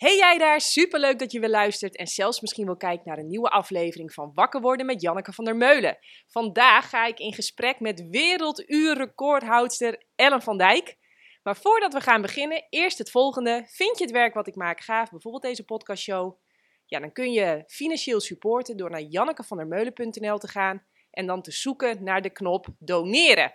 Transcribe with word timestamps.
Hey 0.00 0.16
jij 0.16 0.38
daar, 0.38 0.60
superleuk 0.60 1.18
dat 1.18 1.32
je 1.32 1.40
weer 1.40 1.48
luistert 1.48 1.96
en 1.96 2.06
zelfs 2.06 2.40
misschien 2.40 2.66
wel 2.66 2.76
kijkt 2.76 3.04
naar 3.04 3.18
een 3.18 3.28
nieuwe 3.28 3.48
aflevering 3.48 4.12
van 4.12 4.30
Wakker 4.34 4.60
worden 4.60 4.86
met 4.86 5.00
Janneke 5.00 5.32
van 5.32 5.44
der 5.44 5.56
Meulen. 5.56 5.98
Vandaag 6.26 6.88
ga 6.88 7.06
ik 7.06 7.18
in 7.18 7.32
gesprek 7.32 7.80
met 7.80 8.08
werelduurrecordhoudster 8.10 10.04
Ellen 10.14 10.42
van 10.42 10.58
Dijk. 10.58 10.96
Maar 11.42 11.56
voordat 11.56 11.92
we 11.92 12.00
gaan 12.00 12.22
beginnen, 12.22 12.66
eerst 12.70 12.98
het 12.98 13.10
volgende. 13.10 13.64
Vind 13.66 13.98
je 13.98 14.04
het 14.04 14.12
werk 14.12 14.34
wat 14.34 14.46
ik 14.46 14.54
maak 14.54 14.80
gaaf, 14.80 15.10
bijvoorbeeld 15.10 15.42
deze 15.42 15.64
podcastshow? 15.64 16.38
Ja, 16.86 17.00
dan 17.00 17.12
kun 17.12 17.32
je 17.32 17.64
financieel 17.66 18.20
supporten 18.20 18.76
door 18.76 18.90
naar 18.90 19.02
jannekevandermeulen.nl 19.02 20.38
te 20.38 20.48
gaan 20.48 20.86
en 21.10 21.26
dan 21.26 21.42
te 21.42 21.52
zoeken 21.52 22.04
naar 22.04 22.22
de 22.22 22.30
knop 22.30 22.66
doneren. 22.78 23.54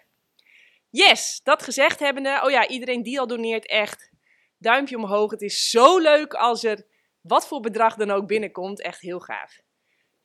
Yes, 0.90 1.40
dat 1.44 1.64
gezegd 1.64 2.00
hebbende, 2.00 2.42
oh 2.44 2.50
ja, 2.52 2.68
iedereen 2.68 3.04
die 3.04 3.20
al 3.20 3.28
doneert, 3.28 3.68
echt 3.68 4.14
duimpje 4.58 4.98
omhoog. 4.98 5.32
Het 5.32 5.42
is 5.42 5.70
zo 5.70 5.98
leuk 6.00 6.34
als 6.34 6.64
er 6.64 6.86
wat 7.22 7.48
voor 7.48 7.60
bedrag 7.60 7.96
dan 7.96 8.12
ook 8.12 8.28
binnenkomt. 8.28 8.82
Echt 8.82 9.02
heel 9.02 9.20
gaaf. 9.20 9.60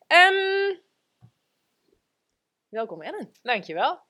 Ehm, 0.06 0.74
welkom 2.69 3.02
Ellen. 3.02 3.32
Dankjewel. 3.42 4.08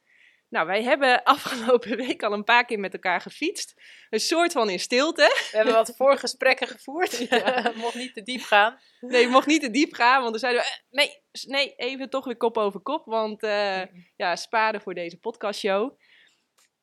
Nou, 0.49 0.67
wij 0.67 0.83
hebben 0.83 1.23
afgelopen 1.35 1.97
week 1.97 2.23
al 2.23 2.33
een 2.33 2.45
paar 2.45 2.65
keer 2.65 2.79
met 2.79 2.93
elkaar 2.93 3.21
gefietst. 3.21 3.75
Een 4.11 4.21
soort 4.21 4.53
van 4.53 4.71
in 4.71 4.81
stilte. 4.81 5.49
We 5.51 5.57
hebben 5.57 5.75
wat 5.75 5.97
voorgesprekken 5.97 6.69
gevoerd. 6.69 7.19
Ja. 7.31 7.73
mocht 7.77 7.95
niet 7.95 8.15
te 8.15 8.23
diep 8.23 8.41
gaan. 8.43 8.79
Nee, 9.01 9.29
mocht 9.29 9.47
niet 9.47 9.61
te 9.61 9.71
diep 9.71 9.93
gaan, 9.93 10.19
want 10.21 10.31
dan 10.31 10.39
zeiden 10.41 10.63
we... 10.63 10.69
eh, 10.69 10.77
Nee, 10.91 11.23
nee, 11.47 11.75
even 11.75 12.11
toch 12.11 12.25
weer 12.25 12.37
kop 12.37 12.57
over 12.59 12.81
kop, 12.81 13.05
want 13.05 13.43
eh, 13.43 13.83
ja, 14.17 14.37
sparen 14.37 14.81
voor 14.81 14.95
deze 14.95 15.19
podcastshow. 15.19 15.99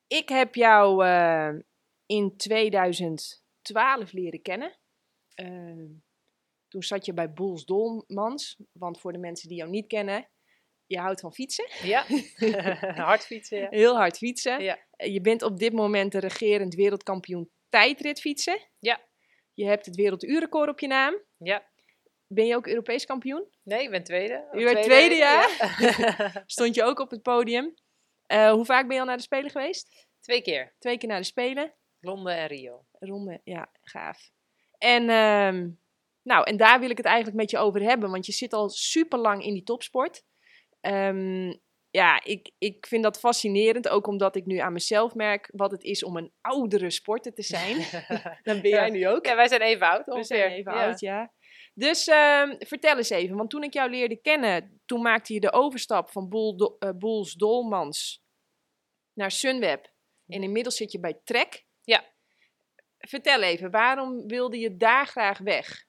Ik 0.07 0.29
heb 0.29 0.55
jou 0.55 1.05
eh, 1.05 1.49
in 2.07 2.38
2012 2.38 4.11
leren 4.11 4.41
kennen. 4.41 4.77
Eh, 5.34 5.89
toen 6.67 6.84
zat 6.84 7.05
je 7.05 7.13
bij 7.13 7.34
Boels 7.34 7.65
Dolmans, 7.65 8.57
want 8.71 8.99
voor 8.99 9.12
de 9.12 9.18
mensen 9.18 9.49
die 9.49 9.57
jou 9.57 9.70
niet 9.70 9.87
kennen, 9.87 10.29
je 10.85 10.99
houdt 10.99 11.20
van 11.20 11.34
fietsen. 11.34 11.70
Ja, 11.84 12.05
hard 13.05 13.26
fietsen. 13.26 13.59
Ja. 13.59 13.67
Heel 13.70 13.95
hard 13.95 14.17
fietsen. 14.17 14.63
Ja. 14.63 14.79
Je 14.98 15.21
bent 15.21 15.41
op 15.41 15.59
dit 15.59 15.73
moment 15.73 16.12
de 16.12 16.20
regerend 16.20 16.76
wereldkampioen 16.76 17.51
tijdritfietsen. 17.70 18.60
Ja. 18.79 19.05
Je 19.54 19.65
hebt 19.65 19.85
het 19.85 19.95
werelduurrecord 19.95 20.70
op 20.70 20.79
je 20.79 20.87
naam. 20.87 21.15
ja. 21.37 21.76
Ben 22.29 22.45
je 22.45 22.55
ook 22.55 22.67
Europees 22.67 23.05
kampioen? 23.05 23.48
Nee, 23.63 23.84
ik 23.84 23.89
ben 23.89 24.04
tweede. 24.04 24.48
Je 24.51 24.63
bent 24.63 24.84
tweede, 24.84 25.15
ja? 25.15 25.48
ja. 25.79 26.43
Stond 26.45 26.76
je 26.76 26.84
ook 26.84 26.99
op 26.99 27.10
het 27.12 27.21
podium. 27.21 27.73
Eh, 28.26 28.51
hoe 28.51 28.65
vaak 28.65 28.85
ben 28.85 28.93
je 28.95 28.99
al 29.01 29.07
naar 29.07 29.17
de 29.17 29.23
Spelen 29.23 29.51
geweest? 29.51 30.07
Twee 30.20 30.41
keer. 30.41 30.76
Twee 30.79 30.98
keer 30.98 31.10
naar 31.10 31.20
de 31.20 31.26
Spelen. 31.26 31.76
Londen 32.08 32.36
en 32.38 32.48
Rio. 32.48 32.86
Ronde, 33.00 33.41
ja, 33.44 33.70
gaaf. 33.84 34.32
En, 34.77 35.10
ehm, 35.10 35.70
nou, 36.24 36.44
en 36.44 36.58
daar 36.58 36.80
wil 36.80 36.90
ik 36.90 36.98
het 36.98 37.05
eigenlijk 37.05 37.38
met 37.38 37.50
je 37.52 37.58
over 37.58 37.82
hebben, 37.82 38.10
want 38.12 38.26
je 38.26 38.32
zit 38.32 38.54
al 38.54 38.70
super 38.70 39.20
lang 39.20 39.44
in 39.44 39.54
die 39.54 39.63
topsport. 39.63 40.24
Ehm, 40.82 41.54
ja, 41.90 42.24
ik, 42.24 42.52
ik 42.58 42.85
vind 42.88 43.04
dat 43.04 43.20
fascinerend, 43.20 43.90
ook 43.90 44.08
omdat 44.08 44.35
ik 44.35 44.46
nu 44.46 44.58
aan 44.58 44.74
mezelf 44.74 45.13
merk 45.16 45.50
wat 45.54 45.72
het 45.72 45.84
is 45.84 46.04
om 46.04 46.18
een 46.18 46.32
oudere 46.41 46.90
sporter 46.90 47.34
te 47.34 47.41
zijn. 47.44 47.78
Dan 48.44 48.62
ben 48.62 48.70
jij 48.72 48.85
Ja. 48.88 48.91
nu 48.91 49.08
ook. 49.08 49.26
Ja, 49.26 49.35
wij 49.35 49.48
zijn 49.48 49.62
even 49.62 49.88
oud 49.88 50.05
We 50.05 50.12
ongeveer. 50.12 50.38
zijn 50.38 50.52
even 50.52 50.74
ja. 50.74 50.85
oud, 50.85 51.00
ja. 51.00 51.34
Dus 51.74 52.08
ehm, 52.08 52.55
vertel 52.60 52.98
eens 52.98 53.10
even, 53.10 53.35
want 53.38 53.50
toen 53.50 53.63
ik 53.63 53.74
jou 53.74 53.90
leerde 53.90 54.16
kennen, 54.16 54.82
toen 54.85 55.02
maakte 55.02 55.34
je 55.34 55.40
de 55.40 55.52
overstap 55.52 56.10
van 56.10 56.30
Boel, 56.30 56.58
Do- 56.58 56.76
eh, 56.80 56.90
Boels 56.91 57.34
Dolmans 57.34 58.24
naar 59.13 59.32
Sunweb. 59.32 59.94
En 60.28 60.44
inmiddels 60.44 60.76
zit 60.76 60.91
je 60.91 61.00
bij 61.00 61.20
Trek. 61.24 61.66
Ja. 61.88 62.05
Vertel 62.98 63.41
even, 63.41 63.71
waarom 63.71 64.28
wilde 64.28 64.59
je 64.59 64.78
daar 64.78 65.07
graag 65.07 65.38
weg? 65.38 65.85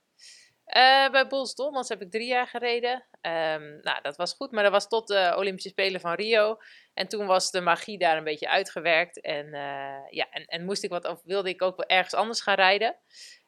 Eh, 0.64 1.10
bij 1.10 1.26
Bols 1.26 1.54
Dolmans 1.54 1.88
heb 1.88 2.02
ik 2.02 2.10
drie 2.10 2.26
jaar 2.26 2.46
gereden. 2.46 3.06
Ehm, 3.20 3.80
nou, 3.80 4.02
dat 4.02 4.16
was 4.16 4.34
goed, 4.34 4.50
maar 4.50 4.62
dat 4.62 4.72
was 4.72 4.88
tot 4.88 5.06
de 5.08 5.34
Olympische 5.36 5.68
Spelen 5.68 6.00
van 6.00 6.14
Rio. 6.14 6.56
En 6.94 7.08
toen 7.08 7.26
was 7.26 7.50
de 7.50 7.60
magie 7.60 7.98
daar 7.98 8.16
een 8.16 8.24
beetje 8.24 8.48
uitgewerkt. 8.48 9.20
En, 9.20 9.54
eh, 9.54 10.10
ja, 10.10 10.30
en, 10.30 10.44
en 10.44 10.64
moest 10.64 10.82
ik 10.84 10.90
wat, 10.90 11.08
of 11.08 11.20
wilde 11.24 11.48
ik 11.48 11.62
ook 11.62 11.76
wel 11.76 11.86
ergens 11.86 12.14
anders 12.14 12.40
gaan 12.40 12.54
rijden. 12.54 12.96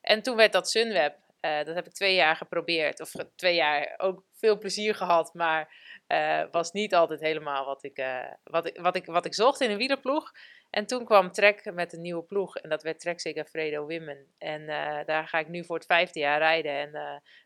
En 0.01 0.23
toen 0.23 0.37
werd 0.37 0.53
dat 0.53 0.71
Sunweb. 0.71 1.17
Eh, 1.41 1.65
dat 1.65 1.75
heb 1.75 1.87
ik 1.87 1.93
twee 1.93 2.15
jaar 2.15 2.37
geprobeerd. 2.37 3.01
Of 3.01 3.13
twee 3.37 3.55
jaar 3.55 3.95
ook 3.97 4.25
veel 4.33 4.59
plezier 4.59 4.95
gehad. 4.95 5.35
Maar 5.35 5.75
eh, 6.11 6.43
was 6.51 6.73
niet 6.73 6.95
altijd 6.95 7.21
helemaal 7.21 7.65
wat 7.65 7.85
ik, 7.85 7.97
eh, 7.97 8.33
wat, 8.45 8.67
ik, 8.67 8.79
wat, 8.81 8.97
ik, 8.97 9.07
wat 9.07 9.25
ik 9.25 9.35
zocht 9.35 9.61
in 9.61 9.71
een 9.71 9.77
wielerploeg. 9.77 10.33
En 10.71 10.87
toen 10.87 11.05
kwam 11.05 11.33
Trek 11.33 11.73
met 11.75 11.93
een 11.93 12.01
nieuwe 12.01 12.23
ploeg. 12.23 12.57
En 12.57 12.69
dat 12.69 12.83
werd 12.83 13.01
Trek 13.01 13.21
Segafredo 13.21 13.81
Women. 13.81 14.27
En 14.39 14.69
eh, 14.69 15.07
daar 15.07 15.29
ga 15.29 15.39
ik 15.39 15.49
nu 15.49 15.65
voor 15.65 15.77
het 15.77 15.87
vijfde 15.87 16.21
jaar 16.21 16.39
rijden. 16.39 16.73
En 16.73 16.93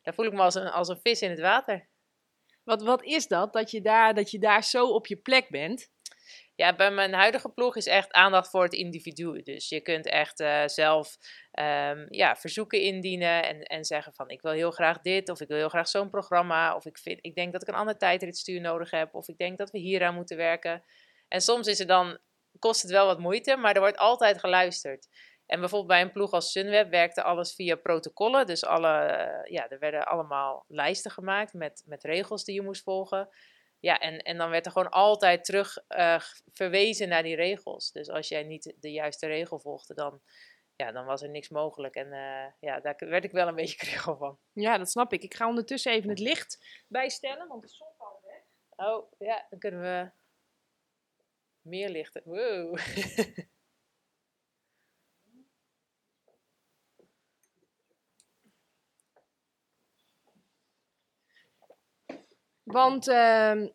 daar 0.02 0.14
voel 0.14 0.26
ik 0.26 0.32
me 0.32 0.40
als 0.42 0.54
een, 0.54 0.68
als 0.68 0.88
een 0.88 1.00
vis 1.02 1.22
in 1.22 1.30
het 1.30 1.40
water. 1.40 1.88
Wat, 2.62 2.82
wat 2.82 3.02
is 3.02 3.26
dat, 3.26 3.52
dat 3.52 3.70
je, 3.70 3.80
daar, 3.80 4.14
dat 4.14 4.30
je 4.30 4.38
daar 4.38 4.64
zo 4.64 4.86
op 4.86 5.06
je 5.06 5.16
plek 5.16 5.48
bent? 5.48 5.92
Ja, 6.56 6.74
bij 6.74 6.90
mijn 6.90 7.12
huidige 7.12 7.48
ploeg 7.48 7.76
is 7.76 7.86
echt 7.86 8.12
aandacht 8.12 8.50
voor 8.50 8.62
het 8.62 8.72
individu. 8.72 9.42
Dus 9.42 9.68
je 9.68 9.80
kunt 9.80 10.06
echt 10.06 10.40
eh, 10.40 10.62
zelf 10.66 11.16
ehm, 11.50 12.06
ja, 12.08 12.36
verzoeken 12.36 12.80
indienen 12.80 13.44
en, 13.44 13.62
en 13.62 13.84
zeggen 13.84 14.14
van 14.14 14.28
ik 14.28 14.40
wil 14.40 14.52
heel 14.52 14.70
graag 14.70 15.00
dit 15.00 15.28
of 15.28 15.40
ik 15.40 15.48
wil 15.48 15.56
heel 15.56 15.68
graag 15.68 15.88
zo'n 15.88 16.10
programma. 16.10 16.74
Of 16.74 16.86
ik, 16.86 16.98
vind, 16.98 17.18
ik 17.20 17.34
denk 17.34 17.52
dat 17.52 17.62
ik 17.62 17.68
een 17.68 17.74
ander 17.74 17.98
tijdritstuur 17.98 18.60
nodig 18.60 18.90
heb 18.90 19.14
of 19.14 19.28
ik 19.28 19.38
denk 19.38 19.58
dat 19.58 19.70
we 19.70 19.78
hieraan 19.78 20.14
moeten 20.14 20.36
werken. 20.36 20.84
En 21.28 21.40
soms 21.40 21.66
is 21.66 21.78
het 21.78 21.88
dan, 21.88 22.18
kost 22.58 22.82
het 22.82 22.90
wel 22.90 23.06
wat 23.06 23.18
moeite, 23.18 23.56
maar 23.56 23.74
er 23.74 23.80
wordt 23.80 23.98
altijd 23.98 24.38
geluisterd. 24.38 25.08
En 25.46 25.60
bijvoorbeeld 25.60 25.90
bij 25.90 26.00
een 26.00 26.12
ploeg 26.12 26.30
als 26.30 26.52
Sunweb 26.52 26.90
werkte 26.90 27.22
alles 27.22 27.54
via 27.54 27.76
protocollen. 27.76 28.46
Dus 28.46 28.64
alle, 28.64 28.98
eh, 28.98 29.52
ja, 29.52 29.68
er 29.68 29.78
werden 29.78 30.06
allemaal 30.06 30.64
lijsten 30.68 31.10
gemaakt 31.10 31.52
met, 31.52 31.82
met 31.86 32.04
regels 32.04 32.44
die 32.44 32.54
je 32.54 32.62
moest 32.62 32.82
volgen. 32.82 33.28
Ja, 33.84 33.98
en, 33.98 34.18
en 34.18 34.36
dan 34.36 34.50
werd 34.50 34.66
er 34.66 34.72
gewoon 34.72 34.90
altijd 34.90 35.44
terug 35.44 35.78
g- 36.18 36.40
verwezen 36.52 37.08
naar 37.08 37.22
die 37.22 37.36
regels. 37.36 37.92
Dus 37.92 38.08
als 38.08 38.28
jij 38.28 38.42
niet 38.42 38.74
de 38.80 38.92
juiste 38.92 39.26
regel 39.26 39.58
volgde, 39.58 39.94
dan, 39.94 40.22
ja, 40.76 40.92
dan 40.92 41.04
was 41.04 41.22
er 41.22 41.28
niks 41.28 41.48
mogelijk. 41.48 41.94
En 41.94 42.12
eh, 42.12 42.52
ja, 42.60 42.80
daar 42.80 42.96
werd 42.98 43.24
ik 43.24 43.30
wel 43.30 43.48
een 43.48 43.54
beetje 43.64 43.76
kriegel 43.76 44.16
van. 44.16 44.38
Ja, 44.52 44.78
dat 44.78 44.90
snap 44.90 45.12
ik. 45.12 45.22
Ik 45.22 45.34
ga 45.34 45.48
ondertussen 45.48 45.92
even 45.92 46.08
het 46.10 46.18
licht 46.18 46.82
bijstellen, 46.88 47.48
want 47.48 47.62
de 47.62 47.68
zon 47.68 47.88
valt 47.98 48.20
weg. 48.22 48.42
Oh, 48.88 49.12
ja, 49.18 49.46
dan 49.50 49.58
kunnen 49.58 49.80
we 49.80 50.10
meer 51.60 51.88
lichten. 51.88 52.22
Wow. 52.24 52.78
Want 62.64 63.08
ehm, 63.08 63.68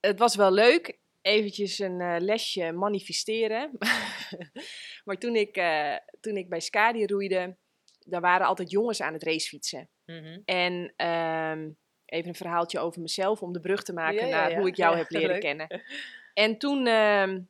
het 0.00 0.18
was 0.18 0.36
wel 0.36 0.52
leuk, 0.52 0.98
eventjes 1.20 1.78
een 1.78 2.00
eh, 2.00 2.16
lesje 2.18 2.72
manifesteren. 2.72 3.70
maar 5.04 5.16
toen 5.18 5.34
ik, 5.36 5.56
eh, 5.56 5.96
toen 6.20 6.36
ik 6.36 6.48
bij 6.48 6.60
Skadi 6.60 7.06
roeide, 7.06 7.56
daar 7.98 8.20
waren 8.20 8.46
altijd 8.46 8.70
jongens 8.70 9.00
aan 9.00 9.12
het 9.12 9.22
racefietsen. 9.22 9.88
Mhm. 10.04 10.40
En 10.44 10.92
ehm, 10.96 11.70
even 12.04 12.28
een 12.28 12.34
verhaaltje 12.34 12.78
over 12.78 13.00
mezelf 13.02 13.42
om 13.42 13.52
de 13.52 13.60
brug 13.60 13.82
te 13.82 13.92
maken 13.92 14.26
Ja, 14.26 14.36
naar 14.36 14.50
ja. 14.50 14.58
hoe 14.58 14.68
ik 14.68 14.76
jou 14.76 14.96
heb 14.96 15.10
leren 15.16 15.28
leuk. 15.30 15.40
kennen. 15.40 15.82
En 16.34 16.58
toen 16.58 16.86
ehm, 16.86 17.40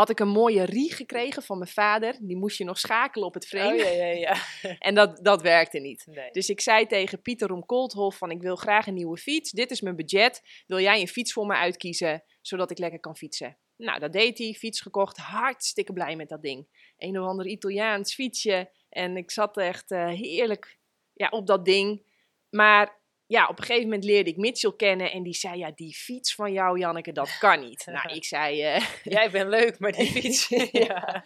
had 0.00 0.10
ik 0.10 0.20
een 0.20 0.28
mooie 0.28 0.64
rie 0.64 0.92
gekregen 0.92 1.42
van 1.42 1.58
mijn 1.58 1.70
vader. 1.70 2.16
Die 2.20 2.36
moest 2.36 2.58
je 2.58 2.64
nog 2.64 2.78
schakelen 2.78 3.26
op 3.26 3.34
het 3.34 3.46
frame. 3.46 3.74
Oh, 3.74 3.78
ja, 3.78 3.90
ja, 3.90 4.04
ja. 4.04 4.36
En 4.78 4.94
dat, 4.94 5.24
dat 5.24 5.42
werkte 5.42 5.78
niet. 5.78 6.06
Nee. 6.06 6.30
Dus 6.30 6.48
ik 6.48 6.60
zei 6.60 6.86
tegen 6.86 7.22
Pieter 7.22 7.48
Rom 7.48 7.66
Koolthof 7.66 8.16
van 8.16 8.30
ik 8.30 8.42
wil 8.42 8.56
graag 8.56 8.86
een 8.86 8.94
nieuwe 8.94 9.16
fiets. 9.16 9.50
Dit 9.50 9.70
is 9.70 9.80
mijn 9.80 9.96
budget. 9.96 10.42
Wil 10.66 10.80
jij 10.80 11.00
een 11.00 11.08
fiets 11.08 11.32
voor 11.32 11.46
me 11.46 11.54
uitkiezen, 11.54 12.24
zodat 12.40 12.70
ik 12.70 12.78
lekker 12.78 13.00
kan 13.00 13.16
fietsen? 13.16 13.58
Nou, 13.76 13.98
dat 13.98 14.12
deed 14.12 14.38
hij. 14.38 14.52
Fiets 14.52 14.80
gekocht. 14.80 15.16
Hartstikke 15.16 15.92
blij 15.92 16.16
met 16.16 16.28
dat 16.28 16.42
ding. 16.42 16.92
Een 16.98 17.20
of 17.20 17.26
ander 17.26 17.46
Italiaans 17.46 18.14
fietsje. 18.14 18.70
En 18.88 19.16
ik 19.16 19.30
zat 19.30 19.56
echt 19.56 19.90
eh, 19.90 20.08
heerlijk 20.08 20.78
ja, 21.12 21.28
op 21.28 21.46
dat 21.46 21.64
ding. 21.64 22.02
Maar 22.50 22.99
ja, 23.30 23.46
op 23.48 23.58
een 23.58 23.64
gegeven 23.64 23.84
moment 23.88 24.04
leerde 24.04 24.30
ik 24.30 24.36
Mitchell 24.36 24.72
kennen. 24.76 25.12
En 25.12 25.22
die 25.22 25.34
zei, 25.34 25.58
ja, 25.58 25.70
die 25.74 25.94
fiets 25.94 26.34
van 26.34 26.52
jou, 26.52 26.78
Janneke, 26.78 27.12
dat 27.12 27.38
kan 27.38 27.60
niet. 27.60 27.86
nou, 27.92 28.14
ik 28.14 28.24
zei... 28.24 28.62
eh, 28.62 28.84
Jij 29.16 29.30
bent 29.30 29.50
leuk, 29.50 29.78
maar 29.78 29.92
die 29.92 30.06
fiets. 30.20 30.48
ja. 30.72 31.24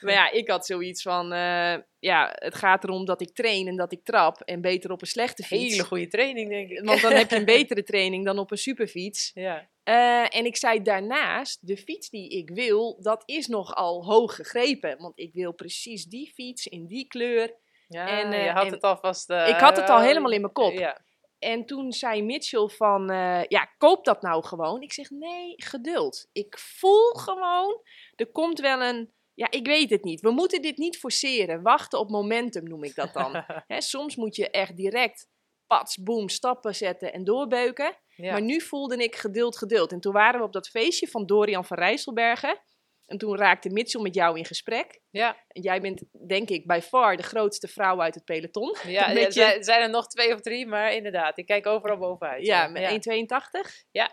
maar 0.00 0.12
ja, 0.12 0.30
ik 0.30 0.48
had 0.48 0.66
zoiets 0.66 1.02
van, 1.02 1.32
eh, 1.32 1.74
ja, 1.98 2.32
het 2.34 2.54
gaat 2.54 2.84
erom 2.84 3.04
dat 3.04 3.20
ik 3.20 3.34
train 3.34 3.66
en 3.66 3.76
dat 3.76 3.92
ik 3.92 4.04
trap 4.04 4.40
en 4.40 4.60
beter 4.60 4.90
op 4.92 5.00
een 5.00 5.06
slechte 5.06 5.42
fiets. 5.42 5.72
Hele 5.72 5.84
goede 5.84 6.08
training, 6.08 6.48
denk 6.48 6.70
ik. 6.70 6.84
Want 6.84 7.00
dan 7.00 7.12
heb 7.12 7.30
je 7.30 7.36
een 7.36 7.44
betere 7.44 7.82
training 7.82 8.24
dan 8.24 8.38
op 8.38 8.50
een 8.50 8.58
superfiets. 8.58 9.30
Ja. 9.34 9.68
Eh, 9.82 10.36
en 10.36 10.44
ik 10.44 10.56
zei 10.56 10.82
daarnaast, 10.82 11.66
de 11.66 11.76
fiets 11.76 12.10
die 12.10 12.30
ik 12.30 12.50
wil, 12.50 12.98
dat 13.02 13.22
is 13.26 13.46
nogal 13.46 14.04
hoog 14.04 14.34
gegrepen. 14.34 14.96
Want 14.98 15.18
ik 15.18 15.30
wil 15.32 15.52
precies 15.52 16.04
die 16.04 16.32
fiets 16.34 16.66
in 16.66 16.86
die 16.86 17.06
kleur. 17.08 17.54
Ja, 17.88 18.08
En, 18.22 18.42
je 18.44 18.50
had 18.50 18.66
en- 18.66 18.72
het 18.72 18.82
alvast... 18.82 19.30
Ik 19.30 19.56
had 19.58 19.76
het 19.76 19.88
al 19.88 20.00
helemaal 20.00 20.32
in 20.32 20.40
mijn 20.40 20.52
kop. 20.52 20.72
Ja. 20.72 21.04
En 21.38 21.66
toen 21.66 21.92
zei 21.92 22.22
Mitchell 22.22 22.68
van, 22.68 23.10
eh, 23.10 23.44
ja, 23.44 23.64
koop 23.78 24.04
dat 24.04 24.22
nou 24.22 24.44
gewoon. 24.44 24.82
Ik 24.82 24.92
zeg, 24.92 25.10
nee, 25.10 25.54
geduld. 25.56 26.28
Ik 26.32 26.58
voel 26.58 27.12
gewoon, 27.12 27.82
er 28.14 28.32
komt 28.32 28.60
wel 28.60 28.82
een 28.82 29.14
Ja, 29.34 29.50
ik 29.50 29.66
weet 29.66 29.90
het 29.90 30.04
niet. 30.04 30.20
We 30.20 30.30
moeten 30.30 30.62
dit 30.62 30.76
niet 30.76 30.98
forceren. 30.98 31.62
Wachten 31.62 31.98
op 31.98 32.10
momentum 32.10 32.68
noem 32.68 32.84
ik 32.84 32.94
dat 32.94 33.12
dan. 33.12 33.44
Hè, 33.66 33.80
soms 33.80 34.16
moet 34.16 34.36
je 34.36 34.50
echt 34.50 34.76
direct 34.76 35.28
pats, 35.66 35.96
boem, 35.96 36.28
stappen 36.28 36.74
zetten 36.74 37.12
en 37.12 37.24
doorbeuken. 37.24 37.98
ja. 38.16 38.32
Maar 38.32 38.42
nu 38.42 38.60
voelde 38.60 38.96
ik 38.96 39.16
geduld, 39.16 39.58
geduld. 39.58 39.92
En 39.92 40.00
toen 40.00 40.12
waren 40.12 40.40
we 40.40 40.46
op 40.46 40.52
dat 40.52 40.68
feestje 40.68 41.08
van 41.08 41.26
Dorian 41.26 41.64
van 41.64 41.78
Rijsselbergen. 41.78 42.60
En 43.06 43.18
toen 43.18 43.36
raakte 43.36 43.70
Mitchell 43.70 44.00
met 44.02 44.14
jou 44.14 44.38
in 44.38 44.44
gesprek. 44.44 45.00
ja, 45.10 45.36
En 45.48 45.62
jij 45.62 45.80
bent, 45.80 46.02
denk 46.26 46.48
ik, 46.48 46.66
by 46.66 46.80
far 46.82 47.16
de 47.16 47.22
grootste 47.22 47.68
vrouw 47.68 48.00
uit 48.00 48.14
het 48.14 48.24
peloton. 48.24 48.76
ja, 48.86 49.06
Met 49.12 49.16
er 49.36 49.56
je- 49.56 49.62
zijn- 49.64 49.82
er 49.82 49.90
nog 49.90 50.06
twee 50.06 50.34
of 50.34 50.40
drie, 50.40 50.66
maar 50.66 50.94
inderdaad, 50.94 51.38
ik 51.38 51.46
kijk 51.46 51.66
overal 51.66 51.96
bovenuit. 51.98 52.46
Ja, 52.46 52.68
met 52.68 52.82
1,82? 52.90 53.84
Ja. 53.90 54.10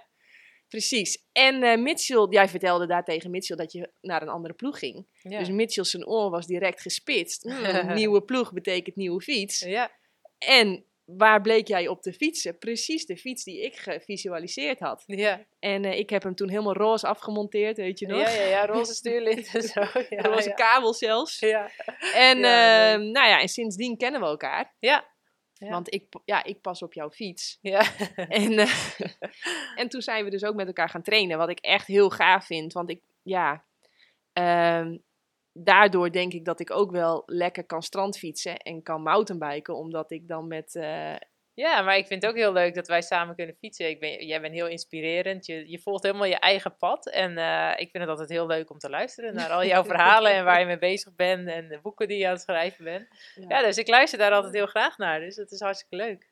Precies. 0.67 1.25
En 1.31 1.63
eh 1.63 1.77
Mitchell, 1.77 2.27
jij 2.29 2.47
vertelde 2.49 2.87
daar 2.87 3.03
tegen 3.03 3.31
Mitchell 3.31 3.55
dat 3.55 3.71
je 3.71 3.91
naar 4.01 4.21
een 4.21 4.29
andere 4.29 4.53
ploeg 4.53 4.79
ging. 4.79 5.07
Ja. 5.21 5.39
Dus 5.39 5.49
Mitchell 5.49 5.83
zijn 5.83 6.07
oor 6.07 6.29
was 6.29 6.45
direct 6.47 6.81
gespitst. 6.81 7.43
Hmm, 7.43 7.93
nieuwe 7.95 8.21
ploeg 8.23 8.53
betekent 8.53 8.95
nieuwe 8.95 9.21
fiets. 9.21 9.59
ja. 9.59 9.91
En 10.37 10.85
waar 11.05 11.41
bleek 11.41 11.67
jij 11.67 11.87
op 11.87 12.01
te 12.01 12.13
fietsen? 12.13 12.57
Precies 12.57 13.05
de 13.05 13.17
fiets 13.17 13.43
die 13.43 13.61
ik 13.61 13.75
gevisualiseerd 13.75 14.79
had. 14.79 15.03
Ja. 15.05 15.45
En 15.59 15.85
eh, 15.85 15.97
ik 15.97 16.09
heb 16.09 16.23
hem 16.23 16.35
toen 16.35 16.49
helemaal 16.49 16.73
roze 16.73 17.07
afgemonteerd, 17.07 17.77
weet 17.77 17.99
je 17.99 18.07
nog? 18.07 18.19
Ja, 18.19 18.29
ja, 18.29 18.43
ja, 18.43 18.65
roze 18.65 18.93
stuurlint 18.93 19.53
en 19.53 19.63
zo. 19.73 19.81
Ja, 20.09 20.21
roze 20.21 20.49
ja. 20.49 20.55
kabel 20.55 20.93
zelfs. 20.93 21.39
Ja. 21.39 21.69
En, 22.13 22.39
Ja, 22.39 22.93
ehm, 22.93 23.11
nou 23.11 23.27
ja, 23.27 23.39
en 23.39 23.49
sindsdien 23.49 23.97
kennen 23.97 24.21
we 24.21 24.27
elkaar. 24.27 24.73
Ja. 24.79 25.11
Ja. 25.53 25.69
Want 25.69 25.93
ik, 25.93 26.05
ja, 26.25 26.43
ik 26.43 26.61
pas 26.61 26.81
op 26.81 26.93
jouw 26.93 27.09
fiets. 27.11 27.57
Ja. 27.61 27.83
En, 28.15 28.59
eh, 28.59 28.99
en 29.81 29.89
toen 29.89 30.01
zijn 30.01 30.23
we 30.23 30.29
dus 30.29 30.43
ook 30.43 30.55
met 30.55 30.67
elkaar 30.67 30.89
gaan 30.89 31.01
trainen, 31.01 31.37
wat 31.37 31.49
ik 31.49 31.59
echt 31.59 31.87
heel 31.87 32.09
gaaf 32.09 32.45
vind. 32.45 32.73
Want 32.73 32.89
ik, 32.89 33.01
ja, 33.23 33.63
ehm, 34.33 34.97
daardoor 35.53 36.11
denk 36.11 36.33
ik 36.33 36.45
dat 36.45 36.59
ik 36.59 36.71
ook 36.71 36.91
wel 36.91 37.23
lekker 37.25 37.65
kan 37.65 37.81
strandfietsen 37.81 38.57
en 38.57 38.83
kan 38.83 39.01
mountainbiken, 39.01 39.75
omdat 39.75 40.11
ik 40.11 40.27
dan 40.27 40.47
met, 40.47 40.75
eh, 40.75 41.15
Ja, 41.55 41.81
maar 41.81 41.97
ik 41.97 42.07
vind 42.07 42.21
het 42.21 42.31
ook 42.31 42.37
heel 42.37 42.53
leuk 42.53 42.75
dat 42.75 42.87
wij 42.87 43.01
samen 43.01 43.35
kunnen 43.35 43.55
fietsen. 43.55 43.89
Ik 43.89 43.99
ben, 43.99 44.25
jij 44.25 44.41
bent 44.41 44.53
heel 44.53 44.67
inspirerend. 44.67 45.45
Je, 45.45 45.69
je 45.69 45.79
volgt 45.79 46.03
helemaal 46.03 46.25
je 46.25 46.39
eigen 46.39 46.77
pad. 46.77 47.09
En 47.09 47.37
eh, 47.37 47.71
ik 47.71 47.89
vind 47.91 48.03
het 48.03 48.07
altijd 48.07 48.29
heel 48.29 48.47
leuk 48.47 48.69
om 48.69 48.77
te 48.77 48.89
luisteren 48.89 49.33
naar 49.33 49.49
al 49.49 49.65
jouw 49.65 49.83
verhalen 49.93 50.31
en 50.31 50.45
waar 50.45 50.59
je 50.59 50.65
mee 50.65 50.77
bezig 50.77 51.15
bent 51.15 51.47
en 51.47 51.67
de 51.67 51.79
boeken 51.81 52.07
die 52.07 52.17
je 52.17 52.25
aan 52.25 52.33
het 52.33 52.41
schrijven 52.41 52.83
bent. 52.83 53.07
Ja, 53.47 53.61
dus 53.61 53.77
ik 53.77 53.87
luister 53.87 54.19
daar 54.19 54.31
altijd 54.31 54.53
heel 54.53 54.65
graag 54.65 54.97
naar. 54.97 55.19
Dus 55.19 55.35
dat 55.35 55.51
is 55.51 55.59
hartstikke 55.59 55.95
leuk. 55.95 56.31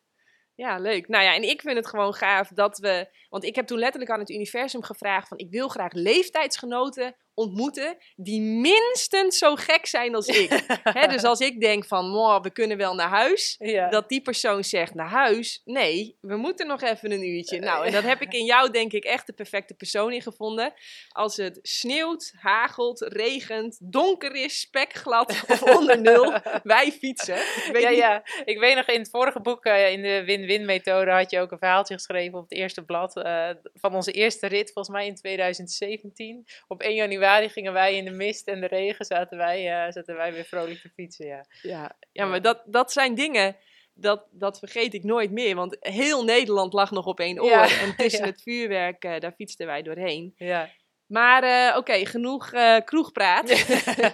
Ja, 0.56 0.78
leuk. 0.78 1.08
Nou 1.08 1.24
ja, 1.24 1.36
en 1.36 1.44
ik 1.44 1.62
vind 1.62 1.76
het 1.76 1.88
gewoon 1.88 2.14
gaaf 2.14 2.48
dat 2.48 2.78
we. 2.78 3.08
Want 3.30 3.44
ik 3.44 3.56
heb 3.56 3.66
toen 3.66 3.80
letterlijk 3.80 4.12
aan 4.12 4.20
het 4.20 4.30
universum 4.30 4.84
gevraagd: 4.84 5.28
van 5.28 5.38
ik 5.38 5.50
wil 5.50 5.68
graag 5.68 5.94
leeftijdsgenoten 5.94 7.16
ontmoeten 7.34 7.98
die 8.16 8.42
minstens 8.42 9.38
zo 9.38 9.56
gek 9.56 9.86
zijn 9.86 10.16
als 10.16 10.28
ik. 10.28 10.50
Dus 11.12 11.24
als 11.24 11.40
ik 11.40 11.60
denk 11.60 11.86
van, 11.86 12.10
"Mwah, 12.10 12.42
we 12.44 12.52
kunnen 12.52 12.78
wel 12.78 12.96
naar 12.96 13.10
huis, 13.10 13.56
Ja. 13.60 13.90
dat 13.90 14.10
die 14.10 14.22
persoon 14.22 14.64
zegt 14.64 14.94
naar 14.94 15.10
huis. 15.10 15.62
Nee, 15.66 16.18
we 16.22 16.36
moeten 16.36 16.68
nog 16.68 16.82
even 16.82 17.12
een 17.12 17.28
uurtje. 17.28 17.60
Nou, 17.60 17.86
en 17.86 17.92
dat 17.92 18.04
heb 18.04 18.22
ik 18.22 18.34
in 18.34 18.46
jou 18.46 18.72
denk 18.72 18.92
ik 18.92 19.04
echt 19.04 19.28
de 19.28 19.34
perfecte 19.34 19.74
persoon 19.74 20.12
in 20.14 20.22
gevonden. 20.22 20.74
Als 21.10 21.38
het 21.38 21.60
sneeuwt, 21.62 22.34
hagelt, 22.36 23.02
regent, 23.02 23.78
donker 23.82 24.36
is, 24.36 24.60
spekglad 24.60 25.30
of 25.48 25.64
onder 25.78 26.02
nul, 26.02 26.34
wij 26.64 26.92
fietsen. 26.92 27.36
Ik 27.38 27.70
weet 27.72 27.82
ja, 27.84 27.90
niet- 27.90 27.98
ja, 27.98 28.24
ik 28.46 28.60
weet 28.60 28.76
nog 28.76 28.88
in 28.88 29.00
het 29.00 29.10
vorige 29.10 29.40
boek, 29.42 29.66
eh, 29.66 29.92
in 29.92 30.02
de 30.02 30.24
win-win 30.26 30.66
methode, 30.66 31.12
had 31.12 31.32
je 31.32 31.40
ook 31.40 31.52
een 31.52 31.58
verhaaltje 31.58 31.94
geschreven 31.94 32.38
op 32.38 32.50
het 32.50 32.58
eerste 32.58 32.84
blad 32.84 33.16
eh, 33.18 33.50
van 33.74 33.96
onze 33.96 34.12
eerste 34.12 34.48
rit, 34.48 34.72
volgens 34.72 34.96
mij 34.96 35.06
in 35.08 35.16
2017. 35.16 36.46
Op 36.68 36.82
1 36.82 36.96
januari 36.96 37.20
gingen 37.30 37.74
wij 37.74 37.96
in 37.96 38.06
de 38.06 38.12
mist 38.12 38.48
en 38.48 38.62
de 38.62 38.68
regen, 38.68 39.06
zaten 39.06 39.38
wij, 39.38 39.86
eh, 39.86 39.92
zaten 39.92 40.16
wij 40.16 40.34
weer 40.34 40.46
vrolijk 40.46 40.80
te 40.80 40.90
fietsen, 40.90 41.26
ja. 41.26 41.46
Ja, 41.62 41.98
ja 42.12 42.26
maar 42.26 42.42
dat, 42.42 42.64
dat 42.66 42.92
zijn 42.92 43.16
dingen, 43.16 43.56
dat, 43.94 44.28
dat 44.32 44.60
vergeet 44.60 44.94
ik 44.94 45.04
nooit 45.04 45.32
meer. 45.32 45.56
Want 45.56 45.78
heel 45.80 46.24
Nederland 46.24 46.74
lag 46.74 46.92
nog 46.92 47.06
op 47.06 47.20
één 47.20 47.42
oor. 47.42 47.50
Ja, 47.50 47.80
En 47.80 47.96
tussen 47.98 48.26
ja. 48.26 48.32
het 48.32 48.42
vuurwerk, 48.42 49.04
eh, 49.04 49.20
daar 49.20 49.34
fietsten 49.34 49.66
wij 49.66 49.82
doorheen. 49.82 50.34
Ja. 50.36 50.70
Maar 51.06 51.44
eh, 51.44 51.78
oké, 51.78 52.06
genoeg 52.06 52.52
eh, 52.52 52.78
kroegpraat. 52.86 53.66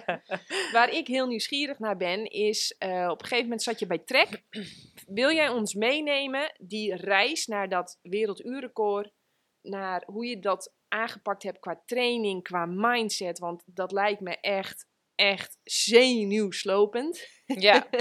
Waar 0.72 0.90
ik 0.90 1.06
heel 1.06 1.26
nieuwsgierig 1.26 1.78
naar 1.78 1.96
ben, 1.96 2.24
is 2.24 2.74
op 2.78 3.20
een 3.20 3.26
gegeven 3.26 3.42
moment 3.42 3.62
zat 3.62 3.78
je 3.78 3.86
bij 3.86 3.98
Trek. 3.98 4.42
Wil 5.06 5.32
jij 5.32 5.48
ons 5.48 5.74
meenemen, 5.74 6.54
die 6.58 6.94
reis 6.96 7.46
naar 7.46 7.68
dat 7.68 7.98
werelduurrecord, 8.02 9.10
naar 9.62 10.02
hoe 10.06 10.26
je 10.26 10.38
dat 10.38 10.72
aangepakt 10.88 11.42
hebt 11.42 11.58
qua 11.58 11.82
training, 11.86 12.42
qua 12.42 12.66
mindset? 12.66 13.38
Want 13.38 13.62
dat 13.66 13.92
lijkt 13.92 14.20
me 14.20 14.36
echt, 14.40 14.86
echt 15.14 15.58
zenuwslopend. 15.64 17.28
Ja. 17.44 17.86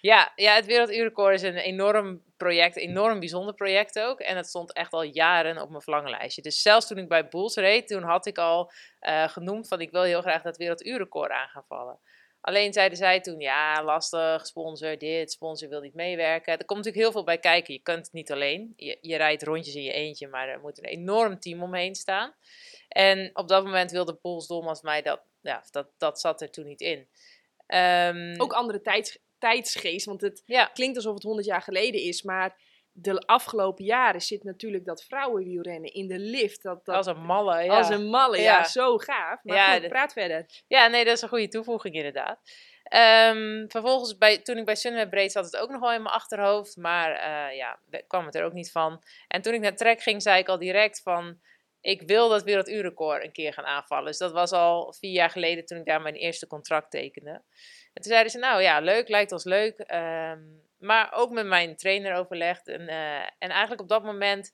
Ja, 0.00 0.32
ja, 0.34 0.54
het 0.54 0.66
Werelduurrecord 0.66 1.34
is 1.34 1.42
een 1.42 1.56
enorm 1.56 2.22
project, 2.36 2.76
enorm 2.76 3.18
bijzonder 3.18 3.54
project 3.54 3.98
ook. 3.98 4.20
En 4.20 4.36
het 4.36 4.46
stond 4.46 4.72
echt 4.72 4.92
al 4.92 5.02
jaren 5.02 5.62
op 5.62 5.70
mijn 5.70 5.82
verlanglijstje. 5.82 6.42
Dus 6.42 6.62
zelfs 6.62 6.86
toen 6.86 6.98
ik 6.98 7.08
bij 7.08 7.28
Bulls 7.28 7.56
reed, 7.56 7.88
toen 7.88 8.02
had 8.02 8.26
ik 8.26 8.38
al 8.38 8.72
eh, 8.98 9.28
genoemd 9.28 9.68
van 9.68 9.80
ik 9.80 9.90
wil 9.90 10.02
heel 10.02 10.20
graag 10.20 10.42
dat 10.42 10.56
Werelduurrecord 10.56 11.30
aan 11.30 11.48
gaan 11.48 11.64
vallen. 11.68 11.98
Alleen 12.40 12.72
zeiden 12.72 12.98
zij 12.98 13.20
toen, 13.20 13.40
ja, 13.40 13.84
lastig, 13.84 14.46
sponsor 14.46 14.98
dit, 14.98 15.32
sponsor 15.32 15.68
wil 15.68 15.80
niet 15.80 15.94
meewerken. 15.94 16.52
Er 16.52 16.64
komt 16.64 16.78
natuurlijk 16.78 17.04
heel 17.04 17.12
veel 17.12 17.24
bij 17.24 17.38
kijken. 17.38 17.74
Je 17.74 17.80
kunt 17.80 18.04
het 18.04 18.12
niet 18.12 18.32
alleen. 18.32 18.72
Je, 18.76 18.98
je 19.00 19.16
rijdt 19.16 19.42
rondjes 19.42 19.74
in 19.74 19.82
je 19.82 19.92
eentje, 19.92 20.28
maar 20.28 20.48
er 20.48 20.60
moet 20.60 20.78
een 20.78 20.84
enorm 20.84 21.40
team 21.40 21.62
omheen 21.62 21.94
staan. 21.94 22.34
En 22.88 23.30
op 23.32 23.48
dat 23.48 23.64
moment 23.64 23.90
wilde 23.90 24.14
Pols 24.14 24.46
Dolmans 24.46 24.82
mij 24.82 25.02
dat, 25.02 25.20
ja, 25.40 25.64
dat, 25.70 25.86
dat 25.98 26.20
zat 26.20 26.40
er 26.40 26.50
toen 26.50 26.66
niet 26.66 26.80
in. 26.80 27.08
Ehm, 27.66 28.34
Ook 28.36 28.52
andere 28.52 28.80
tijds, 28.80 29.18
tijdsgeest, 29.38 30.06
want 30.06 30.20
het 30.20 30.42
ja, 30.46 30.64
klinkt 30.64 30.96
alsof 30.96 31.14
het 31.14 31.22
100 31.22 31.46
jaar 31.46 31.62
geleden 31.62 32.00
is, 32.00 32.22
maar 32.22 32.56
de 33.00 33.18
afgelopen 33.18 33.84
jaren 33.84 34.20
zit 34.20 34.44
natuurlijk 34.44 34.84
dat 34.84 35.04
vrouwenwielrennen 35.04 35.92
in 35.92 36.08
de 36.08 36.18
lift. 36.18 36.62
Dat, 36.62 36.84
dat, 36.84 36.96
als 36.96 37.06
een 37.06 37.24
malle. 37.24 37.62
Ja. 37.62 37.76
als 37.76 37.88
een 37.88 38.06
malle, 38.06 38.36
ja. 38.36 38.58
Ja. 38.58 38.64
zo 38.64 38.98
gaaf. 38.98 39.40
Maar 39.42 39.56
Ja, 39.56 39.78
goed, 39.78 39.88
praat 39.88 40.12
verder. 40.12 40.46
Ja, 40.66 40.86
nee, 40.86 41.04
dat 41.04 41.16
is 41.16 41.22
een 41.22 41.28
goede 41.28 41.48
toevoeging 41.48 41.94
inderdaad. 41.94 42.40
Ehm, 42.82 43.68
vervolgens, 43.68 44.18
bij, 44.18 44.38
toen 44.38 44.56
ik 44.56 44.64
bij 44.64 44.74
Sunweb 44.74 45.12
reed, 45.12 45.32
zat 45.32 45.44
het 45.44 45.56
ook 45.56 45.70
nog 45.70 45.80
wel 45.80 45.92
in 45.92 46.02
mijn 46.02 46.14
achterhoofd. 46.14 46.76
Maar 46.76 47.12
eh, 47.12 47.56
ja, 47.56 47.78
kwam 48.06 48.26
het 48.26 48.34
er 48.34 48.44
ook 48.44 48.52
niet 48.52 48.70
van. 48.70 49.02
En 49.28 49.42
toen 49.42 49.54
ik 49.54 49.60
naar 49.60 49.76
Trek 49.76 50.00
ging, 50.00 50.22
zei 50.22 50.40
ik 50.40 50.48
al 50.48 50.58
direct 50.58 51.02
van... 51.02 51.40
Ik 51.80 52.02
wil 52.02 52.28
dat 52.28 52.42
werelduurrecord 52.42 53.24
een 53.24 53.32
keer 53.32 53.52
gaan 53.52 53.64
aanvallen. 53.64 54.06
Dus 54.06 54.18
dat 54.18 54.32
was 54.32 54.52
al 54.52 54.92
vier 54.92 55.12
jaar 55.12 55.30
geleden 55.30 55.64
toen 55.64 55.78
ik 55.78 55.84
daar 55.84 56.00
mijn 56.00 56.14
eerste 56.14 56.46
contract 56.46 56.90
tekende. 56.90 57.30
En 57.92 58.02
toen 58.02 58.12
zeiden 58.12 58.32
ze, 58.32 58.38
nou 58.38 58.62
ja, 58.62 58.80
leuk, 58.80 59.08
lijkt 59.08 59.32
ons 59.32 59.44
leuk. 59.44 59.78
Ehm, 59.78 60.40
maar 60.78 61.12
ook 61.12 61.30
met 61.30 61.46
mijn 61.46 61.76
trainer 61.76 62.14
overlegd. 62.14 62.68
En, 62.68 62.88
eh, 62.88 63.20
en 63.20 63.50
eigenlijk 63.50 63.80
op 63.80 63.88
dat 63.88 64.02
moment 64.02 64.52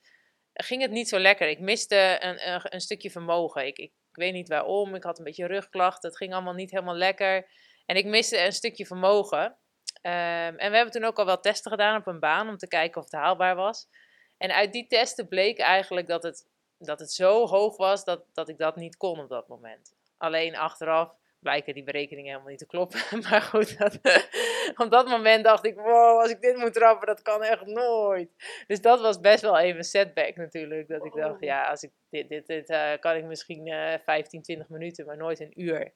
ging 0.52 0.83
het 0.83 0.90
niet 0.90 1.09
zo 1.09 1.19
lekker. 1.19 1.49
Ik 1.49 1.61
miste 1.61 2.16
een, 2.21 2.75
een, 2.75 2.81
stukje 2.81 3.11
vermogen. 3.11 3.66
Ik, 3.66 3.78
ik, 3.78 3.93
ik 4.11 4.16
weet 4.16 4.33
niet 4.33 4.49
waarom. 4.49 4.95
Ik 4.95 5.02
had 5.02 5.19
een 5.19 5.25
beetje 5.25 5.47
rugklachten. 5.47 6.09
Het 6.09 6.19
ging 6.19 6.33
allemaal 6.33 6.54
niet 6.54 6.71
helemaal 6.71 6.95
lekker. 6.95 7.50
En 7.87 7.97
ik 7.97 8.04
miste 8.04 8.45
een 8.45 8.52
stukje 8.52 8.87
vermogen. 8.87 9.57
Ehm, 10.00 10.54
en 10.57 10.71
we 10.71 10.76
hebben 10.76 10.90
toen 10.90 11.04
ook 11.04 11.19
al 11.19 11.26
wel 11.26 11.40
testen 11.40 11.71
gedaan 11.71 12.00
op 12.00 12.07
een 12.07 12.21
baan 12.21 12.49
om 12.49 12.57
te 12.57 12.69
kijken 12.69 13.00
of 13.00 13.04
het 13.11 13.21
haalbaar 13.21 13.57
was. 13.57 13.88
En 14.37 14.54
uit 14.54 14.73
die 14.73 14.87
testen 14.87 15.28
bleek 15.28 15.59
eigenlijk 15.59 16.07
dat 16.07 16.23
het, 16.23 16.49
dat 16.78 16.99
het 16.99 17.12
zo 17.12 17.47
hoog 17.47 17.76
was 17.76 18.04
dat, 18.04 18.25
dat 18.33 18.49
ik 18.49 18.59
dat 18.59 18.76
niet 18.76 18.97
kon 18.97 19.21
op 19.21 19.28
dat 19.28 19.49
moment. 19.49 19.95
Alleen 20.16 20.57
achteraf 20.57 21.14
blijken 21.45 21.75
die 21.75 21.83
berekeningen 21.85 22.31
helemaal 22.31 22.51
niet 22.51 22.59
te 22.59 22.67
kloppen. 22.67 23.01
Maar 23.31 23.43
goed, 23.43 23.79
dat, 23.79 23.99
op 24.85 24.91
dat 24.91 25.09
moment 25.09 25.45
dacht 25.45 25.67
ik, 25.67 25.75
wow, 25.75 26.21
als 26.21 26.31
ik 26.31 26.41
dit 26.41 26.57
moet 26.57 26.73
trappen, 26.73 27.07
dat 27.07 27.23
kan 27.23 27.43
echt 27.43 27.67
nooit. 27.67 28.31
Dus 28.67 28.81
dat 28.81 29.01
was 29.01 29.21
best 29.21 29.43
wel 29.43 29.59
even 29.59 29.79
een 29.79 29.85
setback 29.85 30.37
natuurlijk. 30.37 30.89
Dat 30.89 31.05
ik 31.05 31.13
dacht, 31.13 31.35
Oh. 31.35 31.41
ja, 31.41 31.69
als 31.69 31.83
ik 31.83 31.91
dit, 32.11 32.29
dit, 32.29 32.47
dit 32.47 32.69
eh, 32.69 32.93
kan 33.01 33.17
ik 33.17 33.25
misschien 33.25 33.67
eh 33.67 33.99
15, 34.05 34.43
20 34.43 34.69
minuten, 34.69 35.07
maar 35.07 35.17
nooit 35.17 35.41
een 35.41 35.61
uur. 35.63 35.93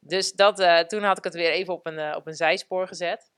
Dus 0.00 0.32
dat, 0.32 0.60
eh, 0.60 0.78
toen 0.78 1.02
had 1.02 1.18
ik 1.18 1.24
het 1.24 1.34
weer 1.34 1.50
even 1.50 1.74
op 1.74 1.86
een, 1.86 1.98
eh, 1.98 2.16
op 2.16 2.26
een 2.26 2.34
zijspoor 2.34 2.86
gezet. 2.88 3.30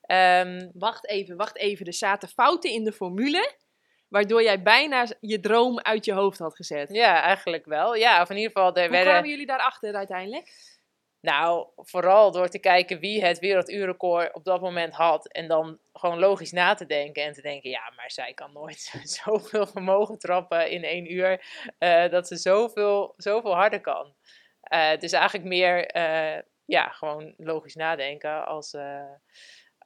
Ehm, 0.00 0.68
Wacht 0.74 1.08
even, 1.08 1.36
wacht 1.36 1.56
even. 1.56 1.86
Er 1.86 1.94
zaten 1.94 2.28
fouten 2.28 2.70
in 2.70 2.84
de 2.84 2.92
formule, 2.92 3.54
waardoor 4.08 4.42
jij 4.42 4.62
bijna 4.62 5.06
je 5.20 5.40
droom 5.40 5.80
uit 5.80 6.04
je 6.04 6.12
hoofd 6.12 6.38
had 6.38 6.56
gezet. 6.56 6.88
ja, 6.92 7.22
eigenlijk 7.22 7.64
wel. 7.64 7.94
Ja, 7.94 8.22
of 8.22 8.30
in 8.30 8.36
ieder 8.36 8.52
geval, 8.52 8.74
er 8.74 8.80
Hoe 8.82 8.90
werden... 8.90 9.10
kwamen 9.12 9.30
jullie 9.30 9.46
daarachter 9.46 9.94
uiteindelijk? 9.94 10.71
Nou, 11.22 11.66
vooral 11.76 12.30
door 12.30 12.48
te 12.48 12.58
kijken 12.58 12.98
wie 12.98 13.24
het 13.24 13.38
werelduurrecord 13.38 14.34
op 14.34 14.44
dat 14.44 14.60
moment 14.60 14.94
had. 14.94 15.28
En 15.28 15.48
dan 15.48 15.78
gewoon 15.92 16.18
logisch 16.18 16.52
na 16.52 16.74
te 16.74 16.86
denken. 16.86 17.22
En 17.24 17.32
te 17.32 17.42
denken, 17.42 17.70
ja, 17.70 17.92
maar 17.96 18.10
zij 18.10 18.34
kan 18.34 18.52
nooit 18.52 18.92
zoveel 19.22 19.66
vermogen 19.66 20.18
trappen 20.18 20.70
in 20.70 20.84
één 20.84 21.12
uur. 21.12 21.44
eh, 21.78 22.10
dat 22.10 22.28
ze 22.28 22.36
zoveel, 22.36 23.14
zoveel 23.16 23.54
harder 23.54 23.80
kan. 23.80 24.14
Eh, 24.62 24.98
dus 24.98 25.12
eigenlijk 25.12 25.48
meer, 25.48 25.86
eh, 25.86 26.42
ja, 26.64 26.88
gewoon 26.88 27.34
logisch 27.36 27.74
nadenken 27.74 28.46
als, 28.46 28.74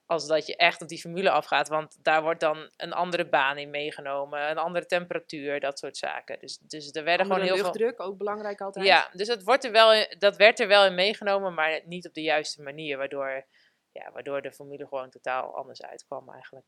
als 0.07 0.27
dat 0.27 0.47
je 0.47 0.57
echt 0.57 0.83
op 0.83 0.89
die 0.89 1.01
formule 1.01 1.31
afgaat. 1.31 1.69
Want 1.69 1.99
daar 2.05 2.23
wordt 2.23 2.41
dan 2.41 2.71
een 2.77 2.93
andere 2.93 3.25
baan 3.29 3.59
in 3.59 3.71
meegenomen, 3.71 4.51
een 4.51 4.59
andere 4.59 4.87
temperatuur, 4.87 5.61
dat 5.61 5.79
soort 5.79 5.97
zaken. 5.97 6.39
Dus, 6.39 6.59
dus 6.59 6.87
er 6.93 7.05
werden 7.05 7.27
Andere 7.31 7.41
gewoon 7.47 7.57
heel 7.63 7.73
veel. 7.73 7.81
luchtdruk, 7.83 8.09
ook 8.09 8.19
belangrijk 8.19 8.61
altijd. 8.61 8.87
Ja, 8.87 9.09
dus 9.13 9.27
dat, 9.29 9.43
wordt 9.43 9.65
er 9.65 9.73
wel 9.73 9.93
in- 9.95 10.15
dat 10.19 10.37
werd 10.37 10.61
er 10.61 10.69
wel 10.69 10.85
in 10.85 10.95
meegenomen, 10.95 11.55
maar 11.55 11.81
niet 11.85 12.07
op 12.07 12.15
de 12.15 12.23
juiste 12.23 12.63
manier. 12.63 12.97
Waardoor, 12.97 13.45
ja, 13.93 14.11
waardoor 14.13 14.43
de 14.43 14.53
formule 14.53 14.87
gewoon 14.87 15.11
totaal 15.11 15.55
anders 15.57 15.83
uitkwam 15.83 16.31
eigenlijk. 16.33 16.67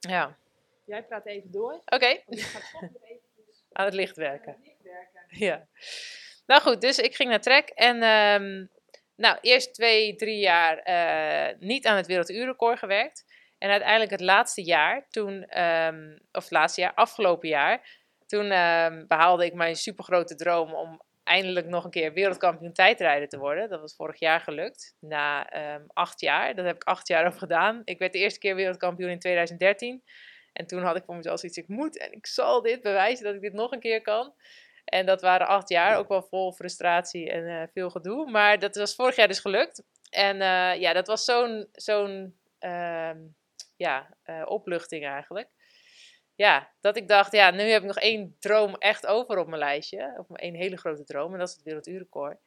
Ja, 0.00 0.36
Jij 0.84 1.02
praat 1.04 1.26
even 1.26 1.50
door. 1.50 1.72
oké. 1.86 2.06
nog 2.26 2.26
eventjes 3.02 3.64
Aan 3.72 3.84
het 3.84 3.94
licht 3.94 4.16
werken. 4.16 4.48
aan 4.52 4.58
het 4.58 4.66
licht 4.66 4.82
werken. 4.82 5.24
Ja. 5.28 5.66
Nou 6.46 6.62
goed, 6.62 6.80
dus 6.80 6.98
ik 6.98 7.14
ging 7.14 7.28
naar 7.30 7.40
Trek 7.40 7.68
en 7.68 8.02
ehm, 8.02 8.66
nou, 9.20 9.38
eerst 9.40 9.74
twee, 9.74 10.16
drie 10.16 10.38
jaar 10.38 10.78
eh, 10.78 11.56
niet 11.58 11.86
aan 11.86 11.96
het 11.96 12.06
werelduurrecord 12.06 12.78
gewerkt. 12.78 13.24
En 13.58 13.70
uiteindelijk 13.70 14.10
het 14.10 14.20
laatste 14.20 14.62
jaar, 14.62 15.06
toen, 15.10 15.44
ehm, 15.44 16.18
of 16.32 16.50
laatste 16.50 16.80
jaar, 16.80 16.94
afgelopen 16.94 17.48
jaar, 17.48 17.98
toen 18.26 18.50
ehm, 18.50 19.06
behaalde 19.06 19.44
ik 19.44 19.54
mijn 19.54 19.76
supergrote 19.76 20.34
droom 20.34 20.74
om 20.74 21.02
eindelijk 21.24 21.66
nog 21.66 21.84
een 21.84 21.90
keer 21.90 22.12
wereldkampioen 22.12 22.72
tijdrijden 22.72 23.28
te 23.28 23.38
worden. 23.38 23.68
Dat 23.68 23.80
was 23.80 23.96
vorig 23.96 24.18
jaar 24.18 24.40
gelukt, 24.40 24.96
na 25.00 25.50
ehm, 25.50 25.82
acht 25.86 26.20
jaar. 26.20 26.54
Dat 26.54 26.64
heb 26.64 26.76
ik 26.76 26.84
acht 26.84 27.08
jaar 27.08 27.26
over 27.26 27.38
gedaan. 27.38 27.82
Ik 27.84 27.98
werd 27.98 28.12
de 28.12 28.18
eerste 28.18 28.38
keer 28.38 28.54
wereldkampioen 28.54 29.10
in 29.10 29.18
2013. 29.18 30.02
En 30.52 30.66
toen 30.66 30.82
had 30.82 30.96
ik 30.96 31.04
voor 31.04 31.16
mezelf 31.16 31.38
zoiets, 31.38 31.58
ik 31.58 31.68
moet 31.68 31.98
en 31.98 32.12
ik 32.12 32.26
zal 32.26 32.62
dit 32.62 32.82
bewijzen 32.82 33.24
dat 33.24 33.34
ik 33.34 33.40
dit 33.40 33.52
nog 33.52 33.72
een 33.72 33.80
keer 33.80 34.02
kan. 34.02 34.34
En 34.90 35.06
dat 35.06 35.20
waren 35.20 35.46
acht 35.46 35.68
jaar, 35.68 35.98
ook 35.98 36.08
wel 36.08 36.22
vol 36.22 36.52
frustratie 36.52 37.30
en 37.30 37.46
eh, 37.46 37.68
veel 37.72 37.90
gedoe. 37.90 38.30
Maar 38.30 38.58
dat 38.58 38.76
was 38.76 38.94
vorig 38.94 39.16
jaar 39.16 39.28
dus 39.28 39.40
gelukt. 39.40 39.82
En 40.10 40.40
eh, 40.40 40.80
ja, 40.80 40.92
dat 40.92 41.06
was 41.06 41.24
zo'n 41.24 41.68
zo'n 41.72 42.38
ehm, 42.58 43.18
ja, 43.76 44.16
eh, 44.22 44.42
opluchting 44.44 45.06
eigenlijk. 45.06 45.48
Ja, 46.34 46.72
dat 46.80 46.96
ik 46.96 47.08
dacht, 47.08 47.32
ja, 47.32 47.50
nu 47.50 47.62
heb 47.62 47.80
ik 47.80 47.86
nog 47.86 47.98
één 47.98 48.36
droom 48.38 48.74
echt 48.74 49.06
over 49.06 49.38
op 49.38 49.46
mijn 49.46 49.58
lijstje. 49.58 50.14
Of 50.16 50.36
één 50.36 50.54
hele 50.54 50.76
grote 50.76 51.04
droom, 51.04 51.32
en 51.32 51.38
dat 51.38 51.48
is 51.48 51.54
het 51.54 51.64
werelduurrecord. 51.64 52.38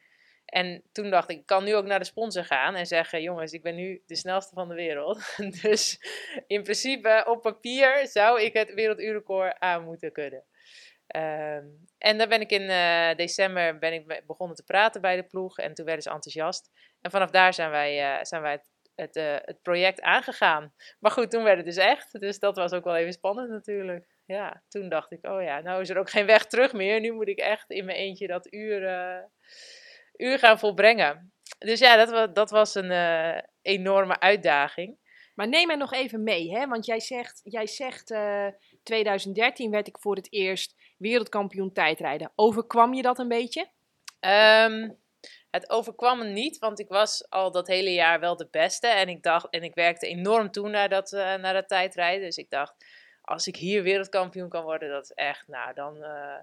En 0.45 0.83
toen 0.91 1.09
dacht 1.09 1.29
ik, 1.29 1.37
ik 1.37 1.45
kan 1.45 1.63
nu 1.63 1.75
ook 1.75 1.85
naar 1.85 1.99
de 1.99 2.05
sponsor 2.05 2.45
gaan 2.45 2.75
en 2.75 2.85
zeggen: 2.85 3.21
Jongens, 3.21 3.51
ik 3.51 3.63
ben 3.63 3.75
nu 3.75 4.01
de 4.05 4.15
snelste 4.15 4.53
van 4.53 4.67
de 4.69 4.75
wereld. 4.75 5.35
dus 5.61 5.99
in 6.47 6.63
principe, 6.63 7.23
op 7.27 7.41
papier 7.41 8.07
zou 8.07 8.41
ik 8.41 8.53
het 8.53 8.73
werelduurrecord 8.73 9.59
aan 9.59 9.83
moeten 9.83 10.11
kunnen. 10.11 10.43
Ehm, 11.13 11.65
en 11.97 12.17
dan 12.17 12.29
ben 12.29 12.41
ik 12.41 12.51
in 12.51 12.69
eh, 12.69 13.15
december 13.15 13.79
ben 13.79 13.93
ik 13.93 14.07
be- 14.07 14.23
begonnen 14.27 14.55
te 14.55 14.63
praten 14.63 15.01
bij 15.01 15.15
de 15.15 15.23
ploeg 15.23 15.57
en 15.57 15.73
toen 15.73 15.85
werden 15.85 16.03
ze 16.03 16.09
enthousiast. 16.09 16.69
En 17.01 17.11
vanaf 17.11 17.29
daar 17.29 17.53
zijn 17.53 17.69
wij, 17.69 18.13
eh, 18.17 18.23
zijn 18.23 18.41
wij 18.41 18.61
het, 18.95 19.15
eh, 19.15 19.35
het 19.41 19.61
project 19.61 20.01
aangegaan. 20.01 20.73
Maar 20.99 21.11
goed, 21.11 21.31
toen 21.31 21.43
werd 21.43 21.57
het 21.57 21.65
dus 21.65 21.77
echt. 21.77 22.19
Dus 22.19 22.39
dat 22.39 22.55
was 22.55 22.71
ook 22.71 22.83
wel 22.83 22.95
even 22.95 23.13
spannend 23.13 23.49
natuurlijk. 23.49 24.07
Ja, 24.25 24.63
toen 24.69 24.89
dacht 24.89 25.11
ik, 25.11 25.25
oh 25.27 25.41
ja, 25.43 25.59
nou 25.61 25.81
is 25.81 25.89
er 25.89 25.97
ook 25.97 26.09
geen 26.09 26.25
weg 26.25 26.45
terug 26.45 26.73
meer. 26.73 26.99
Nu 26.99 27.11
moet 27.11 27.27
ik 27.27 27.39
echt 27.39 27.69
in 27.69 27.85
mijn 27.85 27.97
eentje 27.97 28.27
dat 28.27 28.53
uur, 28.53 28.81
uur 30.17 30.39
gaan 30.39 30.59
volbrengen. 30.59 31.33
Dus 31.59 31.79
ja, 31.79 31.95
dat, 31.95 32.09
wa- 32.09 32.27
dat 32.27 32.49
was 32.49 32.75
een 32.75 32.91
enorme 33.61 34.19
uitdaging. 34.19 34.97
Maar 35.35 35.47
neem 35.47 35.67
mij 35.67 35.75
nog 35.75 35.93
even 35.93 36.23
mee, 36.23 36.51
hè? 36.51 36.67
want 36.67 36.85
jij 36.85 36.99
zegt, 36.99 37.41
jij 37.43 37.67
zegt 37.67 38.11
eh, 38.11 38.47
2013 38.83 39.71
werd 39.71 39.87
ik 39.87 39.97
voor 39.99 40.15
het 40.15 40.31
eerst 40.33 40.75
wereldkampioen 41.03 41.73
tijdrijden. 41.73 42.31
Overkwam 42.35 42.93
je 42.93 43.01
dat 43.01 43.19
een 43.19 43.27
beetje? 43.27 43.67
Ehm, 44.19 44.89
het 45.51 45.69
overkwam 45.69 46.17
me 46.17 46.25
niet, 46.25 46.59
want 46.59 46.79
ik 46.79 46.87
was 46.87 47.29
al 47.29 47.51
dat 47.51 47.67
hele 47.67 47.93
jaar 47.93 48.19
wel 48.19 48.37
de 48.37 48.47
beste. 48.51 48.87
En 48.87 49.09
ik 49.09 49.23
dacht, 49.23 49.49
en 49.49 49.63
ik 49.63 49.75
werkte 49.75 50.07
enorm 50.07 50.51
toe 50.51 50.69
naar 50.69 50.89
dat, 50.89 51.13
eh, 51.13 51.35
naar 51.35 51.53
dat 51.53 51.67
tijdrijden. 51.67 52.25
Dus 52.25 52.37
ik 52.37 52.49
dacht, 52.49 52.85
als 53.21 53.47
ik 53.47 53.55
hier 53.55 53.83
wereldkampioen 53.83 54.49
kan 54.49 54.63
worden, 54.63 54.89
dat 54.89 55.03
is 55.03 55.11
echt, 55.11 55.47
nou, 55.47 55.73
dan, 55.73 56.03
eh, 56.03 56.39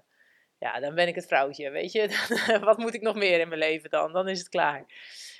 ja, 0.59 0.79
dan 0.79 0.95
ben 0.95 1.07
ik 1.07 1.15
het 1.15 1.27
vrouwtje, 1.27 1.69
weet 1.69 1.91
je. 1.91 2.27
Wat 2.63 2.77
moet 2.77 2.93
ik 2.93 3.01
nog 3.01 3.15
meer 3.15 3.39
in 3.39 3.47
mijn 3.47 3.59
leven 3.59 3.89
dan? 3.89 4.13
Dan 4.13 4.27
is 4.27 4.39
het 4.39 4.49
klaar. 4.49 4.85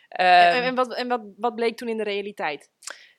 en 0.10 0.26
Ehm, 0.54 0.64
en, 0.64 0.76
wat, 0.76 0.96
en 0.96 1.08
wat, 1.08 1.22
wat 1.38 1.56
bleek 1.56 1.78
toen 1.78 1.90
in 1.90 1.98
de 1.98 2.04
realiteit? 2.04 2.70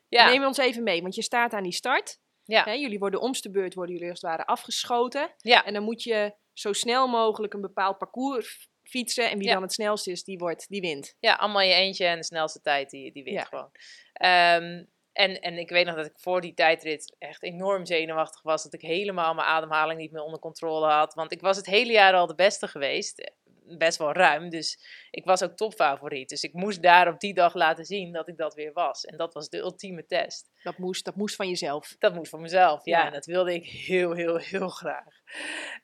ja, 0.09 0.29
Neem 0.29 0.45
ons 0.45 0.59
even 0.59 0.83
mee, 0.83 1.03
want 1.03 1.15
je 1.15 1.23
staat 1.23 1.53
aan 1.53 1.63
die 1.63 1.73
start. 1.73 2.21
Ja. 2.45 2.65
Hè, 2.65 2.73
jullie 2.73 2.99
worden 2.99 3.21
omste 3.21 3.51
beurt, 3.51 3.75
worden 3.75 3.95
jullie 3.95 4.11
als 4.11 4.21
het 4.21 4.31
ware 4.31 4.47
afgeschoten. 4.47 5.31
Ja. 5.37 5.65
En 5.65 5.73
dan 5.75 5.83
moet 5.83 6.03
je 6.03 6.35
zo 6.53 6.73
snel 6.73 7.07
mogelijk 7.09 7.55
een 7.55 7.61
bepaald 7.61 7.99
parcours 7.99 8.69
fietsen. 8.83 9.31
En 9.31 9.39
wie 9.39 9.47
Ja. 9.47 9.53
dan 9.53 9.63
het 9.63 9.73
snelst 9.73 10.07
is, 10.09 10.25
die, 10.25 10.39
wordt, 10.39 10.69
die 10.69 10.81
wint. 10.81 11.17
Ja, 11.21 11.35
allemaal 11.35 11.63
je 11.63 11.75
eentje 11.75 12.07
en 12.07 12.17
de 12.19 12.25
snelste 12.25 12.61
tijd 12.61 12.91
die, 12.91 13.13
die 13.13 13.25
wint 13.25 13.37
Ja. 13.39 13.45
gewoon. 13.45 13.71
Ehm, 14.13 14.85
en, 15.13 15.41
en 15.41 15.59
ik 15.59 15.71
weet 15.71 15.87
nog 15.87 15.95
dat 15.95 16.07
ik 16.07 16.19
voor 16.19 16.41
die 16.41 16.55
tijdrit 16.55 17.17
echt 17.19 17.43
enorm 17.43 17.87
zenuwachtig 17.87 18.43
was. 18.43 18.63
Dat 18.63 18.73
ik 18.75 18.81
helemaal 18.81 19.35
mijn 19.35 19.47
ademhaling 19.47 20.01
niet 20.01 20.13
meer 20.13 20.23
onder 20.23 20.41
controle 20.41 20.87
had. 20.87 21.15
Want 21.15 21.33
ik 21.33 21.41
was 21.41 21.57
het 21.57 21.67
hele 21.67 21.93
jaar 21.93 22.15
al 22.15 22.27
de 22.27 22.35
beste 22.35 22.69
geweest. 22.69 23.33
Best 23.79 23.99
wel 23.99 24.13
ruim. 24.13 24.49
Dus 24.51 24.79
ik 25.11 25.25
was 25.25 25.43
ook 25.43 25.57
topfavoriet. 25.57 26.29
Dus 26.29 26.43
ik 26.43 26.53
moest 26.53 26.83
daar 26.83 27.09
op 27.09 27.21
die 27.21 27.35
dag 27.35 27.55
laten 27.55 27.85
zien 27.85 28.13
dat 28.13 28.29
ik 28.29 28.37
dat 28.37 28.55
weer 28.55 28.73
was. 28.73 29.05
En 29.05 29.17
dat 29.17 29.35
was 29.35 29.49
de 29.49 29.59
ultieme 29.59 30.07
test. 30.07 30.51
Dat 30.63 30.79
moest, 30.79 31.05
dat 31.05 31.17
moest 31.17 31.37
van 31.37 31.49
jezelf. 31.49 31.97
Dat 31.99 32.15
moest 32.15 32.31
van 32.31 32.41
mezelf. 32.41 32.85
Ja, 32.85 32.99
Ja. 32.99 33.07
en 33.07 33.13
dat 33.13 33.27
wilde 33.27 33.55
ik 33.55 33.67
heel, 33.67 34.13
heel, 34.13 34.37
heel 34.37 34.69
graag. 34.69 35.15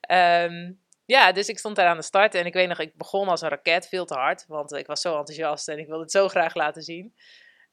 Ehm, 0.01 0.73
ja, 1.05 1.33
dus 1.33 1.49
ik 1.49 1.59
stond 1.59 1.77
daar 1.77 1.87
aan 1.87 1.97
de 1.97 2.03
start 2.03 2.35
en 2.35 2.47
ik 2.47 2.53
weet 2.55 2.69
nog, 2.69 2.79
ik 2.79 2.97
begon 2.97 3.29
als 3.29 3.41
een 3.41 3.49
raket, 3.49 3.89
veel 3.89 4.05
te 4.05 4.15
hard, 4.15 4.45
want 4.47 4.73
ik 4.73 4.87
was 4.87 5.01
zo 5.01 5.17
enthousiast 5.19 5.69
en 5.69 5.79
ik 5.79 5.87
wilde 5.87 6.03
het 6.03 6.11
zo 6.11 6.29
graag 6.29 6.55
laten 6.55 6.83
zien. 6.83 7.15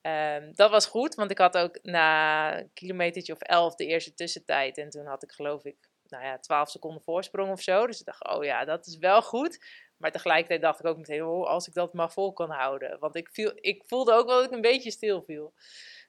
Ehm, 0.02 0.52
dat 0.54 0.70
was 0.70 0.86
goed, 0.86 1.16
want 1.16 1.32
ik 1.32 1.38
had 1.38 1.58
ook 1.58 1.80
na 1.82 2.58
een 2.60 2.70
kilometertje 2.74 3.34
of 3.34 3.40
elf 3.42 3.76
de 3.76 3.86
eerste 3.86 4.14
tussentijd 4.14 4.78
en 4.78 4.90
toen 4.90 5.06
had 5.06 5.24
ik 5.24 5.32
geloof 5.32 5.66
ik, 5.66 5.76
nou 6.08 6.24
ja, 6.24 6.40
12 6.40 6.70
seconden 6.70 7.02
voorsprong 7.02 7.52
of 7.52 7.62
zo. 7.62 7.88
Dus 7.88 8.00
ik 8.00 8.06
dacht, 8.06 8.28
oh 8.28 8.44
ja, 8.44 8.66
dat 8.66 8.86
is 8.86 8.98
wel 8.98 9.22
goed. 9.22 9.66
Maar 9.98 10.12
tegelijkertijd 10.12 10.62
dacht 10.62 10.80
ik 10.80 10.86
ook 10.86 10.98
meteen, 10.98 11.24
oh, 11.26 11.48
als 11.48 11.68
ik 11.68 11.74
dat 11.74 11.94
maar 11.94 12.12
vol 12.12 12.34
kan 12.34 12.50
houden. 12.50 13.00
Want 13.00 13.16
ik, 13.16 13.30
ik 13.56 13.84
voelde 13.86 14.14
ook 14.14 14.28
wel 14.28 14.36
dat 14.36 14.46
ik 14.46 14.52
een 14.52 14.62
beetje 14.62 14.92
stil 14.92 15.24
viel. 15.24 15.54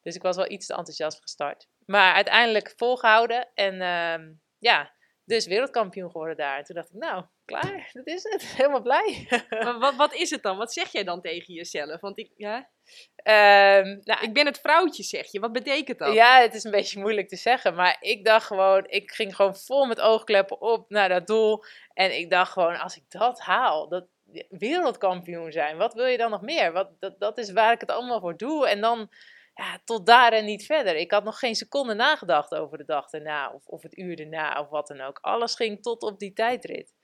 Dus 0.02 0.14
ik 0.14 0.22
was 0.22 0.36
wel 0.36 0.50
iets 0.50 0.66
te 0.66 0.74
enthousiast 0.74 1.20
gestart. 1.20 1.68
Maar 1.84 2.14
uiteindelijk 2.14 2.72
volgehouden 2.76 3.48
en 3.54 3.80
ehm, 3.80 4.32
ja, 4.58 4.92
dus 5.26 5.46
wereldkampioen 5.46 6.10
geworden 6.10 6.36
daar. 6.36 6.58
En 6.58 6.64
toen 6.64 6.74
dacht 6.74 6.88
ik, 6.88 7.00
nou, 7.00 7.24
klaar, 7.44 7.90
dat 7.92 8.06
is 8.06 8.22
het. 8.22 8.42
Helemaal 8.56 8.82
blij. 8.82 9.26
Maar 9.50 9.78
wat, 9.78 9.96
wat 9.96 10.14
is 10.14 10.30
het 10.30 10.42
dan? 10.42 10.56
Wat 10.56 10.72
zeg 10.72 10.92
jij 10.92 11.04
dan 11.04 11.20
tegen 11.20 11.54
jezelf? 11.54 12.00
Want 12.00 12.18
ik, 12.18 12.30
ja, 12.36 12.70
Ehm, 13.16 13.98
nou, 14.04 14.22
ik 14.22 14.32
ben 14.32 14.46
het 14.46 14.60
vrouwtje, 14.60 15.02
zeg 15.02 15.32
je. 15.32 15.40
Wat 15.40 15.52
betekent 15.52 15.98
dat? 15.98 16.14
Ja, 16.14 16.40
het 16.40 16.54
is 16.54 16.64
een 16.64 16.70
beetje 16.70 17.00
moeilijk 17.00 17.28
te 17.28 17.36
zeggen. 17.36 17.74
Maar 17.74 17.96
ik 18.00 18.24
dacht 18.24 18.46
gewoon, 18.46 18.84
ik 18.88 19.10
ging 19.10 19.36
gewoon 19.36 19.56
vol 19.56 19.84
met 19.84 20.00
oogkleppen 20.00 20.60
op 20.60 20.90
naar 20.90 21.08
dat 21.08 21.26
doel. 21.26 21.64
En 21.94 22.18
ik 22.18 22.30
dacht 22.30 22.52
gewoon, 22.52 22.78
als 22.78 22.96
ik 22.96 23.02
dat 23.08 23.40
haal, 23.40 23.88
dat 23.88 24.06
wereldkampioen 24.48 25.52
zijn, 25.52 25.76
wat 25.76 25.94
wil 25.94 26.06
je 26.06 26.16
dan 26.16 26.30
nog 26.30 26.42
meer? 26.42 26.72
Wat, 26.72 26.90
dat, 26.98 27.20
dat 27.20 27.38
is 27.38 27.52
waar 27.52 27.72
ik 27.72 27.80
het 27.80 27.90
allemaal 27.90 28.20
voor 28.20 28.36
doe. 28.36 28.68
En 28.68 28.80
dan 28.80 29.10
ja, 29.56 29.80
tot 29.84 30.06
daar 30.06 30.32
en 30.32 30.44
niet 30.44 30.66
verder. 30.66 30.96
Ik 30.96 31.10
had 31.10 31.24
nog 31.24 31.38
geen 31.38 31.54
seconde 31.54 31.94
nagedacht 31.94 32.54
over 32.54 32.78
de 32.78 32.84
dag 32.84 33.12
erna 33.12 33.52
of, 33.52 33.66
of 33.66 33.82
het 33.82 33.98
uur 33.98 34.20
erna 34.20 34.60
of 34.60 34.68
wat 34.68 34.86
dan 34.86 35.00
ook. 35.00 35.18
Alles 35.20 35.54
ging 35.54 35.82
tot 35.82 36.02
op 36.02 36.18
die 36.18 36.32
tijdrit. 36.32 36.94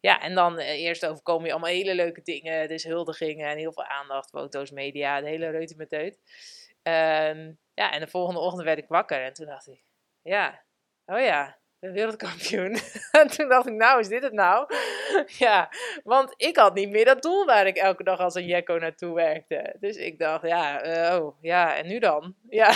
Ja, 0.00 0.20
en 0.20 0.34
dan 0.34 0.58
eh, 0.58 0.80
eerst 0.80 1.06
overkomen 1.06 1.46
je 1.46 1.52
allemaal 1.52 1.70
hele 1.70 1.94
leuke 1.94 2.22
dingen. 2.22 2.68
Dus 2.68 2.84
huldigingen 2.84 3.48
en 3.48 3.56
heel 3.56 3.72
veel 3.72 3.84
aandacht, 3.84 4.30
foto's, 4.30 4.70
media, 4.70 5.20
de 5.20 5.28
hele 5.28 5.50
reutemeteut. 5.50 6.18
Ehm 6.82 7.52
ja, 7.74 7.92
en 7.92 8.00
de 8.00 8.06
volgende 8.06 8.40
ochtend 8.40 8.64
werd 8.64 8.78
ik 8.78 8.88
wakker 8.88 9.24
en 9.24 9.32
toen 9.32 9.46
dacht 9.46 9.68
ik, 9.68 9.84
ja, 10.22 10.64
oh 11.06 11.20
ja, 11.20 11.58
wereldkampioen. 11.92 12.78
en 13.20 13.28
toen 13.28 13.48
dacht 13.48 13.66
ik, 13.66 13.74
nou, 13.74 14.00
is 14.00 14.08
dit 14.08 14.22
het 14.22 14.32
nou? 14.32 14.74
ja, 15.44 15.70
want 16.04 16.34
ik 16.36 16.56
had 16.56 16.74
niet 16.74 16.90
meer 16.90 17.04
dat 17.04 17.22
doel 17.22 17.44
waar 17.44 17.66
ik 17.66 17.76
elke 17.76 18.04
dag 18.04 18.18
als 18.18 18.34
een 18.34 18.46
jekko 18.46 18.78
naartoe 18.78 19.14
werkte. 19.14 19.76
Dus 19.80 19.96
ik 19.96 20.18
dacht, 20.18 20.46
ja, 20.46 20.80
eh, 20.80 21.22
oh, 21.22 21.36
ja, 21.40 21.76
en 21.76 21.86
nu 21.86 21.98
dan? 21.98 22.34
Ja, 22.48 22.72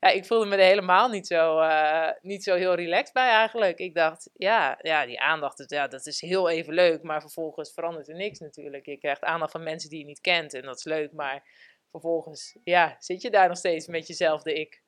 ja 0.00 0.08
ik 0.08 0.24
voelde 0.24 0.46
me 0.46 0.56
er 0.56 0.64
helemaal 0.64 1.08
niet 1.08 1.26
zo, 1.26 1.58
eh, 1.58 2.10
niet 2.22 2.44
zo 2.44 2.54
heel 2.54 2.74
relaxed 2.74 3.12
bij 3.12 3.30
eigenlijk. 3.30 3.78
Ik 3.78 3.94
dacht, 3.94 4.30
ja, 4.34 4.78
ja 4.82 5.06
die 5.06 5.20
aandacht, 5.20 5.64
ja, 5.66 5.88
dat 5.88 6.06
is 6.06 6.20
heel 6.20 6.48
even 6.48 6.74
leuk, 6.74 7.02
maar 7.02 7.20
vervolgens 7.20 7.72
verandert 7.72 8.08
er 8.08 8.14
niks 8.14 8.38
natuurlijk. 8.38 8.86
Je 8.86 8.96
krijgt 8.96 9.22
aandacht 9.22 9.52
van 9.52 9.62
mensen 9.62 9.90
die 9.90 9.98
je 9.98 10.04
niet 10.04 10.20
kent 10.20 10.54
en 10.54 10.62
dat 10.62 10.78
is 10.78 10.84
leuk, 10.84 11.12
maar 11.12 11.42
vervolgens, 11.90 12.56
ja, 12.64 12.96
zit 12.98 13.22
je 13.22 13.30
daar 13.30 13.48
nog 13.48 13.56
steeds 13.56 13.86
met 13.86 14.06
jezelfde 14.06 14.54
ik. 14.54 14.82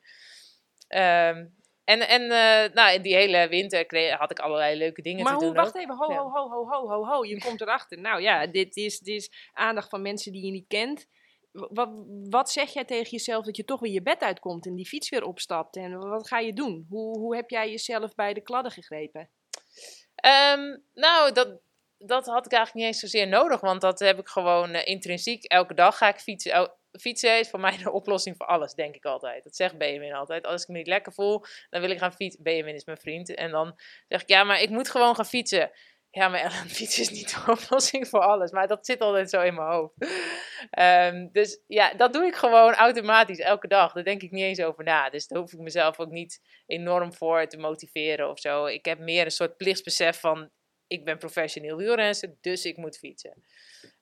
Ehm, 0.89 1.47
en 1.89 2.09
en 2.09 2.23
eh, 2.23 2.75
nou, 2.75 2.95
in 2.95 3.03
die 3.03 3.15
hele 3.15 3.49
winter 3.49 3.87
kreeg, 3.87 4.19
had 4.19 4.31
ik 4.31 4.39
allerlei 4.39 4.77
leuke 4.77 5.03
dingen 5.03 5.23
Maar 5.25 5.39
te 5.39 5.45
hoe, 5.45 5.55
doen 5.55 5.63
wacht 5.63 5.77
ook. 5.77 5.83
even, 5.83 5.97
ho, 5.97 6.13
ho, 6.13 6.31
ho, 6.31 6.49
ho, 6.49 6.67
ho, 6.69 6.89
ho, 6.89 7.05
ho. 7.05 7.25
Je 7.25 7.39
komt 7.39 7.61
erachter. 7.61 7.99
Nou 8.01 8.23
ja, 8.23 8.47
dit 8.47 8.77
is, 8.77 8.99
dit 8.99 9.15
is 9.15 9.51
aandacht 9.53 9.89
van 9.89 10.03
mensen 10.03 10.33
die 10.33 10.45
je 10.45 10.51
niet 10.51 10.69
kent. 10.69 11.07
Wat, 11.53 11.91
wat 12.29 12.51
zeg 12.51 12.73
jij 12.73 12.85
tegen 12.85 13.11
jezelf 13.11 13.45
dat 13.45 13.57
je 13.57 13.65
toch 13.65 13.81
weer 13.81 13.93
je 13.93 14.03
bed 14.03 14.21
uitkomt 14.21 14.67
en 14.67 14.75
die 14.75 14.87
fiets 14.87 15.09
weer 15.09 15.25
opstapt? 15.25 15.77
En 15.77 15.99
wat 15.99 16.29
ga 16.29 16.39
je 16.39 16.53
doen? 16.53 16.87
Hoe, 16.89 17.19
hoe 17.19 17.37
heb 17.37 17.51
jij 17.51 17.71
jezelf 17.71 18.15
bij 18.15 18.35
de 18.35 18.41
kladden 18.43 18.73
gegrepen? 18.73 19.31
Ehm, 20.15 20.77
nou, 20.95 21.33
dat, 21.33 21.61
dat 21.99 22.27
had 22.27 22.47
ik 22.47 22.53
eigenlijk 22.53 22.75
niet 22.75 22.85
eens 22.85 23.01
zozeer 23.01 23.29
nodig, 23.29 23.61
want 23.61 23.81
dat 23.81 23.99
heb 23.99 24.19
ik 24.19 24.29
gewoon 24.29 24.71
eh, 24.71 24.87
intrinsiek. 24.87 25.45
Elke 25.45 25.75
dag 25.75 25.97
ga 25.97 26.09
ik 26.09 26.19
fietsen. 26.19 26.53
El- 26.53 26.77
fietsen 27.01 27.39
is 27.39 27.51
voor 27.51 27.61
mij 27.61 27.77
de 27.83 27.93
oplossing 27.93 28.37
voor 28.37 28.47
alles, 28.47 28.75
denk 28.75 28.95
ik 28.95 29.05
altijd. 29.05 29.45
Dat 29.45 29.57
zegt 29.57 29.79
Benjamin 29.79 30.13
altijd. 30.13 30.47
Als 30.47 30.63
ik 30.63 30.69
me 30.69 30.77
niet 30.77 30.87
lekker 30.87 31.13
voel, 31.13 31.45
dan 31.71 31.81
wil 31.81 31.91
ik 31.91 31.99
gaan 31.99 32.13
fietsen. 32.13 32.43
Benjamin 32.43 32.75
is 32.75 32.85
mijn 32.85 32.99
vriend. 32.99 33.35
En 33.35 33.51
dan 33.51 33.79
zeg 34.09 34.23
ik, 34.23 34.29
ja, 34.29 34.45
maar 34.45 34.61
ik 34.61 34.71
moet 34.71 34.91
gewoon 34.91 35.15
gaan 35.15 35.27
fietsen. 35.27 35.71
Ja, 36.11 36.29
maar 36.29 36.41
Ellen, 36.41 36.69
fietsen 36.79 37.03
is 37.03 37.11
niet 37.11 37.31
de 37.35 37.53
oplossing 37.53 38.09
voor 38.09 38.21
alles. 38.21 38.51
Maar 38.51 38.67
dat 38.67 38.87
zit 38.87 39.01
altijd 39.01 39.31
zo 39.31 39.41
in 39.41 39.55
mijn 39.55 39.69
hoofd. 39.69 39.95
Ehm, 40.71 41.29
dus 41.33 41.63
ja, 41.67 41.95
dat 41.95 42.13
doe 42.13 42.25
ik 42.25 42.35
gewoon 42.35 42.75
automatisch 42.75 43.39
elke 43.39 43.69
dag. 43.69 43.93
Daar 43.93 44.05
denk 44.05 44.23
ik 44.23 44.31
niet 44.31 44.43
eens 44.43 44.61
over 44.61 44.85
na. 44.85 45.11
Dus 45.11 45.27
daar 45.27 45.39
hoef 45.39 45.53
ik 45.53 45.59
mezelf 45.59 45.99
ook 45.99 46.11
niet 46.11 46.41
enorm 46.67 47.15
voor 47.15 47.47
te 47.47 47.57
motiveren 47.57 48.31
of 48.31 48.39
zo. 48.39 48.67
Ik 48.67 48.85
heb 48.85 48.99
meer 48.99 49.25
een 49.25 49.31
soort 49.31 49.57
plichtsbesef 49.57 50.21
van... 50.21 50.51
Ik 50.89 51.05
ben 51.05 51.19
professioneel 51.19 51.77
wielrenner, 51.77 52.37
dus 52.41 52.65
ik 52.65 52.77
moet 52.77 52.99
fietsen. 52.99 53.45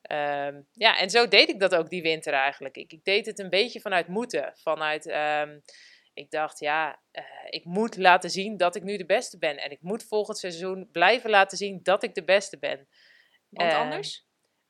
Ehm, 0.03 0.61
ja, 0.73 0.99
en 0.99 1.11
zo 1.11 1.29
deed 1.29 1.49
ik 1.49 1.61
dat 1.61 1.75
ook 1.75 1.91
die 1.91 2.03
winter 2.03 2.33
eigenlijk. 2.33 2.77
Ik, 2.77 2.93
ik 2.93 3.05
deed 3.05 3.27
het 3.27 3.39
een 3.39 3.51
beetje 3.51 3.81
vanuit 3.81 4.09
moeten. 4.09 4.53
Vanuit, 4.57 5.07
ehm, 5.07 5.59
ik 6.15 6.31
dacht, 6.31 6.59
ja, 6.59 7.01
uh, 7.13 7.25
ik 7.51 7.65
moet 7.65 7.97
laten 7.97 8.31
zien 8.31 8.57
dat 8.57 8.77
ik 8.77 8.83
nu 8.83 8.97
de 8.97 9.07
beste 9.07 9.39
ben. 9.39 9.57
En 9.57 9.71
ik 9.71 9.83
moet 9.83 10.05
volgend 10.05 10.39
seizoen 10.39 10.89
blijven 10.93 11.31
laten 11.31 11.59
zien 11.59 11.81
dat 11.83 12.03
ik 12.03 12.15
de 12.15 12.25
beste 12.25 12.59
ben. 12.59 12.89
Want 13.49 13.73
uh, 13.73 13.79
anders? 13.79 14.27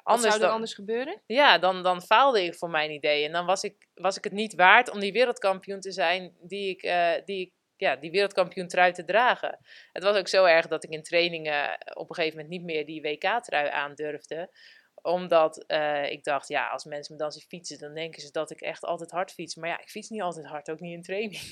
Wat 0.07 0.21
zou 0.21 0.35
er 0.35 0.41
dan, 0.41 0.51
anders 0.51 0.75
gebeuren? 0.75 1.23
Ja, 1.27 1.59
dan, 1.59 1.83
dan 1.83 2.03
faalde 2.03 2.45
ik 2.45 2.55
voor 2.55 2.71
mijn 2.71 2.91
idee. 2.91 3.25
En 3.25 3.33
dan 3.33 3.47
was 3.47 3.63
ik, 3.63 3.89
was 3.95 4.17
ik 4.17 4.25
het 4.25 4.33
niet 4.33 4.55
waard 4.55 4.91
om 4.91 5.01
die 5.01 5.13
wereldkampioen 5.13 5.81
te 5.81 5.93
zijn 5.93 6.37
die 6.41 6.71
ik, 6.71 6.83
uh, 6.83 7.13
die 7.25 7.41
ik 7.41 7.53
ja, 7.77 7.97
die 7.97 8.11
wereldkampioen 8.11 8.69
trui 8.69 8.93
te 8.93 9.05
dragen. 9.05 9.59
Het 9.93 10.03
was 10.03 10.17
ook 10.17 10.29
zo 10.29 10.45
erg 10.45 10.67
dat 10.67 10.85
ik 10.85 10.91
in 10.91 11.03
trainingen 11.03 11.79
op 11.95 12.09
een 12.09 12.15
gegeven 12.15 12.39
moment 12.39 12.55
niet 12.55 12.65
meer 12.65 12.87
die 12.87 13.03
WK-trui 13.03 13.69
aandurfde 13.69 14.51
omdat 15.07 15.65
uh, 15.69 16.11
ik 16.11 16.25
dacht, 16.25 16.49
ja, 16.49 16.69
als 16.69 16.85
mensen 16.85 17.13
me 17.15 17.21
dan 17.21 17.33
zien 17.33 17.49
fietsen, 17.49 17.79
dan 17.79 17.95
denken 17.95 18.23
ze 18.23 18.31
dat 18.31 18.51
ik 18.51 18.61
echt 18.61 18.85
altijd 18.85 19.11
hard 19.11 19.33
fiets. 19.33 19.55
Maar 19.55 19.69
ja, 19.69 19.81
ik 19.81 19.89
fiets 19.89 20.09
niet 20.09 20.23
altijd 20.23 20.47
hard, 20.47 20.71
ook 20.71 20.81
niet 20.81 20.93
in 20.93 21.03
training. 21.03 21.43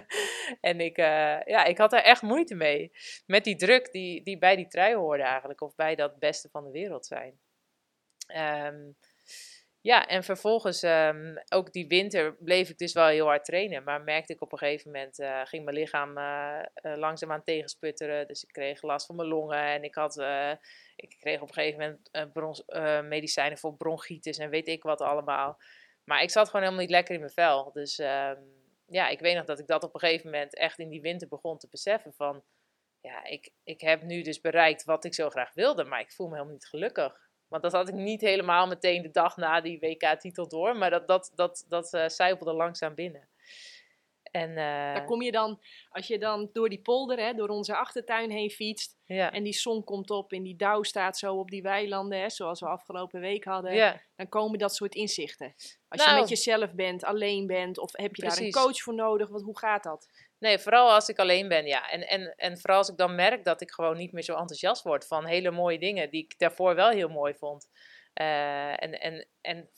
en 0.60 0.80
ik, 0.80 0.98
uh, 0.98 1.40
ja, 1.44 1.64
ik 1.64 1.78
had 1.78 1.90
daar 1.90 2.02
echt 2.02 2.22
moeite 2.22 2.54
mee. 2.54 2.92
Met 3.26 3.44
die 3.44 3.56
druk 3.56 3.92
die, 3.92 4.22
die 4.22 4.38
bij 4.38 4.56
die 4.56 4.68
trui 4.68 4.94
hoorde 4.94 5.22
eigenlijk. 5.22 5.60
Of 5.60 5.74
bij 5.74 5.94
dat 5.94 6.18
beste 6.18 6.48
van 6.48 6.64
de 6.64 6.70
wereld 6.70 7.06
zijn. 7.06 7.40
Um, 8.66 8.96
ja, 9.82 10.06
en 10.06 10.24
vervolgens, 10.24 10.82
um, 10.82 11.42
ook 11.48 11.72
die 11.72 11.86
winter, 11.86 12.34
bleef 12.34 12.68
ik 12.68 12.78
dus 12.78 12.92
wel 12.92 13.06
heel 13.06 13.26
hard 13.26 13.44
trainen. 13.44 13.84
Maar 13.84 14.02
merkte 14.02 14.32
ik 14.32 14.42
op 14.42 14.52
een 14.52 14.58
gegeven 14.58 14.90
moment, 14.90 15.18
uh, 15.18 15.40
ging 15.44 15.64
mijn 15.64 15.76
lichaam 15.76 16.18
uh, 16.18 17.38
tegensputteren. 17.44 18.26
Dus 18.26 18.42
ik 18.42 18.52
kreeg 18.52 18.82
last 18.82 19.06
van 19.06 19.16
mijn 19.16 19.28
longen 19.28 19.64
en 19.64 19.82
ik, 19.82 19.94
had, 19.94 20.16
ik 20.96 21.16
kreeg 21.18 21.40
op 21.40 21.48
een 21.48 21.54
gegeven 21.54 22.00
moment 22.14 23.08
medicijnen 23.08 23.58
voor 23.58 23.76
bronchitis 23.76 24.38
en 24.38 24.50
weet 24.50 24.68
ik 24.68 24.82
wat 24.82 25.00
allemaal. 25.00 25.58
Maar 26.04 26.22
ik 26.22 26.30
zat 26.30 26.46
gewoon 26.46 26.62
helemaal 26.62 26.84
niet 26.84 26.94
lekker 26.94 27.14
in 27.14 27.20
mijn 27.20 27.32
vel. 27.32 27.72
Dus 27.72 27.98
um, 27.98 28.62
ja, 28.86 29.08
ik 29.08 29.20
weet 29.20 29.36
nog 29.36 29.44
dat 29.44 29.58
ik 29.58 29.66
dat 29.66 29.84
op 29.84 29.94
een 29.94 30.00
gegeven 30.00 30.30
moment 30.30 30.56
echt 30.56 30.78
in 30.78 30.88
die 30.88 31.00
winter 31.00 31.28
begon 31.28 31.58
te 31.58 31.68
beseffen 31.70 32.12
van... 32.12 32.44
Ja, 33.00 33.24
ik, 33.24 33.50
ik 33.64 33.80
heb 33.80 34.02
nu 34.02 34.22
dus 34.22 34.40
bereikt 34.40 34.84
wat 34.84 35.04
ik 35.04 35.14
zo 35.14 35.30
graag 35.30 35.54
wilde, 35.54 35.84
maar 35.84 36.00
ik 36.00 36.12
voel 36.12 36.26
me 36.26 36.32
helemaal 36.32 36.54
niet 36.54 36.66
gelukkig. 36.66 37.21
Want 37.52 37.62
dat 37.62 37.72
had 37.72 37.88
ik 37.88 37.94
niet 37.94 38.20
helemaal 38.20 38.66
meteen 38.66 39.02
de 39.02 39.10
dag 39.10 39.36
na 39.36 39.60
die 39.60 39.78
WK-titel 39.78 40.48
door. 40.48 40.76
Maar 40.76 40.90
dat, 40.90 41.06
dat, 41.06 41.32
dat, 41.34 41.64
dat 41.68 41.92
uh, 41.94 42.08
zijpelde 42.08 42.52
langzaam 42.52 42.94
binnen. 42.94 43.28
En, 44.22 44.50
uh, 44.50 44.56
Daar 44.56 45.04
kom 45.04 45.22
je 45.22 45.32
dan, 45.32 45.60
als 45.90 46.06
je 46.06 46.18
dan 46.18 46.50
door 46.52 46.68
die 46.68 46.80
polder, 46.80 47.18
hè, 47.18 47.34
door 47.34 47.48
onze 47.48 47.76
achtertuin 47.76 48.30
heen 48.30 48.50
fietst. 48.50 48.96
Ja. 49.04 49.32
En 49.32 49.42
die 49.42 49.52
zon 49.52 49.84
komt 49.84 50.10
op 50.10 50.32
en 50.32 50.42
die 50.42 50.56
dauw 50.56 50.82
staat 50.82 51.18
zo 51.18 51.34
op 51.34 51.50
die 51.50 51.62
weilanden, 51.62 52.20
hè, 52.20 52.30
zoals 52.30 52.60
we 52.60 52.66
afgelopen 52.66 53.20
week 53.20 53.44
hadden. 53.44 53.74
Ja. 53.74 54.00
Dan 54.16 54.28
komen 54.28 54.58
dat 54.58 54.74
soort 54.74 54.94
inzichten. 54.94 55.54
Als 55.88 56.00
Nou. 56.00 56.14
je 56.14 56.20
met 56.20 56.28
jezelf 56.28 56.74
bent, 56.74 57.04
alleen 57.04 57.46
bent, 57.46 57.78
of 57.78 57.90
heb 57.92 58.16
je 58.16 58.22
daar 58.22 58.38
een 58.38 58.52
coach 58.52 58.80
voor 58.80 58.94
nodig? 58.94 59.28
Wat, 59.28 59.42
hoe 59.42 59.58
gaat 59.58 59.82
dat? 59.82 60.08
Nee, 60.42 60.58
vooral 60.58 60.92
als 60.92 61.08
ik 61.08 61.18
alleen 61.18 61.48
ben, 61.48 61.66
ja. 61.66 61.90
En, 61.90 62.08
en, 62.08 62.34
en 62.36 62.58
vooral 62.58 62.78
als 62.78 62.88
ik 62.88 62.96
dan 62.96 63.14
merk 63.14 63.44
dat 63.44 63.60
ik 63.60 63.70
gewoon 63.70 63.96
niet 63.96 64.12
meer 64.12 64.22
zo 64.22 64.36
enthousiast 64.36 64.82
word 64.82 65.06
van 65.06 65.26
hele 65.26 65.50
mooie 65.50 65.78
dingen 65.78 66.10
die 66.10 66.24
ik 66.24 66.38
daarvoor 66.38 66.74
wel 66.74 66.90
heel 66.90 67.08
mooi 67.08 67.34
vond. 67.34 67.68
Eh, 68.12 68.82
en, 68.82 69.00
en, 69.00 69.28
en 69.40 69.70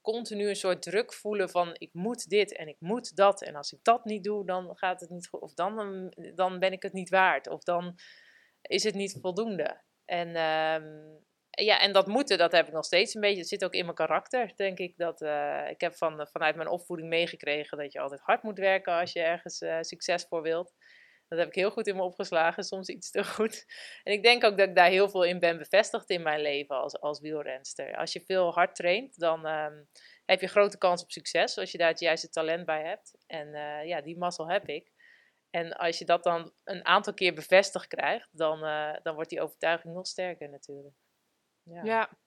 continu 0.00 0.48
een 0.48 0.56
soort 0.56 0.82
druk 0.82 1.12
voelen 1.12 1.50
van 1.50 1.70
ik 1.78 1.90
moet 1.92 2.28
dit 2.28 2.56
en 2.56 2.68
ik 2.68 2.76
moet 2.78 3.16
dat. 3.16 3.42
En 3.42 3.54
als 3.54 3.72
ik 3.72 3.78
dat 3.82 4.04
niet 4.04 4.24
doe, 4.24 4.46
dan 4.46 4.76
gaat 4.76 5.00
het 5.00 5.10
niet 5.10 5.28
goed. 5.28 5.40
Of 5.40 5.54
dan, 5.54 5.78
um, 5.78 6.34
dan 6.34 6.58
ben 6.58 6.72
ik 6.72 6.82
het 6.82 6.92
niet 6.92 7.10
waard. 7.10 7.48
Of 7.48 7.62
dan 7.62 7.98
is 8.62 8.84
het 8.84 8.94
niet 8.94 9.18
voldoende. 9.20 9.82
En 10.04 10.36
ehm, 10.36 11.22
ja, 11.60 11.80
en 11.80 11.92
dat 11.92 12.06
moeten, 12.06 12.38
dat 12.38 12.52
heb 12.52 12.66
ik 12.66 12.72
nog 12.72 12.84
steeds 12.84 13.14
een 13.14 13.20
beetje. 13.20 13.38
Het 13.38 13.48
zit 13.48 13.64
ook 13.64 13.74
in 13.74 13.84
mijn 13.84 13.96
karakter, 13.96 14.52
denk 14.56 14.78
ik. 14.78 14.96
Dat, 14.96 15.20
uh, 15.20 15.70
ik 15.70 15.80
heb 15.80 15.94
van, 15.94 16.28
vanuit 16.30 16.56
mijn 16.56 16.68
opvoeding 16.68 17.08
meegekregen 17.08 17.78
dat 17.78 17.92
je 17.92 18.00
altijd 18.00 18.20
hard 18.20 18.42
moet 18.42 18.58
werken 18.58 18.92
als 18.92 19.12
je 19.12 19.20
ergens 19.20 19.60
uh, 19.60 19.76
succes 19.80 20.24
voor 20.28 20.42
wilt. 20.42 20.74
Dat 21.28 21.38
heb 21.38 21.48
ik 21.48 21.54
heel 21.54 21.70
goed 21.70 21.86
in 21.86 21.96
me 21.96 22.02
opgeslagen, 22.02 22.64
soms 22.64 22.88
iets 22.88 23.10
te 23.10 23.24
goed. 23.24 23.64
En 24.04 24.12
ik 24.12 24.22
denk 24.22 24.44
ook 24.44 24.58
dat 24.58 24.68
ik 24.68 24.74
daar 24.74 24.88
heel 24.88 25.08
veel 25.08 25.24
in 25.24 25.38
ben 25.38 25.58
bevestigd 25.58 26.10
in 26.10 26.22
mijn 26.22 26.40
leven 26.40 26.76
als, 26.76 27.00
als 27.00 27.20
wielrenster. 27.20 27.96
Als 27.96 28.12
je 28.12 28.20
veel 28.20 28.52
hard 28.52 28.74
traint, 28.74 29.18
dan 29.18 29.46
um, 29.46 29.88
heb 30.24 30.40
je 30.40 30.46
grote 30.46 30.78
kans 30.78 31.02
op 31.02 31.10
succes. 31.10 31.58
Als 31.58 31.72
je 31.72 31.78
daar 31.78 31.88
het 31.88 32.00
juiste 32.00 32.28
talent 32.28 32.66
bij 32.66 32.82
hebt. 32.82 33.14
En 33.26 33.48
ja, 33.86 34.00
die 34.00 34.18
mazzel 34.18 34.48
heb 34.48 34.68
ik. 34.68 34.90
En 35.50 35.72
als 35.72 35.98
je 35.98 36.04
dat 36.04 36.24
dan 36.24 36.52
een 36.64 36.84
aantal 36.84 37.14
keer 37.14 37.34
bevestigd 37.34 37.86
krijgt, 37.86 38.28
dan, 38.32 38.60
dan 39.02 39.14
wordt 39.14 39.30
die 39.30 39.40
overtuiging 39.40 39.94
nog 39.94 40.06
sterker 40.06 40.48
natuurlijk. 40.48 40.94
Ja. 41.64 41.84
ja. 41.84 42.18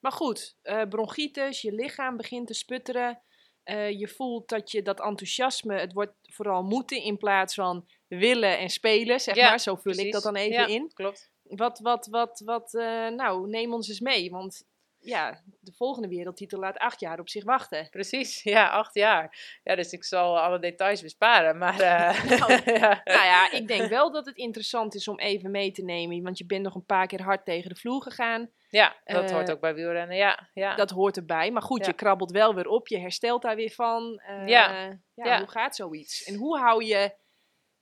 Maar 0.00 0.12
goed, 0.12 0.56
uh, 0.62 0.82
bronchitis, 0.82 1.60
je 1.60 1.72
lichaam 1.72 2.16
begint 2.16 2.46
te 2.46 2.54
sputteren. 2.54 3.22
Uh, 3.64 3.90
je 3.90 4.08
voelt 4.08 4.48
dat 4.48 4.70
je 4.70 4.82
dat 4.82 5.00
enthousiasme, 5.00 5.78
het 5.78 5.92
wordt 5.92 6.14
vooral 6.22 6.62
moeten 6.62 7.02
in 7.02 7.16
plaats 7.16 7.54
van 7.54 7.88
willen 8.08 8.58
en 8.58 8.70
spelen, 8.70 9.20
zeg 9.20 9.34
ja, 9.34 9.48
maar. 9.48 9.60
Zo 9.60 9.74
vul 9.74 9.82
precies. 9.82 10.04
ik 10.04 10.12
dat 10.12 10.22
dan 10.22 10.36
even 10.36 10.52
ja, 10.52 10.66
in. 10.66 10.90
Klopt. 10.94 11.30
Wat, 11.42 11.78
wat, 11.78 12.06
wat, 12.06 12.42
wat, 12.44 12.74
uh, 12.74 13.08
nou, 13.08 13.48
neem 13.48 13.72
ons 13.72 13.88
eens 13.88 14.00
mee. 14.00 14.30
Want 14.30 14.68
ja, 15.00 15.42
de 15.60 15.72
volgende 15.72 16.08
wereldtitel 16.08 16.58
laat 16.58 16.78
acht 16.78 17.00
jaar 17.00 17.18
op 17.18 17.28
zich 17.28 17.44
wachten. 17.44 17.88
Precies, 17.90 18.42
ja, 18.54 18.68
acht 18.68 18.94
jaar. 18.94 19.58
Ja, 19.62 19.74
dus 19.74 19.92
ik 19.92 20.04
zal 20.04 20.40
alle 20.40 20.58
details 20.58 21.02
besparen, 21.02 21.58
maar... 21.58 21.80
Uh, 21.80 22.24
nou, 22.38 22.52
ja. 22.80 23.00
nou 23.04 23.24
ja, 23.24 23.50
ik 23.52 23.68
denk 23.68 23.88
wel 23.88 24.12
dat 24.12 24.26
het 24.26 24.36
interessant 24.36 24.94
is 24.94 25.08
om 25.08 25.18
even 25.18 25.50
mee 25.50 25.72
te 25.72 25.82
nemen, 25.82 26.22
want 26.22 26.38
je 26.38 26.46
bent 26.46 26.62
nog 26.62 26.74
een 26.74 26.86
paar 26.86 27.06
keer 27.06 27.22
hard 27.22 27.44
tegen 27.44 27.68
de 27.68 27.76
vloer 27.76 28.02
gegaan. 28.02 28.50
Ja, 28.68 28.96
dat 29.04 29.30
uh, 29.30 29.36
hoort 29.36 29.50
ook 29.50 29.60
bij 29.60 29.74
wielrennen, 29.74 30.16
ja. 30.16 30.48
ja. 30.54 30.74
Dat 30.74 30.90
hoort 30.90 31.16
erbij, 31.16 31.50
maar 31.50 31.62
goed, 31.62 31.80
ja. 31.80 31.86
je 31.86 31.92
krabbelt 31.92 32.30
wel 32.30 32.54
weer 32.54 32.68
op, 32.68 32.88
je 32.88 32.98
herstelt 32.98 33.42
daar 33.42 33.56
weer 33.56 33.70
van. 33.70 34.22
Uh, 34.30 34.48
ja. 34.48 34.98
ja. 35.14 35.38
Hoe 35.38 35.50
gaat 35.50 35.76
zoiets? 35.76 36.24
En 36.24 36.34
hoe 36.34 36.58
hou 36.58 36.84
je... 36.84 37.18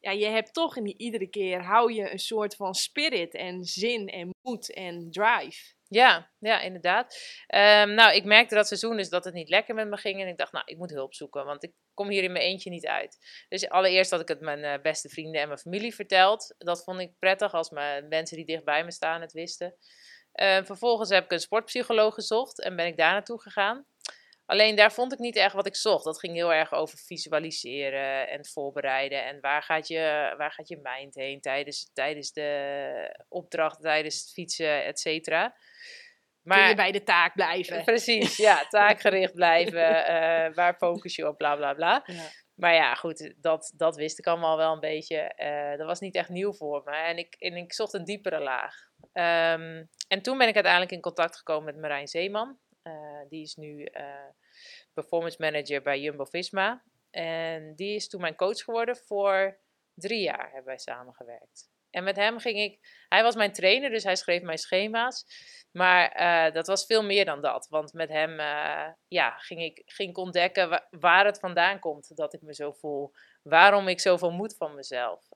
Ja, 0.00 0.10
je 0.10 0.26
hebt 0.26 0.54
toch 0.54 0.76
in 0.76 0.84
die, 0.84 0.98
iedere 0.98 1.26
keer 1.26 1.62
hou 1.62 1.92
je 1.92 2.12
een 2.12 2.18
soort 2.18 2.56
van 2.56 2.74
spirit 2.74 3.34
en 3.34 3.64
zin 3.64 4.08
en 4.08 4.30
moed 4.42 4.74
en 4.74 5.10
drive. 5.10 5.76
Ja, 5.88 6.30
ja, 6.38 6.60
inderdaad. 6.60 7.16
Um, 7.54 7.94
nou, 7.94 8.14
ik 8.14 8.24
merkte 8.24 8.54
dat 8.54 8.66
seizoen 8.66 8.96
dus 8.96 9.08
dat 9.08 9.24
het 9.24 9.34
niet 9.34 9.48
lekker 9.48 9.74
met 9.74 9.88
me 9.88 9.96
ging. 9.96 10.20
En 10.20 10.28
ik 10.28 10.36
dacht, 10.36 10.52
nou, 10.52 10.64
ik 10.66 10.76
moet 10.76 10.90
hulp 10.90 11.14
zoeken, 11.14 11.44
want 11.44 11.62
ik 11.62 11.72
kom 11.94 12.08
hier 12.08 12.22
in 12.22 12.32
mijn 12.32 12.44
eentje 12.44 12.70
niet 12.70 12.86
uit. 12.86 13.44
Dus 13.48 13.68
allereerst 13.68 14.10
had 14.10 14.20
ik 14.20 14.28
het 14.28 14.40
mijn 14.40 14.58
uh, 14.58 14.82
beste 14.82 15.08
vrienden 15.08 15.40
en 15.40 15.46
mijn 15.46 15.60
familie 15.60 15.94
verteld. 15.94 16.54
Dat 16.58 16.84
vond 16.84 17.00
ik 17.00 17.18
prettig 17.18 17.52
als 17.52 17.70
mijn 17.70 18.08
mensen 18.08 18.36
die 18.36 18.46
dichtbij 18.46 18.84
me 18.84 18.92
staan 18.92 19.20
het 19.20 19.32
wisten. 19.32 19.74
Uh, 20.34 20.64
vervolgens 20.64 21.10
heb 21.10 21.24
ik 21.24 21.32
een 21.32 21.40
sportpsycholoog 21.40 22.14
gezocht 22.14 22.62
en 22.62 22.76
ben 22.76 22.86
ik 22.86 22.96
daar 22.96 23.12
naartoe 23.12 23.40
gegaan. 23.40 23.86
Alleen 24.48 24.76
daar 24.76 24.92
vond 24.92 25.12
ik 25.12 25.18
niet 25.18 25.36
echt 25.36 25.54
wat 25.54 25.66
ik 25.66 25.76
zocht. 25.76 26.04
Dat 26.04 26.18
ging 26.18 26.34
heel 26.34 26.52
erg 26.52 26.72
over 26.72 26.98
visualiseren 26.98 28.28
en 28.28 28.46
voorbereiden. 28.46 29.24
En 29.24 29.40
waar 29.40 29.62
gaat 29.62 29.88
je, 29.88 30.34
waar 30.36 30.52
gaat 30.52 30.68
je 30.68 30.78
mind 30.82 31.14
heen 31.14 31.40
tijdens, 31.40 31.90
tijdens 31.92 32.32
de 32.32 33.24
opdracht, 33.28 33.80
tijdens 33.80 34.20
het 34.20 34.32
fietsen, 34.32 34.84
et 34.84 34.98
cetera. 34.98 35.56
Maar, 36.42 36.58
Kun 36.58 36.68
je 36.68 36.74
bij 36.74 36.92
de 36.92 37.02
taak 37.02 37.34
blijven. 37.34 37.84
Precies, 37.84 38.36
ja, 38.48 38.66
taakgericht 38.68 39.34
blijven. 39.34 39.90
uh, 39.90 40.54
waar 40.54 40.74
focus 40.74 41.16
je 41.16 41.28
op, 41.28 41.38
bla 41.38 41.56
bla 41.56 41.74
bla. 41.74 42.02
Ja. 42.04 42.30
Maar 42.54 42.74
ja, 42.74 42.94
goed, 42.94 43.34
dat, 43.40 43.72
dat 43.76 43.96
wist 43.96 44.18
ik 44.18 44.26
allemaal 44.26 44.56
wel 44.56 44.72
een 44.72 44.80
beetje. 44.80 45.32
Uh, 45.36 45.78
dat 45.78 45.86
was 45.86 46.00
niet 46.00 46.14
echt 46.14 46.28
nieuw 46.28 46.52
voor 46.52 46.82
me. 46.84 46.96
En 46.96 47.18
ik, 47.18 47.34
en 47.34 47.56
ik 47.56 47.72
zocht 47.72 47.92
een 47.92 48.04
diepere 48.04 48.40
laag. 48.40 48.74
Um, 49.12 49.88
en 50.08 50.22
toen 50.22 50.38
ben 50.38 50.48
ik 50.48 50.54
uiteindelijk 50.54 50.92
in 50.92 51.00
contact 51.00 51.36
gekomen 51.36 51.64
met 51.64 51.82
Marijn 51.82 52.08
Zeeman. 52.08 52.58
Uh, 52.82 53.20
die 53.28 53.42
is 53.42 53.54
nu 53.54 53.88
uh, 53.92 54.28
performance 54.92 55.36
manager 55.40 55.82
bij 55.82 56.00
Jumbo-Visma. 56.00 56.82
En 57.10 57.74
die 57.74 57.94
is 57.94 58.08
toen 58.08 58.20
mijn 58.20 58.36
coach 58.36 58.58
geworden 58.58 58.96
voor 58.96 59.58
drie 59.94 60.20
jaar 60.20 60.44
hebben 60.44 60.64
wij 60.64 60.78
samengewerkt. 60.78 61.70
En 61.90 62.04
met 62.04 62.16
hem 62.16 62.38
ging 62.38 62.58
ik... 62.58 63.04
Hij 63.08 63.22
was 63.22 63.34
mijn 63.34 63.52
trainer, 63.52 63.90
dus 63.90 64.04
hij 64.04 64.16
schreef 64.16 64.42
mijn 64.42 64.58
schema's. 64.58 65.24
Maar 65.72 66.20
uh, 66.20 66.54
dat 66.54 66.66
was 66.66 66.86
veel 66.86 67.04
meer 67.04 67.24
dan 67.24 67.40
dat. 67.40 67.68
Want 67.68 67.92
met 67.92 68.08
hem 68.08 68.38
ja, 69.08 69.30
ging, 69.30 69.62
ik, 69.62 69.82
ging 69.84 70.16
ontdekken 70.16 70.68
waar, 70.68 70.86
waar, 70.90 71.24
het 71.24 71.38
vandaan 71.38 71.78
komt 71.78 72.16
dat 72.16 72.34
ik 72.34 72.42
me 72.42 72.54
zo 72.54 72.72
voel. 72.72 73.12
Waarom 73.42 73.88
ik 73.88 74.00
zoveel 74.00 74.30
moet 74.30 74.56
van 74.56 74.74
mezelf. 74.74 75.28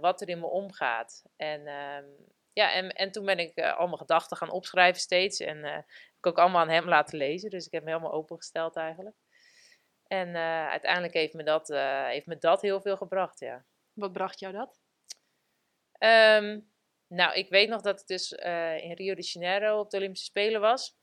wat 0.00 0.20
er 0.20 0.28
in 0.28 0.40
me 0.40 0.46
omgaat. 0.46 1.22
En... 1.36 1.62
ja, 2.60 2.72
en, 2.72 2.90
en 2.90 3.12
toen 3.12 3.24
ben 3.24 3.38
ik 3.38 3.58
uh, 3.58 3.76
al 3.76 3.86
mijn 3.86 3.98
gedachten 3.98 4.36
gaan 4.36 4.50
opschrijven 4.50 5.00
steeds. 5.00 5.40
En 5.40 5.56
uh, 5.56 5.72
heb 5.74 5.84
ik 6.18 6.26
ook 6.26 6.38
allemaal 6.38 6.60
aan 6.60 6.68
hem 6.68 6.88
laten 6.88 7.18
lezen. 7.18 7.50
Dus 7.50 7.66
ik 7.66 7.72
heb 7.72 7.84
me 7.84 7.90
helemaal 7.90 8.12
opengesteld 8.12 8.76
eigenlijk. 8.76 9.16
En 10.10 10.34
eh, 10.34 10.68
uiteindelijk 10.68 11.14
heeft 11.14 11.34
me, 11.34 11.42
dat, 11.42 11.70
eh, 11.70 12.06
heeft 12.06 12.26
me 12.26 12.38
dat 12.38 12.62
heel 12.62 12.80
veel 12.80 12.96
gebracht, 12.96 13.40
ja. 13.40 13.64
Wat 13.92 14.12
bracht 14.12 14.40
jou 14.40 14.52
dat? 14.52 14.80
Ehm, 15.92 16.60
nou, 17.06 17.34
ik 17.34 17.48
weet 17.48 17.68
nog 17.68 17.80
dat 17.80 17.98
het 17.98 18.08
dus 18.08 18.34
eh, 18.34 18.84
in 18.84 18.92
Rio 18.92 19.14
de 19.14 19.22
Janeiro 19.22 19.78
op 19.78 19.90
de 19.90 19.96
Olympische 19.96 20.26
Spelen 20.26 20.60
was. 20.60 20.98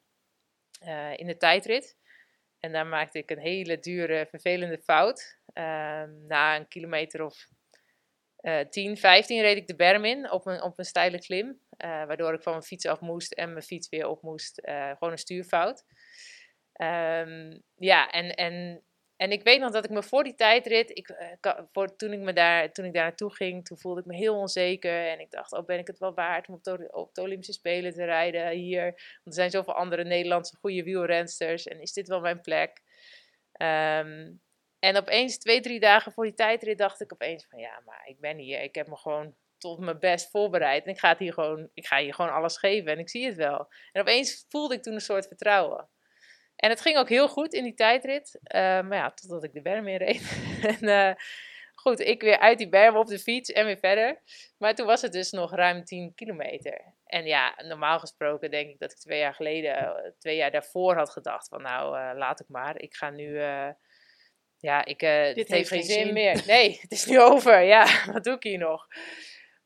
in 1.16 1.28
de 1.28 1.38
tijdrit. 1.38 1.98
En 2.60 2.72
daar 2.72 2.88
maakte 2.88 3.18
ik 3.18 3.32
een 3.32 3.40
hele 3.40 3.80
dure, 3.80 4.26
vervelende 4.30 4.78
fout. 4.78 5.40
Ehm, 5.54 6.26
na 6.28 6.56
een 6.56 6.68
kilometer 6.68 7.24
of 7.24 7.48
uh, 8.48 8.60
10, 8.60 8.98
15 8.98 9.42
reed 9.42 9.58
ik 9.58 9.68
de 9.68 9.76
berm 9.76 10.06
in 10.06 10.32
op 10.32 10.46
een, 10.46 10.62
op 10.62 10.80
een 10.80 10.86
steile 10.86 11.20
klim. 11.20 11.60
waardoor 11.78 12.34
ik 12.34 12.42
van 12.42 12.52
mijn 12.52 12.64
fiets 12.64 12.86
af 12.86 13.00
moest 13.00 13.34
en 13.34 13.52
mijn 13.52 13.64
fiets 13.64 13.90
weer 13.90 14.08
op 14.08 14.22
moest. 14.22 14.62
gewoon 14.64 15.12
een 15.12 15.18
stuurfout. 15.18 15.84
Um, 16.82 17.64
ja, 17.76 18.10
en, 18.10 18.36
en 18.36 18.84
en 19.18 19.32
ik 19.32 19.44
weet 19.44 19.60
nog 19.60 19.72
dat 19.72 19.86
ik 19.86 19.92
me 19.92 20.04
voor 20.04 20.24
die 20.24 20.36
tijdrit, 20.36 20.98
ik, 20.98 21.10
eh, 21.10 21.60
voor, 21.72 21.96
toen, 21.96 22.14
ik 22.14 22.20
me 22.20 22.34
daar, 22.34 22.72
toen 22.72 22.86
ik 22.86 22.94
daar 22.94 23.04
naartoe 23.04 23.36
ging, 23.36 23.66
toen 23.66 23.78
voelde 23.78 24.00
ik 24.00 24.06
me 24.06 24.16
heel 24.16 24.36
onzeker. 24.36 25.08
En 25.08 25.20
ik 25.20 25.32
dacht, 25.32 25.52
oh 25.52 25.66
ben 25.66 25.80
ik 25.80 25.88
het 25.88 26.00
wel 26.00 26.14
waard 26.14 26.48
om 26.48 26.54
op 26.54 26.64
de, 26.64 26.88
op 26.92 27.14
de 27.14 27.22
Olympische 27.22 27.54
Spelen 27.54 27.94
te 27.94 28.06
rijden 28.06 28.50
hier? 28.50 28.84
Want 28.84 29.24
er 29.24 29.34
zijn 29.34 29.50
zoveel 29.50 29.74
andere 29.74 30.04
Nederlandse 30.04 30.56
goede 30.56 30.84
wielrensters. 30.84 31.66
En 31.66 31.82
is 31.82 31.94
dit 31.94 32.08
wel 32.08 32.20
mijn 32.20 32.42
plek? 32.42 32.82
Um, 33.62 34.42
en 34.80 34.98
opeens, 34.98 35.38
twee, 35.38 35.62
drie 35.62 35.80
dagen 35.80 36.12
voor 36.12 36.24
die 36.24 36.34
tijdrit, 36.34 36.78
dacht 36.78 37.02
ik 37.02 37.14
opeens 37.14 37.46
van 37.50 37.60
ja, 37.60 37.82
maar 37.86 38.02
ik 38.06 38.20
ben 38.20 38.38
hier. 38.38 38.62
Ik 38.62 38.76
heb 38.76 38.88
me 38.88 38.98
gewoon 38.98 39.36
tot 39.58 39.80
mijn 39.80 40.00
best 40.00 40.30
voorbereid. 40.30 40.86
En 40.86 40.92
ik 40.92 41.00
ga, 41.00 41.10
het 41.10 41.20
hier 41.20 41.34
gewoon, 41.34 41.70
ik 41.74 41.88
ga 41.88 41.98
hier 41.98 42.14
gewoon 42.14 42.32
alles 42.32 42.58
geven 42.58 42.92
en 42.92 43.00
ik 43.00 43.10
zie 43.10 43.26
het 43.26 43.36
wel. 43.36 43.68
En 43.92 44.02
opeens 44.02 44.46
voelde 44.50 44.76
ik 44.76 44.82
toen 44.82 44.94
een 44.94 45.02
soort 45.02 45.28
vertrouwen. 45.28 45.90
En 46.56 46.70
het 46.70 46.82
ging 46.82 46.98
ook 46.98 47.10
heel 47.10 47.30
goed 47.30 47.54
in 47.54 47.64
die 47.64 47.74
tijdrit. 47.74 48.40
Uh, 48.44 48.62
maar 48.62 48.94
ja, 48.94 49.12
totdat 49.12 49.44
ik 49.44 49.54
de 49.54 49.62
berm 49.62 49.88
in 49.88 49.98
reed. 49.98 50.40
en 50.80 50.84
uh, 50.84 51.14
goed, 51.76 52.00
ik 52.00 52.22
weer 52.22 52.40
uit 52.40 52.58
die 52.58 52.70
berm 52.70 52.96
op 52.96 53.08
de 53.08 53.20
fiets 53.20 53.52
en 53.52 53.66
weer 53.66 53.78
verder. 53.78 54.22
Maar 54.58 54.76
toen 54.76 54.86
was 54.86 55.02
het 55.02 55.12
dus 55.12 55.32
nog 55.32 55.56
ruim 55.56 55.84
10 55.84 56.14
kilometer. 56.16 56.94
En 57.06 57.26
ja, 57.26 57.54
normaal 57.64 58.00
gesproken 58.00 58.52
denk 58.52 58.70
ik 58.70 58.80
dat 58.80 58.92
ik 58.92 58.98
twee 58.98 59.20
jaar 59.20 59.34
geleden, 59.34 59.76
eh, 59.78 60.12
twee 60.20 60.36
jaar 60.36 60.52
daarvoor 60.52 60.96
had 60.96 61.10
gedacht 61.10 61.48
van 61.48 61.62
nou, 61.62 62.16
laat 62.18 62.40
ik 62.40 62.48
maar. 62.50 62.82
Ik 62.82 62.96
ga 62.96 63.10
nu, 63.10 63.40
ja, 64.60 64.86
ik, 64.86 65.00
dit 65.36 65.48
heeft 65.48 65.70
geen 65.70 65.84
zin, 65.84 66.06
zin 66.06 66.14
meer. 66.14 66.44
Nee, 66.48 66.78
het 66.82 66.92
is 66.92 67.06
nu 67.06 67.22
over. 67.22 67.62
Ja, 67.62 67.88
wat 68.14 68.24
doe 68.24 68.36
ik 68.36 68.44
hier 68.44 68.58
nog? 68.58 68.88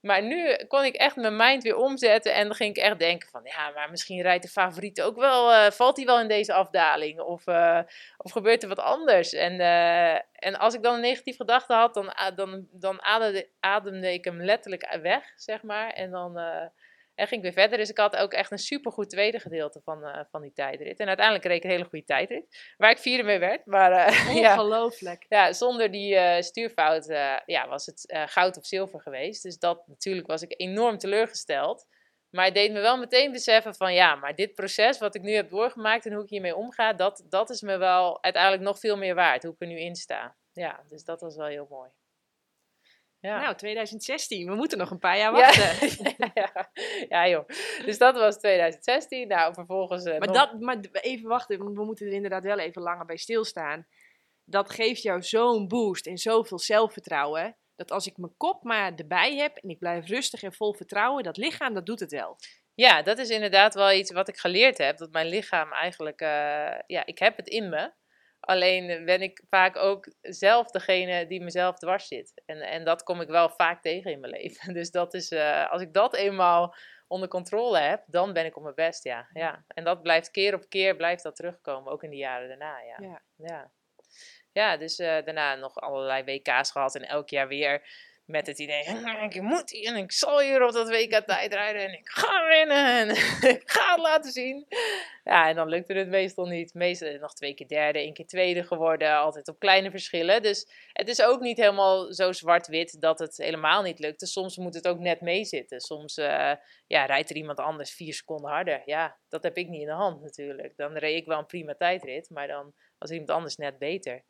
Maar 0.01 0.23
nu 0.23 0.55
kon 0.67 0.83
ik 0.83 0.95
echt 0.95 1.15
mijn 1.15 1.35
mind 1.35 1.63
weer 1.63 1.75
omzetten 1.75 2.33
en 2.33 2.45
dan 2.45 2.55
ging 2.55 2.75
ik 2.75 2.83
echt 2.83 2.99
denken 2.99 3.29
van, 3.29 3.41
ja, 3.43 3.69
maar 3.69 3.89
misschien 3.89 4.21
rijdt 4.21 4.43
de 4.43 4.49
favoriet 4.49 5.01
ook 5.01 5.15
wel, 5.15 5.51
uh, 5.51 5.71
valt 5.71 5.97
hij 5.97 6.05
wel 6.05 6.19
in 6.19 6.27
deze 6.27 6.53
afdaling 6.53 7.19
of, 7.19 7.47
uh, 7.47 7.79
of 8.17 8.31
gebeurt 8.31 8.63
er 8.63 8.69
wat 8.69 8.79
anders? 8.79 9.33
En, 9.33 9.53
uh, 9.59 10.13
en 10.31 10.57
als 10.57 10.73
ik 10.73 10.83
dan 10.83 10.93
een 10.93 11.01
negatieve 11.01 11.39
gedachte 11.39 11.73
had, 11.73 11.93
dan, 11.93 12.13
dan, 12.35 12.67
dan 12.71 13.01
ademde, 13.01 13.47
ademde 13.59 14.13
ik 14.13 14.25
hem 14.25 14.41
letterlijk 14.41 14.97
weg, 15.01 15.33
zeg 15.35 15.63
maar. 15.63 15.89
En 15.89 16.11
dan 16.11 16.39
en 17.21 17.27
ging 17.27 17.45
ik 17.45 17.53
weer 17.53 17.63
verder. 17.63 17.77
Dus 17.77 17.89
ik 17.89 17.97
had 17.97 18.15
ook 18.15 18.33
echt 18.33 18.51
een 18.51 18.57
supergoed 18.57 19.09
tweede 19.09 19.39
gedeelte 19.39 19.81
van, 19.83 20.03
uh, 20.03 20.19
van 20.31 20.41
die 20.41 20.53
tijdrit. 20.53 20.99
En 20.99 21.07
uiteindelijk 21.07 21.45
reed 21.45 21.57
ik 21.57 21.63
een 21.63 21.69
hele 21.69 21.83
goede 21.89 22.05
tijdrit. 22.05 22.73
Waar 22.77 22.91
ik 22.91 22.97
vierde 22.97 23.23
mee 23.23 23.39
werd. 23.39 23.65
Maar, 23.65 23.91
uh, 24.11 24.35
Ongelooflijk. 24.35 25.25
Ja, 25.29 25.45
ja, 25.45 25.53
zonder 25.53 25.91
die 25.91 26.13
uh, 26.13 26.39
stuurfout 26.39 27.05
ja, 27.45 27.67
was 27.67 27.85
het 27.85 28.23
goud 28.29 28.57
of 28.57 28.65
zilver 28.65 29.01
geweest. 29.01 29.43
Dus 29.43 29.57
dat 29.57 29.87
natuurlijk 29.87 30.27
was 30.27 30.41
ik 30.41 30.53
enorm 30.57 30.97
teleurgesteld. 30.97 31.85
Maar 32.29 32.45
het 32.45 32.53
deed 32.53 32.71
me 32.71 32.79
wel 32.79 32.97
meteen 32.97 33.31
beseffen 33.31 33.75
van 33.75 33.93
ja, 33.93 34.15
maar 34.15 34.35
dit 34.35 34.53
proces 34.53 34.99
wat 34.99 35.15
ik 35.15 35.21
nu 35.21 35.31
heb 35.31 35.49
doorgemaakt 35.49 36.05
en 36.05 36.13
hoe 36.13 36.23
ik 36.23 36.29
hiermee 36.29 36.55
omga, 36.55 36.93
dat, 36.93 37.25
dat 37.29 37.49
is 37.49 37.61
me 37.61 37.77
wel 37.77 38.23
uiteindelijk 38.23 38.63
nog 38.63 38.79
veel 38.79 38.97
meer 38.97 39.15
waard. 39.15 39.43
Hoe 39.43 39.53
ik 39.53 39.61
er 39.61 39.67
nu 39.67 39.79
in 39.79 39.95
sta. 39.95 40.35
Ja, 40.53 40.83
dus 40.89 41.03
dat 41.03 41.21
was 41.21 41.35
wel 41.35 41.47
heel 41.47 41.67
mooi. 41.69 41.89
Ja. 43.21 43.41
Nou, 43.41 43.55
2016. 43.55 44.47
We 44.47 44.55
moeten 44.55 44.77
nog 44.77 44.91
een 44.91 44.99
paar 44.99 45.17
jaar 45.17 45.31
wachten. 45.31 45.89
Ja, 46.17 46.31
ja, 46.33 46.71
ja 47.09 47.27
joh. 47.27 47.47
Dus 47.85 47.97
dat 47.97 48.15
was 48.15 48.37
2016. 48.37 49.27
Nou, 49.27 49.53
vervolgens... 49.53 50.05
Uh, 50.05 50.17
maar, 50.17 50.33
dat, 50.33 50.59
maar 50.59 50.77
even 50.91 51.29
wachten, 51.29 51.73
we 51.73 51.85
moeten 51.85 52.07
er 52.07 52.13
inderdaad 52.13 52.43
wel 52.43 52.59
even 52.59 52.81
langer 52.81 53.05
bij 53.05 53.17
stilstaan. 53.17 53.87
Dat 54.45 54.71
geeft 54.71 55.01
jou 55.01 55.21
zo'n 55.21 55.67
boost 55.67 56.07
en 56.07 56.17
zoveel 56.17 56.59
zelfvertrouwen. 56.59 57.57
Dat 57.75 57.91
als 57.91 58.07
ik 58.07 58.17
mijn 58.17 58.37
kop 58.37 58.63
maar 58.63 58.93
erbij 58.95 59.35
heb 59.35 59.57
en 59.57 59.69
ik 59.69 59.79
blijf 59.79 60.07
rustig 60.07 60.43
en 60.43 60.53
vol 60.53 60.73
vertrouwen, 60.73 61.23
dat 61.23 61.37
lichaam, 61.37 61.73
dat 61.73 61.85
doet 61.85 61.99
het 61.99 62.11
wel. 62.11 62.37
Ja, 62.73 63.01
dat 63.01 63.17
is 63.17 63.29
inderdaad 63.29 63.73
wel 63.73 63.91
iets 63.91 64.11
wat 64.11 64.27
ik 64.27 64.37
geleerd 64.37 64.77
heb. 64.77 64.97
Dat 64.97 65.11
mijn 65.11 65.27
lichaam 65.27 65.71
eigenlijk, 65.71 66.21
uh, 66.21 66.27
ja, 66.87 67.05
ik 67.05 67.19
heb 67.19 67.37
het 67.37 67.47
in 67.47 67.69
me. 67.69 67.91
Alleen 68.41 69.05
ben 69.05 69.21
ik 69.21 69.43
vaak 69.49 69.75
ook 69.77 70.13
zelf 70.21 70.71
degene 70.71 71.27
die 71.27 71.41
mezelf 71.41 71.77
dwars 71.77 72.07
zit. 72.07 72.41
En, 72.45 72.61
en 72.61 72.83
dat 72.83 73.03
kom 73.03 73.21
ik 73.21 73.27
wel 73.27 73.49
vaak 73.49 73.81
tegen 73.81 74.11
in 74.11 74.19
mijn 74.19 74.33
leven. 74.41 74.73
Dus 74.73 74.91
dat 74.91 75.13
is, 75.13 75.31
uh, 75.31 75.71
als 75.71 75.81
ik 75.81 75.93
dat 75.93 76.15
eenmaal 76.15 76.75
onder 77.07 77.29
controle 77.29 77.79
heb, 77.79 78.03
dan 78.07 78.33
ben 78.33 78.45
ik 78.45 78.57
op 78.57 78.63
mijn 78.63 78.75
best, 78.75 79.03
ja. 79.03 79.27
ja. 79.33 79.63
En 79.67 79.83
dat 79.83 80.01
blijft 80.01 80.31
keer 80.31 80.53
op 80.53 80.69
keer, 80.69 80.95
blijft 80.95 81.23
dat 81.23 81.35
terugkomen, 81.35 81.91
ook 81.91 82.03
in 82.03 82.09
de 82.09 82.15
jaren 82.15 82.47
daarna, 82.47 82.79
ja. 82.79 82.95
Ja, 82.99 83.21
ja. 83.35 83.71
ja 84.51 84.77
dus 84.77 84.99
uh, 84.99 85.07
daarna 85.07 85.55
nog 85.55 85.75
allerlei 85.75 86.23
WK's 86.23 86.71
gehad 86.71 86.95
en 86.95 87.07
elk 87.07 87.29
jaar 87.29 87.47
weer 87.47 87.81
met 88.31 88.47
het 88.47 88.59
idee, 88.59 88.83
ik 89.29 89.41
moet 89.41 89.85
en 89.85 89.95
ik 89.95 90.11
zal 90.11 90.39
hier 90.39 90.63
op 90.63 90.71
dat 90.71 90.89
WK 90.89 91.23
tijd 91.25 91.53
rijden 91.53 91.81
en 91.81 91.93
ik 91.93 92.09
ga 92.09 92.47
winnen 92.47 92.85
en 92.85 93.09
ik 93.55 93.61
ga 93.65 93.91
het 93.91 94.01
laten 94.01 94.31
zien. 94.31 94.65
Ja, 95.23 95.49
en 95.49 95.55
dan 95.55 95.67
lukte 95.67 95.93
het 95.93 96.07
meestal 96.07 96.45
niet. 96.45 96.73
Meestal 96.73 97.17
nog 97.19 97.33
twee 97.33 97.53
keer 97.53 97.67
derde, 97.67 97.99
één 97.99 98.13
keer 98.13 98.25
tweede 98.25 98.63
geworden, 98.63 99.15
altijd 99.15 99.47
op 99.47 99.59
kleine 99.59 99.91
verschillen. 99.91 100.41
Dus 100.41 100.67
het 100.93 101.07
is 101.07 101.21
ook 101.21 101.41
niet 101.41 101.57
helemaal 101.57 102.13
zo 102.13 102.31
zwart-wit 102.31 103.01
dat 103.01 103.19
het 103.19 103.37
helemaal 103.37 103.81
niet 103.81 103.99
lukte. 103.99 104.25
Soms 104.25 104.57
moet 104.57 104.73
het 104.73 104.87
ook 104.87 104.99
net 104.99 105.21
meezitten. 105.21 105.79
Soms 105.79 106.17
uh, 106.17 106.53
ja, 106.87 107.05
rijdt 107.05 107.29
er 107.29 107.35
iemand 107.35 107.59
anders 107.59 107.93
vier 107.93 108.13
seconden 108.13 108.51
harder. 108.51 108.81
Ja, 108.85 109.17
dat 109.29 109.43
heb 109.43 109.57
ik 109.57 109.67
niet 109.67 109.81
in 109.81 109.87
de 109.87 109.93
hand 109.93 110.21
natuurlijk. 110.21 110.77
Dan 110.77 110.97
reed 110.97 111.17
ik 111.17 111.25
wel 111.25 111.39
een 111.39 111.45
prima 111.45 111.75
tijdrit, 111.75 112.29
maar 112.29 112.47
dan 112.47 112.73
was 112.97 113.11
iemand 113.11 113.29
anders 113.29 113.55
net 113.55 113.77
beter. 113.77 114.23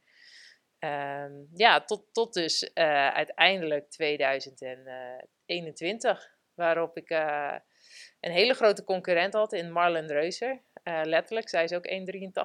Um, 0.84 1.48
ja, 1.54 1.84
tot, 1.84 2.06
tot 2.12 2.34
dus 2.34 2.64
uh, 2.64 3.08
uiteindelijk 3.08 3.90
2021, 3.90 6.30
waarop 6.54 6.98
ik 6.98 7.10
uh, 7.10 7.56
een 8.20 8.32
hele 8.32 8.54
grote 8.54 8.84
concurrent 8.84 9.34
had 9.34 9.54
in 9.54 9.72
Marlen 9.72 10.08
Reuser. 10.08 10.62
Letterlijk, 10.84 11.50
zij 11.50 11.64
is 11.64 11.74
ook 11.74 11.88
1,83 11.88 11.94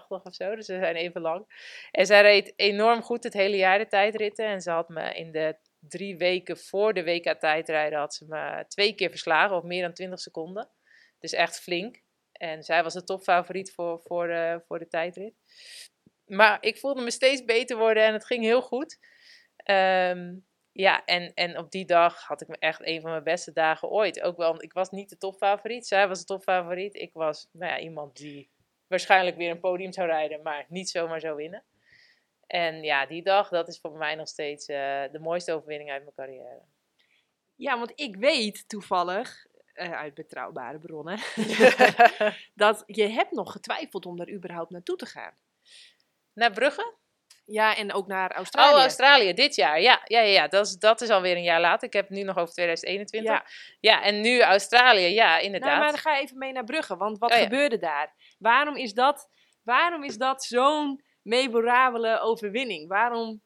of 0.09 0.35
zo, 0.35 0.55
dus 0.55 0.67
ze 0.67 0.79
zijn 0.79 0.97
even 0.97 1.21
lang. 1.21 1.47
En 1.91 2.07
zij 2.07 2.23
reed 2.23 2.53
enorm 2.57 3.03
goed 3.03 3.25
het 3.25 3.33
hele 3.33 3.57
jaar 3.57 3.79
de 3.79 3.87
tijdritten. 3.87 4.47
En 4.47 4.61
ze 4.61 4.71
had 4.71 4.89
me 4.89 5.15
in 5.15 5.33
de 5.33 5.57
drie 5.79 6.17
weken 6.17 6.59
voor 6.59 6.95
de 6.95 7.05
WK 7.05 7.41
tijdrijden, 7.41 7.99
had 7.99 8.15
ze 8.15 8.25
me 8.29 8.65
twee 8.69 8.95
keer 8.95 9.11
verslagen 9.11 9.57
op 9.57 9.65
meer 9.65 9.83
dan 9.83 9.93
20 9.93 10.21
seconden. 10.21 10.71
Dus 11.19 11.33
echt 11.33 11.61
flink. 11.61 12.05
En 12.33 12.63
zij 12.63 12.83
was 12.83 12.95
de 12.95 13.05
topfavoriet 13.05 13.73
voor, 13.73 14.01
voor, 14.01 14.63
voor 14.67 14.79
de 14.79 14.89
tijdrit 14.89 15.35
maar 16.27 16.59
ik 16.61 16.79
voelde 16.79 17.03
me 17.03 17.11
steeds 17.11 17.45
beter 17.45 17.77
worden 17.77 18.05
en 18.05 18.13
het 18.13 18.27
ging 18.27 18.43
heel 18.43 18.63
goed. 18.63 18.99
Ehm, 19.57 20.35
ja, 20.73 21.05
en, 21.05 21.35
en 21.35 21.59
op 21.59 21.71
die 21.71 21.85
dag 21.85 22.23
had 22.23 22.41
ik 22.41 22.49
me 22.49 22.57
echt 22.59 22.87
een 22.87 23.01
van 23.01 23.11
mijn 23.11 23.23
beste 23.23 23.53
dagen 23.53 23.89
ooit. 23.89 24.21
Ook 24.21 24.37
wel, 24.37 24.63
ik 24.63 24.73
was 24.73 24.91
niet 24.91 25.09
de 25.09 25.19
topfavoriet. 25.19 25.87
Zij 25.87 26.09
was 26.09 26.19
de 26.19 26.25
topfavoriet. 26.25 26.95
Ik 26.95 27.13
was 27.13 27.49
nou 27.53 27.73
ja, 27.73 27.79
iemand 27.79 28.17
die 28.17 28.51
waarschijnlijk 28.87 29.37
weer 29.37 29.51
een 29.51 29.61
podium 29.61 29.93
zou 29.93 30.09
rijden, 30.09 30.43
maar 30.43 30.67
niet 30.69 30.91
zomaar 30.91 31.21
zou 31.21 31.37
winnen. 31.37 31.65
En 32.47 32.83
ja, 32.83 33.07
die 33.07 33.23
dag, 33.23 33.49
dat 33.49 33.69
is 33.69 33.81
voor 33.81 33.97
mij 33.97 34.15
nog 34.15 34.29
steeds 34.29 34.69
uh, 34.69 34.77
de 35.13 35.19
mooiste 35.21 35.53
overwinning 35.53 35.91
uit 35.91 36.03
mijn 36.03 36.15
carrière. 36.15 36.63
Ja, 37.55 37.79
want 37.79 37.93
ik 37.95 38.17
weet 38.17 38.69
toevallig, 38.69 39.47
uh, 39.75 39.93
uit 39.93 40.15
betrouwbare 40.15 40.79
bronnen, 40.79 41.19
dat 42.55 42.83
je 42.87 43.09
hebt 43.09 43.33
nog 43.33 43.53
getwijfeld 43.53 44.07
om 44.07 44.17
daar 44.17 44.31
überhaupt 44.31 44.71
naartoe 44.71 44.97
te 44.97 45.07
gaan. 45.07 45.35
Naar 46.37 46.51
Brugge? 46.51 46.95
Ja, 47.45 47.77
en 47.77 47.93
ook 47.93 48.07
naar 48.07 48.33
Australië. 48.33 48.75
Oh, 48.75 48.81
Australië, 48.81 49.33
dit 49.33 49.55
jaar. 49.55 49.81
Ja, 49.81 50.01
ja, 50.05 50.21
ja, 50.21 50.33
ja. 50.33 50.49
Dat, 50.49 50.67
is, 50.67 50.77
dat 50.77 51.01
is 51.01 51.09
alweer 51.09 51.37
een 51.37 51.43
jaar 51.43 51.61
later. 51.61 51.87
Ik 51.87 51.93
heb 51.93 52.09
het 52.09 52.17
nu 52.17 52.23
nog 52.23 52.37
over 52.37 52.55
2021. 52.55 53.33
Ja, 53.33 53.45
ja 53.81 54.03
en 54.03 54.21
nu 54.21 54.41
Australië, 54.41 55.07
ja, 55.07 55.39
inderdaad. 55.39 55.69
Nou, 55.69 55.81
maar 55.81 55.91
dan 55.91 56.01
ga 56.01 56.15
je 56.15 56.23
even 56.23 56.39
mee 56.39 56.53
naar 56.53 56.65
Brugge, 56.65 56.97
want 56.97 57.19
wat 57.19 57.33
oh, 57.33 57.39
gebeurde 57.39 57.79
daar? 57.79 58.15
Waarom 58.39 58.77
is 58.77 58.93
dat, 58.93 59.29
waarom 59.63 60.05
is 60.05 60.17
dat 60.17 60.45
zo'n 60.45 61.05
memorabele 61.23 62.21
overwinning? 62.21 62.89
Waarom... 62.89 63.43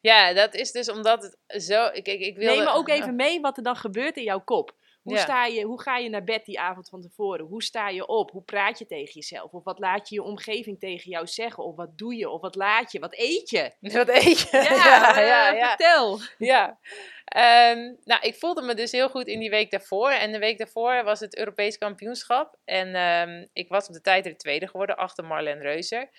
Ja, 0.00 0.32
dat 0.32 0.54
is 0.54 0.72
dus 0.72 0.90
omdat 0.90 1.22
het 1.22 1.62
zo... 1.62 1.86
Ik, 1.86 2.06
ik, 2.08 2.20
ik 2.20 2.36
wilde... 2.36 2.54
Neem 2.54 2.64
me 2.64 2.70
ook 2.70 2.88
even 2.88 3.16
mee 3.16 3.40
wat 3.40 3.56
er 3.56 3.62
dan 3.62 3.76
gebeurt 3.76 4.16
in 4.16 4.22
jouw 4.22 4.40
kop. 4.40 4.76
Hoe, 5.08 5.18
sta 5.18 5.46
je, 5.46 5.62
hoe 5.62 5.82
ga 5.82 5.96
je 5.96 6.08
naar 6.08 6.24
bed 6.24 6.44
die 6.44 6.60
avond 6.60 6.88
van 6.88 7.00
tevoren? 7.00 7.46
Hoe 7.46 7.62
sta 7.62 7.88
je 7.88 8.06
op? 8.06 8.30
Hoe 8.30 8.42
praat 8.42 8.78
je 8.78 8.86
tegen 8.86 9.14
jezelf? 9.14 9.52
Of 9.52 9.64
wat 9.64 9.78
laat 9.78 10.08
je 10.08 10.14
je 10.14 10.22
omgeving 10.22 10.78
tegen 10.78 11.10
jou 11.10 11.26
zeggen? 11.26 11.64
Of 11.64 11.76
wat 11.76 11.98
doe 11.98 12.16
je? 12.16 12.28
Of 12.28 12.40
wat 12.40 12.54
laat 12.54 12.92
je? 12.92 12.98
Wat 12.98 13.14
eet 13.18 13.50
je? 13.50 13.72
Wat 13.98 14.08
eet 14.08 14.40
je? 14.40 14.56
Ja, 14.56 15.20
ja, 15.20 15.52
ja, 15.52 15.68
vertel. 15.68 16.18
Ja. 16.38 16.78
Um, 17.72 17.98
nou, 18.04 18.20
ik 18.20 18.34
voelde 18.34 18.62
me 18.62 18.74
dus 18.74 18.92
heel 18.92 19.08
goed 19.08 19.26
in 19.26 19.40
die 19.40 19.50
week 19.50 19.70
daarvoor. 19.70 20.10
En 20.10 20.32
de 20.32 20.38
week 20.38 20.58
daarvoor 20.58 21.04
was 21.04 21.20
het 21.20 21.36
Europees 21.36 21.78
kampioenschap. 21.78 22.56
En 22.64 22.96
um, 22.96 23.48
ik 23.52 23.68
was 23.68 23.88
op 23.88 23.94
de 23.94 24.00
tijd 24.00 24.24
de 24.24 24.36
tweede 24.36 24.68
geworden, 24.68 24.96
achter 24.96 25.24
Marlene 25.24 25.62
Reuser. 25.62 26.10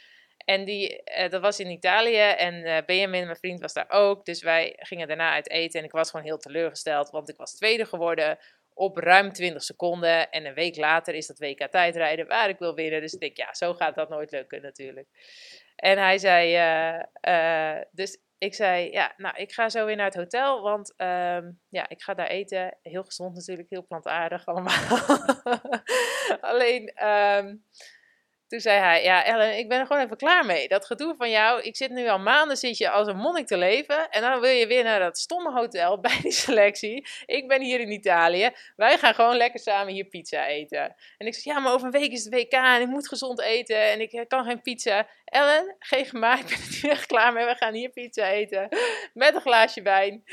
En 0.50 0.66
die, 0.66 1.04
eh, 1.04 1.30
dat 1.30 1.42
was 1.42 1.60
in 1.60 1.70
Italië 1.70 2.18
en 2.18 2.64
eh, 2.64 2.86
Benjamin, 2.86 3.26
mijn 3.26 3.38
vriend, 3.38 3.60
was 3.60 3.74
daar 3.74 3.90
ook. 3.90 4.26
Dus 4.26 4.42
wij 4.42 4.74
gingen 4.78 5.08
daarna 5.08 5.32
uit 5.32 5.50
eten 5.50 5.80
en 5.80 5.86
ik 5.86 5.92
was 5.92 6.10
gewoon 6.10 6.26
heel 6.26 6.38
teleurgesteld, 6.38 7.10
want 7.10 7.30
ik 7.30 7.38
was 7.38 7.56
tweede 7.56 7.86
geworden 7.86 8.38
op 8.80 8.98
ruim 8.98 9.32
20 9.34 9.64
seconden. 9.64 10.30
En 10.30 10.46
een 10.46 10.54
week 10.54 10.76
later 10.76 11.14
is 11.14 11.28
dat 11.28 11.40
WK 11.40 11.68
tijdrijden 11.72 12.28
waar 12.28 12.50
ik 12.50 12.60
wil 12.60 12.74
winnen. 12.74 13.02
Dus 13.02 13.14
ik 13.14 13.20
denk, 13.20 13.38
ja, 13.38 13.54
zo 13.54 13.74
gaat 13.74 13.96
dat 13.96 14.10
nooit 14.10 14.32
lukken 14.32 14.62
natuurlijk. 14.62 15.08
En 15.76 15.98
hij 15.98 16.18
zei, 16.18 16.56
eh, 16.56 17.04
eh, 17.22 17.84
dus 17.92 18.18
ik 18.38 18.54
zei, 18.54 18.92
ja, 18.92 19.14
nou, 19.18 19.36
ik 19.38 19.52
ga 19.52 19.70
zo 19.70 19.86
weer 19.86 19.96
naar 19.96 20.06
het 20.06 20.16
hotel, 20.16 20.62
want 20.62 20.94
ehm, 20.98 21.52
ja, 21.70 21.90
ik 21.90 22.02
ga 22.02 22.14
daar 22.14 22.28
eten. 22.28 22.78
Heel 22.82 23.04
gezond 23.04 23.36
natuurlijk, 23.36 23.70
heel 23.70 23.86
plantaardig 23.88 24.46
allemaal. 24.50 25.00
Alleen, 26.42 26.88
ehm, 26.88 27.56
toen 28.50 28.60
zei 28.60 28.80
hij, 28.80 29.04
ja 29.04 29.26
Ellen, 29.26 29.58
ik 29.58 29.68
ben 29.68 29.80
er 29.80 29.86
gewoon 29.86 30.04
even 30.04 30.18
klaar 30.18 30.46
mee. 30.46 30.68
Dat 30.68 30.86
gedoe 30.86 31.16
van 31.18 31.30
jou, 31.30 31.62
ik 31.62 31.76
zit 31.76 31.92
nu 31.92 32.08
al 32.08 32.20
maanden, 32.20 32.58
zit 32.58 32.78
je 32.78 32.90
als 32.90 33.08
een 33.08 33.18
monnik 33.18 33.48
te 33.48 33.58
leven. 33.58 34.10
En 34.10 34.22
dan 34.22 34.40
wil 34.40 34.50
je 34.50 34.68
weer 34.68 34.84
naar 34.84 35.00
dat 35.00 35.18
stomme 35.18 35.52
hotel 35.52 36.00
bij 36.08 36.20
die 36.22 36.32
selectie. 36.32 37.08
Ik 37.26 37.48
ben 37.48 37.62
hier 37.62 37.80
in 37.80 37.92
Italië. 37.92 38.50
Wij 38.76 38.98
gaan 38.98 39.14
gewoon 39.14 39.36
lekker 39.36 39.60
samen 39.60 39.94
hier 39.94 40.06
pizza 40.06 40.48
eten. 40.48 40.96
En 41.18 41.28
ik 41.28 41.34
zei, 41.36 41.56
ja, 41.56 41.62
maar 41.62 41.74
over 41.74 41.86
een 41.86 42.00
week 42.00 42.12
is 42.12 42.24
het 42.24 42.34
WK 42.34 42.52
en 42.52 42.82
ik 42.82 42.88
moet 42.88 43.08
gezond 43.08 43.42
eten. 43.42 43.82
En 43.82 44.02
ik 44.02 44.26
kan 44.28 44.46
geen 44.46 44.62
pizza. 44.62 45.08
Ellen, 45.26 45.76
geef 45.80 46.14
maar, 46.14 46.40
ik 46.44 46.46
ben 46.46 46.58
er 46.58 46.80
nu 46.82 46.90
echt 46.90 47.06
klaar 47.06 47.34
mee. 47.34 47.46
We 47.46 47.56
gaan 47.56 47.74
hier 47.74 47.90
pizza 47.90 48.30
eten. 48.30 48.68
Met 49.14 49.36
een 49.36 49.42
glaasje 49.42 49.82
wijn. 49.82 50.24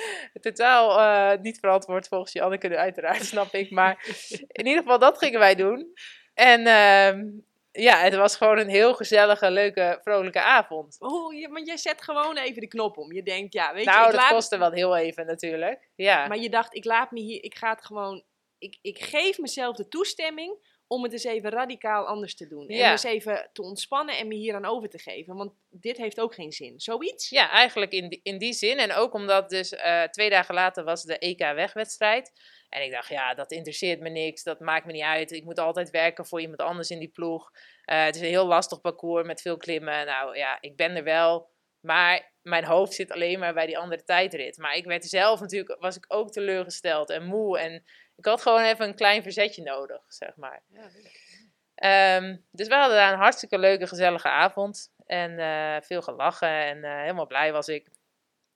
Totaal 0.40 0.98
uh, 0.98 1.40
niet 1.42 1.58
verantwoord 1.58 2.08
volgens 2.08 2.32
je 2.32 2.42
Anneke, 2.42 2.76
uiteraard, 2.76 3.24
snap 3.24 3.54
ik. 3.54 3.70
Maar 3.70 4.04
in 4.48 4.66
ieder 4.66 4.82
geval, 4.82 4.98
dat 4.98 5.18
gingen 5.18 5.38
wij 5.38 5.54
doen. 5.54 5.92
En... 6.34 6.60
Uh, 6.60 7.44
ja, 7.76 7.98
het 7.98 8.14
was 8.14 8.36
gewoon 8.36 8.58
een 8.58 8.68
heel 8.68 8.94
gezellige, 8.94 9.50
leuke, 9.50 9.98
vrolijke 10.02 10.42
avond. 10.42 10.96
Oh, 10.98 11.34
je, 11.34 11.48
want 11.48 11.66
jij 11.66 11.76
zet 11.76 12.02
gewoon 12.02 12.36
even 12.36 12.60
de 12.60 12.68
knop 12.68 12.98
om. 12.98 13.12
Je 13.12 13.22
denkt, 13.22 13.52
ja, 13.52 13.74
weet 13.74 13.84
nou, 13.84 13.96
je... 13.98 14.04
Nou, 14.04 14.16
dat 14.16 14.28
kostte 14.28 14.58
wel 14.58 14.72
heel 14.72 14.96
even 14.96 15.26
natuurlijk. 15.26 15.90
Ja. 15.96 16.26
Maar 16.26 16.38
je 16.38 16.50
dacht, 16.50 16.74
ik 16.74 16.84
laat 16.84 17.10
me 17.10 17.20
hier, 17.20 17.42
ik 17.42 17.54
ga 17.54 17.70
het 17.70 17.84
gewoon... 17.84 18.24
Ik, 18.58 18.78
ik 18.82 18.98
geef 18.98 19.38
mezelf 19.38 19.76
de 19.76 19.88
toestemming 19.88 20.74
om 20.86 21.02
het 21.02 21.12
eens 21.12 21.24
even 21.24 21.50
radicaal 21.50 22.06
anders 22.06 22.34
te 22.34 22.46
doen. 22.46 22.68
En 22.68 22.90
eens 22.90 23.02
even 23.02 23.50
te 23.52 23.62
ontspannen 23.62 24.16
en 24.18 24.28
me 24.28 24.34
hier 24.34 24.54
aan 24.54 24.64
over 24.64 24.88
te 24.88 24.98
geven. 24.98 25.36
Want 25.36 25.52
dit 25.70 25.96
heeft 25.96 26.20
ook 26.20 26.34
geen 26.34 26.52
zin. 26.52 26.80
Zoiets? 26.80 27.28
Ja, 27.28 27.50
eigenlijk 27.50 27.92
in 27.92 28.08
die, 28.08 28.20
in 28.22 28.38
die 28.38 28.52
zin. 28.52 28.78
En 28.78 28.92
ook 28.92 29.14
omdat 29.14 29.50
dus 29.50 29.72
uh, 29.72 30.02
twee 30.02 30.30
dagen 30.30 30.54
later 30.54 30.84
was 30.84 31.02
de 31.02 31.18
EK-wegwedstrijd. 31.18 32.32
En 32.68 32.82
ik 32.82 32.90
dacht, 32.90 33.08
ja, 33.08 33.34
dat 33.34 33.50
interesseert 33.50 34.00
me 34.00 34.08
niks. 34.08 34.42
Dat 34.42 34.60
maakt 34.60 34.86
me 34.86 34.92
niet 34.92 35.02
uit. 35.02 35.30
Ik 35.30 35.44
moet 35.44 35.58
altijd 35.58 35.90
werken 35.90 36.26
voor 36.26 36.40
iemand 36.40 36.60
anders 36.60 36.90
in 36.90 36.98
die 36.98 37.08
ploeg. 37.08 37.50
Uh, 37.52 38.04
het 38.04 38.14
is 38.14 38.20
een 38.20 38.26
heel 38.26 38.46
lastig 38.46 38.80
parcours 38.80 39.26
met 39.26 39.40
veel 39.40 39.56
klimmen. 39.56 40.06
Nou 40.06 40.36
ja, 40.36 40.58
ik 40.60 40.76
ben 40.76 40.96
er 40.96 41.04
wel. 41.04 41.50
Maar 41.80 42.32
mijn 42.42 42.64
hoofd 42.64 42.92
zit 42.92 43.12
alleen 43.12 43.38
maar 43.38 43.54
bij 43.54 43.66
die 43.66 43.78
andere 43.78 44.04
tijdrit. 44.04 44.58
Maar 44.58 44.74
ik 44.74 44.84
werd 44.84 45.04
zelf 45.04 45.40
natuurlijk, 45.40 45.80
was 45.80 45.96
ik 45.96 46.04
ook 46.08 46.30
teleurgesteld 46.32 47.10
en 47.10 47.24
moe. 47.24 47.58
En 47.58 47.84
ik 48.16 48.24
had 48.24 48.42
gewoon 48.42 48.62
even 48.62 48.86
een 48.86 48.94
klein 48.94 49.22
verzetje 49.22 49.62
nodig, 49.62 50.02
zeg 50.08 50.36
maar. 50.36 50.62
Ja, 50.68 52.16
um, 52.16 52.44
dus 52.50 52.68
we 52.68 52.74
hadden 52.74 52.96
daar 52.96 53.12
een 53.12 53.18
hartstikke 53.18 53.58
leuke, 53.58 53.86
gezellige 53.86 54.28
avond. 54.28 54.92
En 55.06 55.30
uh, 55.38 55.76
veel 55.80 56.02
gelachen 56.02 56.48
en 56.48 56.76
uh, 56.76 57.00
helemaal 57.00 57.26
blij 57.26 57.52
was 57.52 57.68
ik. 57.68 57.88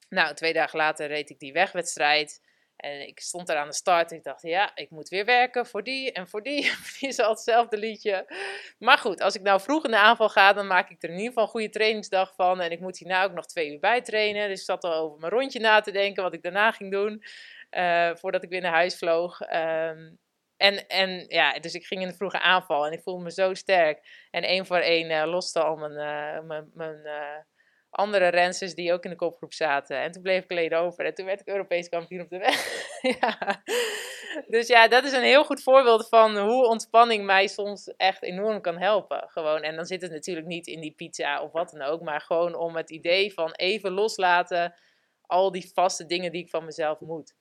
Nou, 0.09 0.35
twee 0.35 0.53
dagen 0.53 0.79
later 0.79 1.07
reed 1.07 1.31
ik 1.31 1.39
die 1.39 1.53
wegwedstrijd. 1.53 2.41
En 2.81 3.09
ik 3.09 3.21
stond 3.21 3.47
daar 3.47 3.57
aan 3.57 3.69
de 3.69 3.75
start 3.75 4.11
en 4.11 4.17
ik 4.17 4.25
dacht, 4.25 4.43
ja, 4.43 4.77
ik 4.77 4.91
moet 4.91 5.09
weer 5.09 5.25
werken 5.25 5.67
voor 5.67 5.83
die 5.83 6.13
en 6.13 6.29
voor 6.29 6.43
die. 6.43 6.63
die 6.99 7.09
is 7.09 7.19
al 7.19 7.31
hetzelfde 7.31 7.79
liedje. 7.79 8.33
Maar 8.79 8.99
goed, 8.99 9.21
als 9.21 9.35
ik 9.35 9.43
nou 9.43 9.61
vroeg 9.61 9.85
in 9.85 9.91
de 9.91 9.99
aanval 9.99 10.29
ga, 10.29 10.53
dan 10.53 10.67
maak 10.67 10.91
ik 10.91 11.03
er 11.03 11.09
in 11.09 11.15
ieder 11.15 11.29
geval 11.29 11.43
een 11.43 11.51
goede 11.51 11.69
trainingsdag 11.69 12.35
van. 12.35 12.61
En 12.61 12.71
ik 12.71 12.81
moet 12.81 12.99
hierna 12.99 13.25
ook 13.25 13.33
nog 13.33 13.47
twee 13.47 13.73
uur 13.73 13.79
bij 13.79 14.03
trainen. 14.03 14.49
Dus 14.49 14.59
ik 14.59 14.65
zat 14.65 14.85
al 14.85 14.95
over 14.95 15.19
mijn 15.19 15.33
rondje 15.33 15.61
na 15.61 15.81
te 15.81 15.91
denken, 15.91 16.23
wat 16.23 16.35
ik 16.35 16.43
daarna 16.43 16.71
ging 16.71 16.91
doen. 16.91 17.23
Uh, 17.71 18.15
voordat 18.15 18.43
ik 18.43 18.51
weer 18.51 18.61
naar 18.61 18.73
huis 18.73 18.99
vloog. 18.99 19.41
Um, 19.41 20.19
en, 20.57 20.87
en 20.87 21.25
ja, 21.29 21.59
dus 21.59 21.75
ik 21.75 21.87
ging 21.87 22.03
in 22.03 22.09
de 22.09 22.15
vroege 22.15 22.41
aanval 22.41 22.87
en 22.87 22.93
ik 22.93 23.03
voelde 23.03 23.23
me 23.23 23.31
zo 23.33 23.55
sterk. 23.55 24.27
En 24.31 24.43
één 24.43 24.67
voor 24.67 24.79
één 24.79 25.11
uh, 25.11 25.31
loste 25.31 25.63
al 25.63 25.77
mijn, 25.77 25.93
uh, 25.93 26.47
mijn, 26.47 26.71
mijn 26.75 27.07
andere 27.91 28.29
rensters 28.29 28.75
die 28.75 28.93
ook 28.93 29.05
in 29.05 29.11
de 29.11 29.17
kopgroep 29.17 29.53
zaten. 29.53 30.01
En 30.01 30.13
toen 30.13 30.23
bleef 30.23 30.45
ik 30.45 30.51
alleen 30.51 30.75
over. 30.75 31.05
En 31.05 31.15
toen 31.15 31.27
werd 31.27 31.41
ik 31.41 31.47
Europees 31.47 31.89
kampioen 31.89 32.21
op 32.23 32.29
de 32.29 32.39
weg. 32.39 32.89
ja. 33.21 33.63
Dus 34.47 34.67
ja, 34.67 34.89
dat 34.89 35.05
is 35.05 35.13
een 35.13 35.23
heel 35.23 35.45
goed 35.45 35.63
voorbeeld 35.63 36.09
van 36.09 36.39
hoe 36.39 36.67
ontspanning 36.67 37.25
mij 37.25 37.47
soms 37.47 37.87
echt 37.97 38.23
enorm 38.23 38.61
kan 38.61 38.79
helpen. 38.79 39.29
Gewoon. 39.29 39.63
En 39.63 39.77
dan 39.77 39.85
zit 39.85 40.03
het 40.03 40.11
natuurlijk 40.11 40.47
niet 40.47 40.67
in 40.67 40.81
die 40.81 40.95
pizza 40.95 41.43
of 41.43 41.53
wat 41.53 41.71
dan 41.71 41.83
ook. 41.83 42.01
Maar 42.01 42.21
gewoon 42.21 42.55
om 42.55 42.77
het 42.77 42.91
idee 42.91 43.33
van 43.33 43.53
even 43.53 43.93
loslaten. 43.93 44.75
Al 45.27 45.53
die 45.53 45.71
vaste 45.73 46.07
dingen 46.07 46.33
die 46.33 46.43
ik 46.43 46.51
van 46.51 46.65
mezelf 46.65 47.01
moet. 47.01 47.35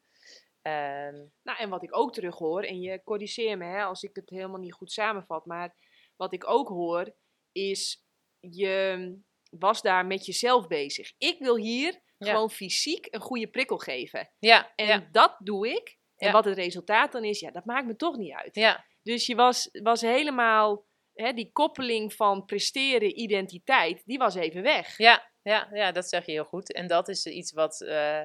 Um, 0.62 1.32
nou, 1.44 1.58
en 1.58 1.70
wat 1.70 1.84
ik 1.84 1.98
ook 1.98 2.14
terug 2.14 2.38
hoor, 2.38 2.64
en 2.64 2.82
je 2.82 3.04
corrigeer 3.04 3.58
me 3.58 3.66
hè, 3.66 3.84
als 3.84 4.04
ik 4.04 4.16
het 4.16 4.30
helemaal 4.30 4.60
niet 4.60 4.74
goed 4.74 4.92
samenvat. 4.92 5.46
Maar 5.46 5.76
wat 6.16 6.34
ik 6.34 6.50
ook 6.50 6.68
hoor, 6.68 7.16
is 7.52 8.04
je 8.40 9.18
was 9.50 9.82
daar 9.82 10.06
met 10.06 10.26
jezelf 10.26 10.68
bezig. 10.68 11.14
Ik 11.18 11.40
wil 11.40 11.56
hier 11.58 12.02
gewoon 12.18 12.52
fysiek 12.52 13.08
een 13.10 13.22
goede 13.22 13.48
prikkel 13.48 13.78
geven. 13.78 14.30
Ja. 14.40 14.74
En 14.76 15.08
dat 15.12 15.36
doe 15.40 15.68
ik. 15.68 15.98
En 16.18 16.32
wat 16.32 16.46
het 16.46 16.58
resultaat 16.58 17.12
dan 17.12 17.24
is, 17.24 17.40
ja, 17.40 17.52
dat 17.52 17.66
maakt 17.66 17.88
me 17.88 17.96
toch 17.96 18.18
niet 18.18 18.34
uit. 18.34 18.56
Ja. 18.56 18.86
Dus 19.04 19.26
je 19.26 19.36
was, 19.36 19.70
was 19.72 20.02
helemaal, 20.02 20.86
hè, 21.14 21.34
die 21.34 21.52
koppeling 21.52 22.14
van 22.14 22.46
presteren, 22.46 23.20
identiteit, 23.20 24.02
die 24.06 24.18
was 24.18 24.36
even 24.36 24.62
weg. 24.62 24.98
Ja, 24.98 25.32
ja, 25.42 25.70
ja, 25.74 25.92
dat 25.92 26.10
zeg 26.10 26.26
je 26.26 26.32
heel 26.32 26.44
goed. 26.44 26.74
En 26.74 26.88
dat 26.88 27.08
is 27.08 27.26
iets 27.26 27.52
wat 27.52 27.82
uh, 27.82 28.22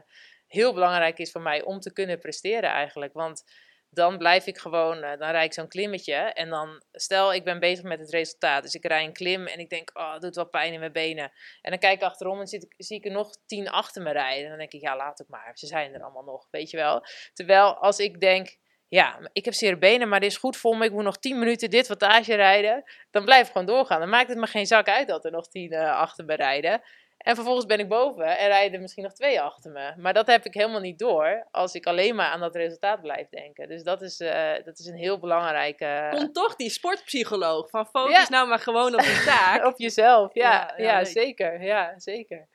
heel 0.46 0.74
belangrijk 0.74 1.18
is 1.18 1.30
voor 1.30 1.40
mij 1.40 1.62
om 1.62 1.80
te 1.80 1.92
kunnen 1.92 2.18
presteren 2.18 2.70
eigenlijk. 2.70 3.12
Want 3.12 3.44
dan 3.94 4.18
blijf 4.18 4.46
ik 4.46 4.58
gewoon, 4.58 4.96
uh, 4.96 5.02
dan 5.02 5.30
rijd 5.30 5.44
ik 5.44 5.52
zo'n 5.52 5.68
klimmetje. 5.68 6.14
En 6.14 6.48
dan, 6.48 6.82
stel 6.92 7.34
ik 7.34 7.44
ben 7.44 7.58
bezig 7.58 7.84
met 7.84 7.98
het 7.98 8.10
resultaat. 8.10 8.62
Dus 8.62 8.74
ik 8.74 8.86
rij 8.86 9.04
een 9.04 9.12
klim 9.12 9.46
en 9.46 9.58
ik 9.58 9.68
denk, 9.68 9.90
oh, 9.92 10.12
het 10.12 10.22
doet 10.22 10.34
wel 10.34 10.48
pijn 10.48 10.72
in 10.72 10.78
mijn 10.78 10.92
benen. 10.92 11.32
En 11.62 11.70
dan 11.70 11.78
kijk 11.78 11.94
ik 11.94 12.02
achterom 12.02 12.40
en 12.40 12.46
zit, 12.46 12.74
zie 12.76 12.96
ik 12.96 13.04
er 13.04 13.10
nog 13.10 13.36
tien 13.46 13.68
achter 13.68 14.02
me 14.02 14.12
rijden. 14.12 14.42
En 14.42 14.48
dan 14.48 14.58
denk 14.58 14.72
ik, 14.72 14.80
ja, 14.80 14.96
laat 14.96 15.18
het 15.18 15.28
maar. 15.28 15.50
Ze 15.54 15.66
zijn 15.66 15.94
er 15.94 16.02
allemaal 16.02 16.24
nog, 16.24 16.46
weet 16.50 16.70
je 16.70 16.76
wel. 16.76 17.06
Terwijl 17.32 17.76
als 17.76 17.98
ik 17.98 18.20
denk, 18.20 18.56
ja, 18.88 19.30
ik 19.32 19.44
heb 19.44 19.54
zere 19.54 19.78
benen, 19.78 20.08
maar 20.08 20.20
dit 20.20 20.30
is 20.30 20.36
goed 20.36 20.56
voor 20.56 20.76
me. 20.76 20.84
Ik 20.84 20.92
moet 20.92 21.04
nog 21.04 21.18
10 21.18 21.38
minuten 21.38 21.70
dit 21.70 21.88
wattage 21.88 22.34
rijden. 22.34 22.82
Dan 23.10 23.24
blijf 23.24 23.46
ik 23.46 23.52
gewoon 23.52 23.66
doorgaan. 23.66 24.00
Dan 24.00 24.08
maakt 24.08 24.28
het 24.28 24.38
me 24.38 24.46
geen 24.46 24.66
zak 24.66 24.88
uit 24.88 25.08
dat 25.08 25.24
er 25.24 25.30
nog 25.30 25.48
10 25.48 25.72
uh, 25.72 25.96
achter 25.96 26.24
me 26.24 26.34
rijden. 26.34 26.82
En 27.24 27.34
vervolgens 27.34 27.66
ben 27.66 27.78
ik 27.78 27.88
boven 27.88 28.38
en 28.38 28.46
rijden 28.46 28.80
misschien 28.80 29.02
nog 29.02 29.12
twee 29.12 29.40
achter 29.40 29.70
me. 29.70 29.92
Maar 29.96 30.12
dat 30.12 30.26
heb 30.26 30.44
ik 30.44 30.54
helemaal 30.54 30.80
niet 30.80 30.98
door 30.98 31.46
als 31.50 31.74
ik 31.74 31.86
alleen 31.86 32.14
maar 32.14 32.30
aan 32.30 32.40
dat 32.40 32.54
resultaat 32.54 33.00
blijf 33.00 33.28
denken. 33.28 33.68
Dus 33.68 33.82
dat 33.82 34.02
is, 34.02 34.20
uh, 34.20 34.52
dat 34.64 34.78
is 34.78 34.86
een 34.86 34.96
heel 34.96 35.18
belangrijke... 35.18 36.08
Komt 36.10 36.34
toch 36.34 36.56
die 36.56 36.70
sportpsycholoog 36.70 37.70
van 37.70 37.86
focus 37.86 38.16
ja. 38.16 38.28
nou 38.28 38.48
maar 38.48 38.58
gewoon 38.58 38.94
op 38.94 39.00
je 39.00 39.22
taak. 39.24 39.64
op 39.72 39.78
jezelf, 39.78 40.34
ja, 40.34 40.74
ja, 40.76 40.84
ja 40.84 41.04
zeker. 41.04 41.62
Ja, 41.62 41.98
zeker. 41.98 42.48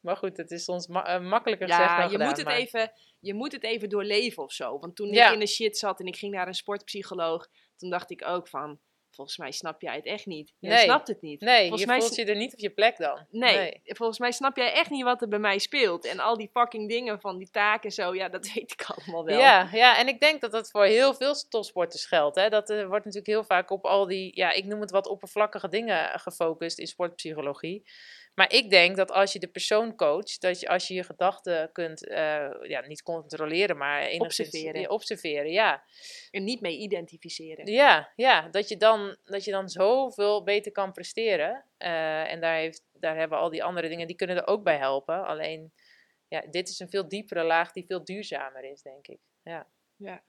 Maar 0.00 0.16
goed, 0.16 0.36
het 0.36 0.50
is 0.50 0.64
soms 0.64 0.86
ma 0.86 1.20
uh, 1.20 1.28
makkelijker 1.28 1.68
ja, 1.68 1.76
gezegd 1.76 1.96
dan 1.96 2.04
je 2.04 2.10
gedaan, 2.10 2.28
Moet 2.28 2.36
het 2.36 2.46
maar... 2.46 2.56
even, 2.56 2.92
je 3.18 3.34
moet 3.34 3.52
het 3.52 3.64
even 3.64 3.88
doorleven 3.88 4.42
of 4.42 4.52
zo. 4.52 4.78
Want 4.78 4.96
toen 4.96 5.12
ik 5.12 5.32
in 5.32 5.38
de 5.38 5.46
shit 5.46 5.78
zat 5.78 6.00
en 6.00 6.06
ik 6.06 6.16
ging 6.16 6.34
naar 6.34 6.46
een 6.46 6.54
sportpsycholoog, 6.54 7.48
toen 7.76 7.90
dacht 7.90 8.10
ik 8.10 8.26
ook 8.26 8.48
van 8.48 8.80
volgens 9.20 9.38
mij 9.38 9.52
snap 9.52 9.80
jij 9.80 9.96
het 9.96 10.04
echt 10.04 10.26
niet. 10.26 10.52
Je 10.58 10.68
nee. 10.68 10.78
snapt 10.78 11.08
het 11.08 11.22
niet. 11.22 11.40
Nee, 11.40 11.60
volgens 11.60 11.80
je 11.80 11.86
mij 11.86 12.00
voelt 12.00 12.14
je 12.14 12.24
er 12.24 12.36
niet 12.36 12.52
op 12.52 12.58
je 12.58 12.70
plek 12.70 12.96
dan. 12.96 13.26
Nee, 13.30 13.56
nee, 13.56 13.80
volgens 13.84 14.18
mij 14.18 14.32
snap 14.32 14.56
jij 14.56 14.72
echt 14.72 14.90
niet 14.90 15.02
wat 15.02 15.22
er 15.22 15.28
bij 15.28 15.38
mij 15.38 15.58
speelt. 15.58 16.04
En 16.04 16.18
al 16.18 16.36
die 16.36 16.50
fucking 16.52 16.88
dingen 16.88 17.20
van 17.20 17.38
die 17.38 17.50
taken 17.50 17.82
en 17.82 17.92
zo, 17.92 18.14
ja, 18.14 18.28
dat 18.28 18.46
weet 18.54 18.72
ik 18.72 18.84
allemaal 18.84 19.24
wel. 19.24 19.38
Ja, 19.38 19.68
ja 19.72 19.98
en 19.98 20.08
ik 20.08 20.20
denk 20.20 20.40
dat 20.40 20.52
dat 20.52 20.70
voor 20.70 20.84
heel 20.84 21.14
veel 21.14 21.34
topsporters 21.48 22.06
geldt. 22.06 22.36
Hè. 22.36 22.48
Dat 22.48 22.70
uh, 22.70 22.86
wordt 22.86 23.04
natuurlijk 23.04 23.32
heel 23.32 23.44
vaak 23.44 23.70
op 23.70 23.84
al 23.84 24.06
die, 24.06 24.36
ja, 24.36 24.52
ik 24.52 24.64
noem 24.64 24.80
het 24.80 24.90
wat 24.90 25.08
oppervlakkige 25.08 25.68
dingen 25.68 26.20
gefocust 26.20 26.78
in 26.78 26.86
sportpsychologie. 26.86 27.84
Maar 28.40 28.52
ik 28.52 28.70
denk 28.70 28.96
dat 28.96 29.10
als 29.10 29.32
je 29.32 29.38
de 29.38 29.48
persoon 29.48 29.96
coacht, 29.96 30.40
dat 30.40 30.60
je 30.60 30.68
als 30.68 30.88
je 30.88 30.94
je 30.94 31.04
gedachten 31.04 31.72
kunt, 31.72 32.08
uh, 32.08 32.16
ja, 32.62 32.86
niet 32.86 33.02
controleren, 33.02 33.76
maar 33.76 34.10
observeren. 34.18 34.90
Observeren, 34.90 35.50
ja. 35.50 35.84
En 36.30 36.44
niet 36.44 36.60
mee 36.60 36.78
identificeren. 36.78 37.72
Ja, 37.72 38.12
ja 38.16 38.48
dat, 38.48 38.68
je 38.68 38.76
dan, 38.76 39.16
dat 39.24 39.44
je 39.44 39.50
dan 39.50 39.68
zoveel 39.68 40.42
beter 40.42 40.72
kan 40.72 40.92
presteren. 40.92 41.64
Uh, 41.78 42.32
en 42.32 42.40
daar, 42.40 42.56
heeft, 42.56 42.84
daar 42.92 43.16
hebben 43.16 43.38
al 43.38 43.50
die 43.50 43.64
andere 43.64 43.88
dingen, 43.88 44.06
die 44.06 44.16
kunnen 44.16 44.36
er 44.36 44.46
ook 44.46 44.64
bij 44.64 44.76
helpen. 44.76 45.26
Alleen, 45.26 45.72
ja, 46.28 46.40
dit 46.50 46.68
is 46.68 46.78
een 46.78 46.90
veel 46.90 47.08
diepere 47.08 47.44
laag 47.44 47.72
die 47.72 47.86
veel 47.86 48.04
duurzamer 48.04 48.64
is, 48.64 48.82
denk 48.82 49.06
ik. 49.06 49.20
Ja. 49.42 49.66
ja. 49.96 50.22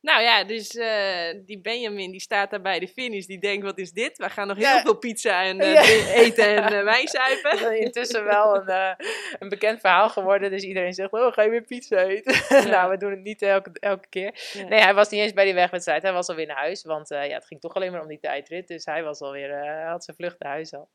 Nou 0.00 0.22
ja, 0.22 0.44
dus 0.44 0.74
uh, 0.74 1.44
die 1.46 1.60
Benjamin 1.60 2.10
die 2.10 2.20
staat 2.20 2.50
daar 2.50 2.60
bij 2.60 2.78
de 2.78 2.88
finish. 2.88 3.26
Die 3.26 3.38
denkt, 3.38 3.64
wat 3.64 3.78
is 3.78 3.92
dit? 3.92 4.16
We 4.18 4.30
gaan 4.30 4.46
nog 4.46 4.56
heel 4.56 4.66
Ja. 4.66 4.80
veel 4.82 4.96
pizza 4.98 5.42
en 5.42 5.60
uh, 5.60 5.72
Ja. 5.72 5.82
eten 6.14 6.44
en 6.56 6.72
uh, 6.78 6.82
wijn 6.84 7.08
zuipen. 7.08 7.50
Dat 7.62 7.72
is 7.72 7.78
intussen 7.78 8.24
wel 8.24 8.56
een, 8.56 8.66
eh, 8.68 8.92
een 9.38 9.48
bekend 9.48 9.80
verhaal 9.80 10.08
geworden. 10.08 10.50
Dus 10.50 10.62
iedereen 10.62 10.92
zegt, 10.92 11.12
oh, 11.12 11.32
ga 11.32 11.42
je 11.42 11.50
weer 11.50 11.62
pizza 11.62 11.96
eten? 11.96 12.34
nou, 12.70 12.90
we 12.90 12.96
doen 12.96 13.10
het 13.10 13.22
niet 13.22 13.42
elke, 13.42 13.70
elke 13.80 14.08
keer. 14.08 14.34
Nee, 14.68 14.80
hij 14.80 14.94
was 14.94 15.08
niet 15.08 15.20
eens 15.20 15.32
bij 15.32 15.44
die 15.44 15.54
wegwedstrijd. 15.54 16.02
Hij 16.02 16.12
was 16.12 16.28
alweer 16.28 16.46
naar 16.46 16.56
huis. 16.56 16.84
Want 16.84 17.10
eh, 17.10 17.28
ja, 17.28 17.34
het 17.34 17.46
ging 17.46 17.60
toch 17.60 17.74
alleen 17.74 17.92
maar 17.92 18.02
om 18.02 18.08
die 18.08 18.20
tijdrit. 18.20 18.68
Dus 18.68 18.84
hij 18.84 19.02
was 19.02 19.20
alweer, 19.20 19.50
eh, 19.50 19.90
had 19.90 20.04
zijn 20.04 20.16
vlucht 20.16 20.38
naar 20.38 20.52
huis 20.52 20.74
al. 20.74 20.88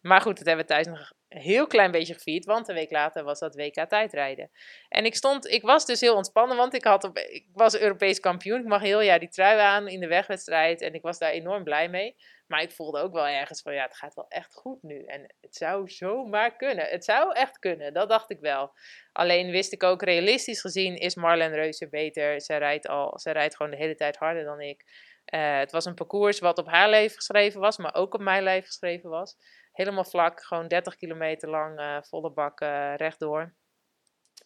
Maar 0.00 0.20
goed, 0.20 0.36
dat 0.36 0.46
hebben 0.46 0.66
we 0.66 0.72
thuis 0.72 0.86
nog 0.86 1.12
een 1.28 1.40
heel 1.40 1.66
klein 1.66 1.90
beetje 1.90 2.14
gevierd. 2.14 2.44
Want 2.44 2.68
een 2.68 2.74
week 2.74 2.90
later 2.90 3.24
was 3.24 3.38
dat 3.38 3.54
WK 3.54 3.88
tijdrijden. 3.88 4.50
En 4.88 5.04
ik 5.04 5.14
stond, 5.14 5.46
ik 5.46 5.62
was 5.62 5.86
dus 5.86 6.00
heel 6.00 6.16
ontspannen. 6.16 6.56
Want 6.56 6.74
ik, 6.74 6.84
had 6.84 7.04
op, 7.04 7.18
ik 7.18 7.46
was 7.52 7.78
Europees 7.78 8.20
kampioen. 8.20 8.60
Ik 8.60 8.66
mag 8.66 8.80
heel 8.80 9.00
jaar 9.00 9.18
die 9.18 9.28
trui 9.28 9.58
aan 9.58 9.88
in 9.88 10.00
de 10.00 10.06
wegwedstrijd. 10.06 10.80
En 10.80 10.94
ik 10.94 11.02
was 11.02 11.18
daar 11.18 11.30
enorm 11.30 11.64
blij 11.64 11.88
mee. 11.88 12.16
Maar 12.46 12.62
ik 12.62 12.70
voelde 12.70 13.00
ook 13.00 13.12
wel 13.12 13.26
ergens 13.26 13.62
van, 13.62 13.74
ja, 13.74 13.82
het 13.82 13.96
gaat 13.96 14.14
wel 14.14 14.28
echt 14.28 14.54
goed 14.54 14.82
nu. 14.82 15.04
En 15.04 15.34
het 15.40 15.56
zou 15.56 15.88
zomaar 15.88 16.56
kunnen. 16.56 16.86
Het 16.86 17.04
zou 17.04 17.34
echt 17.34 17.58
kunnen, 17.58 17.92
dat 17.92 18.08
dacht 18.08 18.30
ik 18.30 18.40
wel. 18.40 18.72
Alleen 19.12 19.50
wist 19.50 19.72
ik 19.72 19.82
ook, 19.82 20.02
realistisch 20.02 20.60
gezien 20.60 20.96
is 20.96 21.14
Marlen 21.14 21.54
Reuser 21.54 21.88
beter. 21.88 22.40
Zij 22.40 22.58
rijdt, 22.58 22.88
al, 22.88 23.18
zij 23.18 23.32
rijdt 23.32 23.56
gewoon 23.56 23.72
de 23.72 23.78
hele 23.78 23.94
tijd 23.94 24.16
harder 24.16 24.44
dan 24.44 24.60
ik. 24.60 24.84
Eh, 25.24 25.58
het 25.58 25.72
was 25.72 25.84
een 25.84 25.94
parcours 25.94 26.38
wat 26.38 26.58
op 26.58 26.66
haar 26.66 26.88
leven 26.88 27.16
geschreven 27.16 27.60
was, 27.60 27.76
maar 27.76 27.94
ook 27.94 28.14
op 28.14 28.20
mijn 28.20 28.42
leven 28.42 28.66
geschreven 28.66 29.10
was. 29.10 29.36
Helemaal 29.78 30.04
vlak, 30.04 30.42
gewoon 30.42 30.68
30 30.68 30.96
kilometer 30.96 31.48
lang, 31.48 31.78
eh, 31.78 32.02
volle 32.02 32.30
bak 32.30 32.60
eh, 32.60 32.94
rechtdoor. 32.96 33.54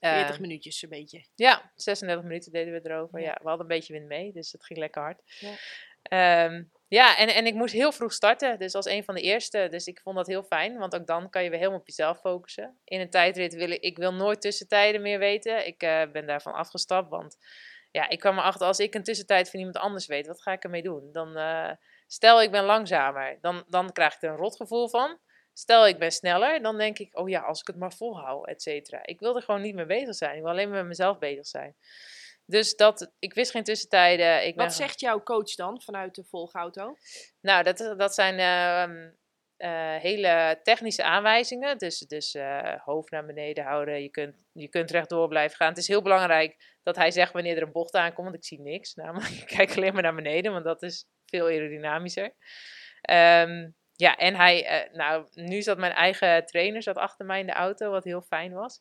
Eh, 0.00 0.14
40 0.14 0.40
minuutjes 0.40 0.82
een 0.82 0.88
beetje. 0.88 1.26
ja, 1.34 1.72
36 1.74 2.24
minuten 2.24 2.52
deden 2.52 2.72
we 2.72 2.90
erover. 2.90 3.20
Ja. 3.20 3.26
Ja. 3.26 3.38
we 3.42 3.48
hadden 3.48 3.60
een 3.60 3.76
beetje 3.76 3.92
wind 3.92 4.06
mee, 4.06 4.32
dus 4.32 4.52
het 4.52 4.64
ging 4.64 4.78
lekker 4.78 5.02
hard. 5.02 5.22
Ja. 5.24 5.54
Ja, 6.02 6.64
ja 6.88 7.16
en, 7.16 7.28
en 7.28 7.46
ik 7.46 7.54
moest 7.54 7.74
heel 7.74 7.92
vroeg 7.92 8.12
starten, 8.12 8.58
dus 8.58 8.74
als 8.74 8.86
een 8.86 9.04
van 9.04 9.14
de 9.14 9.20
eerste. 9.20 9.66
Dus 9.70 9.86
ik 9.86 10.00
vond 10.00 10.16
dat 10.16 10.26
heel 10.26 10.42
fijn, 10.42 10.78
want 10.78 10.94
ook 10.94 11.06
dan 11.06 11.30
kan 11.30 11.42
je 11.42 11.50
weer 11.50 11.58
helemaal 11.58 11.80
op 11.80 11.86
jezelf 11.86 12.20
focussen. 12.20 12.78
In 12.84 13.00
een 13.00 13.10
tijdrit 13.10 13.54
wil 13.54 13.70
ik, 13.70 13.80
ik 13.80 13.96
wil 13.96 14.12
nooit 14.12 14.40
tussentijden 14.40 15.02
meer 15.02 15.18
weten. 15.18 15.66
Ik 15.66 15.82
eh, 15.82 16.10
ben 16.12 16.26
daarvan 16.26 16.52
afgestapt, 16.52 17.10
want 17.10 17.36
ja, 17.92 18.08
ik 18.08 18.18
kwam 18.18 18.38
erachter 18.38 18.66
als 18.66 18.78
ik 18.78 18.94
een 18.94 19.02
tussentijd 19.02 19.50
van 19.50 19.58
iemand 19.58 19.76
anders 19.76 20.06
weet, 20.06 20.26
wat 20.26 20.42
ga 20.42 20.52
ik 20.52 20.64
ermee 20.64 20.82
doen? 20.82 21.12
Dan, 21.12 21.36
eh, 21.36 21.70
stel 22.06 22.42
ik 22.42 22.50
ben 22.50 22.64
langzamer, 22.64 23.38
dan, 23.40 23.64
dan 23.68 23.92
krijg 23.92 24.14
ik 24.14 24.22
er 24.22 24.30
een 24.30 24.36
rotgevoel 24.36 24.88
van. 24.88 25.18
Stel 25.52 25.86
ik 25.86 25.98
ben 25.98 26.12
sneller, 26.12 26.62
dan 26.62 26.76
denk 26.76 26.98
ik, 26.98 27.18
oh 27.18 27.28
ja, 27.28 27.40
als 27.40 27.60
ik 27.60 27.66
het 27.66 27.76
maar 27.76 27.92
volhoud, 27.92 28.46
et 28.46 28.62
cetera. 28.62 29.00
Ik 29.02 29.20
wil 29.20 29.36
er 29.36 29.42
gewoon 29.42 29.60
niet 29.60 29.74
mee 29.74 29.86
bezig 29.86 30.14
zijn. 30.14 30.36
Ik 30.36 30.42
wil 30.42 30.50
alleen 30.50 30.68
maar 30.68 30.78
met 30.78 30.86
mezelf 30.86 31.18
bezig 31.18 31.46
zijn. 31.46 31.76
Dus 32.46 32.76
dat, 32.76 33.12
ik 33.18 33.34
wist 33.34 33.50
geen 33.50 33.64
tussentijden. 33.64 34.46
Ik 34.46 34.56
ben 34.56 34.64
Wat 34.64 34.74
zegt 34.74 35.00
jouw 35.00 35.22
coach 35.22 35.54
dan 35.54 35.82
vanuit 35.82 36.14
de 36.14 36.24
volgauto? 36.24 36.96
nou, 37.40 37.62
dat, 37.62 37.94
dat 37.96 38.14
zijn 38.14 38.38
ehm, 38.38 39.10
eh, 39.62 39.96
hele 39.96 40.60
technische 40.62 41.02
aanwijzingen. 41.02 41.78
Dus, 41.78 41.98
dus 41.98 42.34
eh, 42.34 42.74
hoofd 42.84 43.10
naar 43.10 43.26
beneden 43.26 43.64
houden. 43.64 44.02
Je 44.02 44.08
kunt, 44.08 44.34
je 44.52 44.68
kunt 44.68 44.90
rechtdoor 44.90 45.28
blijven 45.28 45.56
gaan. 45.56 45.68
Het 45.68 45.78
is 45.78 45.88
heel 45.88 46.02
belangrijk 46.02 46.78
dat 46.82 46.96
hij 46.96 47.10
zegt 47.10 47.32
wanneer 47.32 47.56
er 47.56 47.62
een 47.62 47.72
bocht 47.72 47.94
aankomt. 47.94 48.28
Want 48.28 48.36
ik 48.36 48.44
zie 48.44 48.60
niks. 48.60 48.94
Namelijk, 49.02 49.30
ik 49.30 49.46
kijk 49.46 49.76
alleen 49.76 49.92
maar 49.92 50.02
naar 50.02 50.14
beneden, 50.14 50.52
want 50.52 50.64
dat 50.64 50.82
is 50.82 51.06
veel 51.26 51.46
aerodynamischer. 51.46 52.32
Ehm, 53.00 53.70
ja, 53.94 54.16
en 54.16 54.34
hij, 54.34 54.66
eh, 54.66 54.94
nou, 54.94 55.26
nu 55.34 55.62
zat 55.62 55.78
mijn 55.78 55.92
eigen 55.92 56.46
trainer 56.46 56.82
zat 56.82 56.96
achter 56.96 57.26
mij 57.26 57.40
in 57.40 57.46
de 57.46 57.52
auto, 57.52 57.90
wat 57.90 58.04
heel 58.04 58.22
fijn 58.22 58.52
was. 58.52 58.80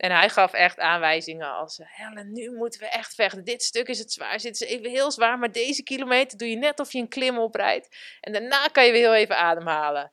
En 0.00 0.10
hij 0.10 0.28
gaf 0.28 0.52
echt 0.52 0.78
aanwijzingen 0.78 1.52
als, 1.52 1.80
Helen, 1.84 2.32
nu 2.32 2.50
moeten 2.50 2.80
we 2.80 2.86
echt 2.86 3.14
vechten. 3.14 3.44
Dit 3.44 3.62
stuk 3.62 3.88
is 3.88 3.98
het 3.98 4.12
zwaar, 4.12 4.38
dit 4.38 4.60
is 4.60 4.68
even 4.68 4.90
heel 4.90 5.10
zwaar, 5.10 5.38
maar 5.38 5.52
deze 5.52 5.82
kilometer 5.82 6.38
doe 6.38 6.50
je 6.50 6.56
net 6.56 6.80
of 6.80 6.92
je 6.92 6.98
een 6.98 7.08
klim 7.08 7.38
oprijdt. 7.38 7.96
En 8.20 8.32
daarna 8.32 8.66
kan 8.66 8.84
je 8.86 8.92
weer 8.92 9.00
heel 9.00 9.14
even 9.14 9.36
ademhalen. 9.36 10.10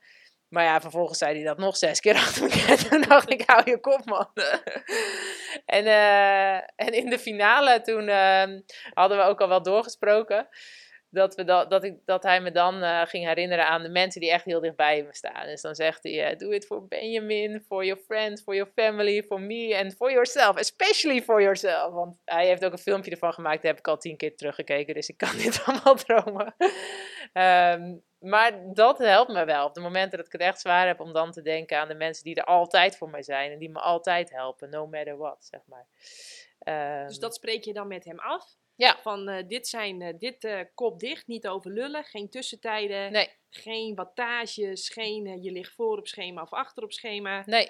Maar 0.50 0.64
ja, 0.64 0.82
vervolgens 0.82 1.18
zei 1.18 1.36
hij 1.36 1.44
dat 1.44 1.58
nog 1.58 1.78
zes 1.78 2.00
keer 2.00 2.16
achter 2.26 2.42
elkaar. 2.42 2.78
Toen 2.78 3.02
dacht 3.02 3.32
ik, 3.32 3.44
hou 3.46 3.70
je 3.70 3.80
kop, 3.80 4.06
man. 4.06 4.30
en, 5.78 5.86
eh, 5.86 6.56
en 6.56 6.94
in 6.94 7.10
de 7.10 7.20
finale, 7.20 7.82
toen 7.82 8.08
ehm, 8.08 8.62
hadden 8.94 9.18
we 9.18 9.24
ook 9.24 9.42
al 9.42 9.48
wel 9.48 9.62
doorgesproken. 9.62 10.48
Dat, 11.18 11.36
we 11.36 11.44
dat, 11.44 11.70
dat, 11.70 11.84
ik, 11.84 12.06
dat 12.06 12.24
hij 12.24 12.42
me 12.42 12.52
dan 12.52 12.84
eh, 12.84 13.02
ging 13.06 13.26
herinneren 13.26 13.68
aan 13.68 13.84
de 13.84 13.90
mensen 13.90 14.22
die 14.22 14.32
echt 14.32 14.46
heel 14.46 14.60
dichtbij 14.60 15.04
me 15.04 15.16
staan. 15.16 15.46
Dus 15.46 15.62
dan 15.62 15.76
zegt 15.76 16.04
hij, 16.04 16.26
eh, 16.26 16.38
doe 16.38 16.56
it 16.56 16.66
for 16.66 16.88
Benjamin, 16.88 17.62
for 17.62 17.86
your 17.86 18.02
friends, 18.02 18.42
for 18.42 18.56
your 18.56 18.72
family, 18.76 19.24
for 19.24 19.42
me 19.42 19.80
and 19.84 19.96
for 19.96 20.12
yourself. 20.12 20.58
Especially 20.58 21.22
for 21.22 21.42
yourself. 21.42 21.94
Want 21.94 22.18
hij 22.26 22.46
heeft 22.46 22.66
ook 22.66 22.72
een 22.72 22.78
filmpje 22.78 23.12
ervan 23.12 23.34
gemaakt, 23.34 23.62
daar 23.62 23.72
heb 23.72 23.80
ik 23.80 23.88
al 23.88 23.98
tien 23.98 24.18
keer 24.18 24.36
teruggekeken. 24.36 24.94
Dus 24.94 25.10
ik 25.10 25.18
kan 25.18 25.38
dit 25.44 25.64
allemaal 25.66 25.96
dromen. 25.96 26.56
Ehm, 27.34 27.96
maar 28.20 28.74
dat 28.74 28.98
helpt 28.98 29.32
me 29.32 29.46
wel. 29.46 29.66
Op 29.66 29.74
de 29.74 29.82
momenten 29.82 30.18
dat 30.18 30.26
ik 30.26 30.32
het 30.32 30.42
echt 30.42 30.62
zwaar 30.62 30.88
heb 30.88 31.00
om 31.00 31.14
dan 31.14 31.32
te 31.32 31.42
denken 31.42 31.80
aan 31.80 31.88
de 31.88 31.94
mensen 31.94 32.24
die 32.24 32.36
er 32.36 32.44
altijd 32.44 32.98
voor 32.98 33.10
mij 33.10 33.24
zijn. 33.24 33.52
En 33.52 33.60
die 33.60 33.70
me 33.70 33.80
altijd 33.80 34.32
helpen, 34.32 34.70
no 34.70 34.88
matter 34.88 35.18
what, 35.18 35.46
zeg 35.46 35.62
maar. 35.66 35.86
Ehm, 36.60 37.08
Dus 37.08 37.20
dat 37.20 37.36
spreek 37.36 37.64
je 37.64 37.74
dan 37.74 37.88
met 37.88 38.06
hem 38.06 38.20
af? 38.20 38.56
Ja. 38.78 38.98
Van 39.02 39.28
eh, 39.30 39.48
dit 39.48 39.68
zijn, 39.68 40.02
eh, 40.02 40.14
dit 40.18 40.44
eh, 40.44 40.60
kop 40.74 41.00
dicht, 41.00 41.28
niet 41.28 41.48
over 41.48 41.72
lullen, 41.72 42.04
geen 42.04 42.30
tussentijden, 42.30 43.12
Nee, 43.12 43.30
geen 43.50 43.96
wattages, 43.96 44.90
geen 44.90 45.44
je 45.44 45.52
ligt 45.52 45.74
voor 45.74 45.98
op 45.98 46.08
schema 46.08 46.42
of 46.42 46.54
achter 46.54 46.84
op 46.84 46.92
schema. 46.94 47.44
nee, 47.46 47.70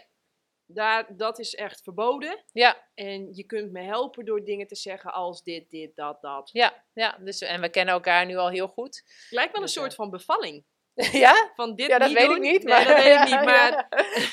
Daar, 0.65 1.17
dat 1.17 1.39
is 1.39 1.56
echt 1.56 1.82
verboden. 1.82 2.43
ja, 2.52 2.89
En 2.93 3.34
je 3.36 3.43
kunt 3.43 3.72
me 3.72 3.82
helpen 3.82 4.26
door 4.26 4.43
dingen 4.43 4.67
te 4.67 4.76
zeggen 4.76 5.13
als 5.13 5.43
dit, 5.43 5.70
dit, 5.70 5.96
dat, 5.96 6.22
dat. 6.22 6.50
ja, 6.54 6.86
ja. 6.93 7.17
Dus, 7.22 7.41
en 7.41 7.62
we 7.62 7.70
kennen 7.70 7.93
elkaar 7.93 8.26
nu 8.26 8.36
al 8.36 8.50
heel 8.50 8.67
goed. 8.67 9.04
Lijkt 9.30 9.52
wel 9.52 9.62
een 9.62 9.67
Dus, 9.67 9.76
soort 9.76 9.96
van 9.96 10.10
bevalling. 10.10 10.65
ja? 11.26 11.52
Van 11.56 11.76
dit 11.76 11.88
Ja, 11.88 11.98
dat 11.98 12.08
niet 12.08 12.18
weet 12.18 12.28
doen. 12.28 12.36
ik 12.36 12.52
niet. 12.52 12.64
Nee, 12.64 12.74
Maar, 12.74 12.86
dat 12.86 13.04
weet 13.04 13.14
ik 13.18 13.24
niet. 13.34 13.44
Maar. 13.46 13.88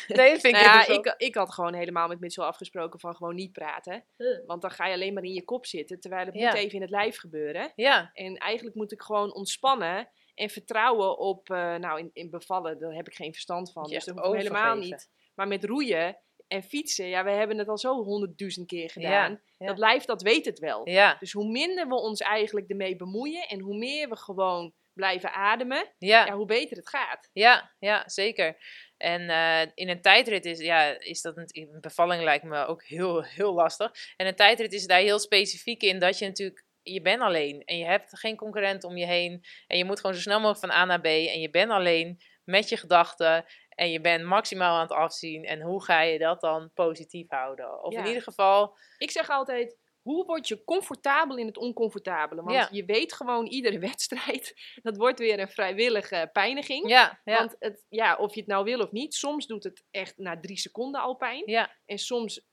Nee, 0.09 0.31
dat 0.33 0.41
vind 0.41 0.45
ik 0.45 0.53
Nou 0.53 0.65
ja, 0.65 0.73
interessant. 0.79 1.07
ik, 1.07 1.15
ik 1.27 1.35
had 1.35 1.53
gewoon 1.53 1.75
helemaal 1.75 2.09
met 2.09 2.21
Mitchell 2.21 2.45
afgesproken 2.45 3.01
van 3.01 3.17
gewoon 3.17 3.35
niet 3.35 3.53
praten. 3.53 4.05
Want 4.47 4.63
dan 4.63 4.71
ga 4.71 4.87
je 4.87 4.95
alleen 4.95 5.15
maar 5.15 5.23
in 5.23 5.33
je 5.33 5.45
kop 5.45 5.67
zitten, 5.67 6.01
terwijl 6.01 6.27
het 6.27 6.35
Ja. 6.35 6.47
moet 6.47 6.59
even 6.59 6.75
in 6.75 6.81
het 6.81 6.91
lijf 6.91 7.19
gebeuren. 7.19 7.73
Ja, 7.77 8.11
En 8.13 8.37
eigenlijk 8.37 8.77
moet 8.77 8.93
ik 8.93 9.03
gewoon 9.03 9.35
ontspannen 9.35 10.09
en 10.35 10.49
vertrouwen 10.51 11.19
op, 11.19 11.51
eh, 11.51 11.75
nou 11.75 11.99
in, 11.99 12.11
in 12.13 12.31
bevallen, 12.31 12.79
daar 12.79 12.93
heb 12.95 13.07
ik 13.09 13.15
geen 13.15 13.33
verstand 13.33 13.73
van. 13.73 13.85
Je 13.89 13.95
Dus 13.95 14.05
dat 14.05 14.19
hoeft 14.19 14.37
helemaal 14.37 14.77
niet. 14.77 15.11
Maar 15.35 15.49
met 15.49 15.65
roeien 15.65 16.19
en 16.49 16.63
fietsen, 16.63 17.07
ja, 17.07 17.25
we 17.25 17.31
hebben 17.31 17.59
het 17.59 17.69
al 17.69 17.79
zo 17.79 18.03
honderdduizend 18.03 18.67
keer 18.67 18.91
gedaan. 18.91 19.41
ja. 19.59 19.67
Dat 19.67 19.79
lijf, 19.79 20.05
dat 20.05 20.23
weet 20.23 20.45
het 20.45 20.59
wel. 20.59 20.89
ja, 20.89 21.17
Dus 21.19 21.33
hoe 21.33 21.51
minder 21.51 21.89
we 21.89 21.95
ons 21.95 22.21
eigenlijk 22.21 22.69
ermee 22.71 22.97
bemoeien 22.97 23.49
en 23.49 23.61
hoe 23.61 23.77
meer 23.77 24.09
we 24.09 24.17
gewoon 24.17 24.73
blijven 24.95 25.33
ademen, 25.33 25.93
ja. 25.99 26.27
ja, 26.27 26.35
hoe 26.35 26.47
beter 26.47 26.77
het 26.77 26.89
gaat. 26.89 27.31
Ja, 27.33 27.75
ja, 27.79 28.03
zeker. 28.07 28.57
En 28.97 29.29
eh, 29.31 29.71
in 29.75 29.89
een 29.89 30.01
tijdrit 30.01 30.45
is, 30.45 30.59
ja, 30.59 30.99
is 30.99 31.21
dat 31.21 31.37
een, 31.37 31.49
een 31.53 31.81
bevalling 31.81 32.23
lijkt 32.23 32.45
me 32.45 32.67
ook 32.67 32.85
heel, 32.85 33.23
heel 33.23 33.55
lastig. 33.55 33.91
En 34.17 34.27
een 34.27 34.35
tijdrit 34.35 34.73
is 34.73 34.87
daar 34.87 35.01
heel 35.01 35.19
specifiek 35.19 35.83
in 35.83 35.99
dat 35.99 36.19
je 36.19 36.27
natuurlijk, 36.27 36.65
je 36.83 37.01
bent 37.01 37.23
alleen 37.23 37.63
en 37.65 37.79
je 37.79 37.85
hebt 37.85 38.19
geen 38.19 38.37
concurrent 38.37 38.85
om 38.85 38.97
je 38.97 39.07
heen. 39.07 39.45
En 39.67 39.79
je 39.79 39.85
moet 39.85 40.01
gewoon 40.01 40.15
zo 40.15 40.23
snel 40.23 40.41
mogelijk 40.41 40.61
van 40.61 40.81
A 40.81 40.85
naar 40.85 41.01
B 41.01 41.05
en 41.05 41.41
je 41.41 41.51
bent 41.51 41.71
alleen 41.71 42.19
met 42.45 42.69
je 42.69 42.77
gedachten. 42.77 43.45
En 43.69 43.91
je 43.91 44.01
bent 44.01 44.25
maximaal 44.25 44.75
aan 44.75 44.83
het 44.83 44.93
afzien. 44.93 45.45
En 45.45 45.61
hoe 45.61 45.85
ga 45.85 46.01
je 46.01 46.19
dat 46.19 46.41
dan 46.41 46.71
positief 46.75 47.29
houden? 47.29 47.83
Of 47.83 47.95
in 47.95 48.07
ieder 48.07 48.23
geval, 48.23 48.77
Ik 48.99 49.11
zeg 49.11 49.29
altijd, 49.29 49.77
hoe 50.05 50.25
word 50.25 50.49
je 50.49 50.65
comfortabel 50.65 51.37
in 51.37 51.47
het 51.47 51.59
oncomfortabele? 51.59 52.43
Want 52.43 52.57
Ja. 52.57 52.69
je 52.71 52.85
weet 52.85 53.13
gewoon, 53.13 53.47
iedere 53.47 53.79
wedstrijd, 53.89 54.55
dat 54.83 54.97
wordt 54.97 55.19
weer 55.19 55.39
een 55.41 55.49
vrijwillige 55.49 56.31
pijniging. 56.33 56.89
ja, 56.89 57.21
ja, 57.25 57.39
Want 57.39 57.57
het, 57.59 57.85
ja, 57.89 58.17
of 58.17 58.35
je 58.35 58.41
het 58.41 58.49
nou 58.49 58.65
wil 58.65 58.81
of 58.81 58.91
niet, 58.93 59.15
soms 59.15 59.47
doet 59.47 59.65
het 59.65 59.85
echt 59.91 60.19
na 60.19 60.41
drie 60.41 60.59
seconden 60.59 61.01
al 61.01 61.15
pijn. 61.17 61.43
ja, 61.47 61.71
En 61.85 61.99
soms 61.99 62.47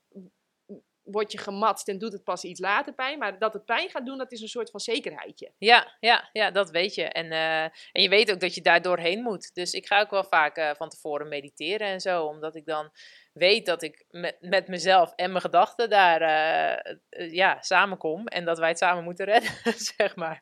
word 1.12 1.32
je 1.32 1.38
gematst 1.38 1.88
en 1.88 1.98
doet 1.98 2.12
het 2.12 2.24
pas 2.24 2.44
iets 2.44 2.60
later 2.60 2.92
pijn. 2.94 3.18
Maar 3.18 3.38
dat 3.38 3.52
het 3.52 3.64
pijn 3.64 3.90
gaat 3.90 4.06
doen, 4.06 4.18
dat 4.18 4.32
is 4.32 4.40
een 4.40 4.48
soort 4.48 4.70
van 4.70 4.80
zekerheidje. 4.80 5.52
Ja, 5.58 5.96
ja, 6.00 6.28
ja, 6.32 6.50
dat 6.50 6.70
weet 6.70 6.94
je. 6.94 7.04
En, 7.04 7.32
eh, 7.32 7.62
en 7.92 8.02
je 8.02 8.08
weet 8.08 8.32
ook 8.32 8.40
dat 8.40 8.54
je 8.54 8.62
daar 8.62 8.82
doorheen 8.82 9.22
moet. 9.22 9.54
Dus 9.54 9.72
ik 9.72 9.86
ga 9.86 10.00
ook 10.00 10.10
wel 10.10 10.24
vaak 10.24 10.56
eh, 10.56 10.70
van 10.74 10.88
tevoren 10.88 11.28
mediteren 11.28 11.86
en 11.86 12.00
zo. 12.00 12.24
Omdat 12.24 12.56
ik 12.56 12.66
dan 12.66 12.90
weet 13.32 13.66
dat 13.66 13.82
ik 13.82 14.04
met, 14.10 14.36
met 14.40 14.68
mezelf 14.68 15.12
en 15.16 15.30
mijn 15.30 15.42
gedachten 15.42 15.90
daar 15.90 16.20
eh, 16.20 16.94
eh, 17.08 17.32
ja, 17.32 17.60
samenkom. 17.60 18.26
En 18.26 18.44
dat 18.44 18.58
wij 18.58 18.68
het 18.68 18.78
samen 18.78 19.04
moeten 19.04 19.24
redden, 19.24 19.50
zeg 19.96 20.16
maar. 20.16 20.40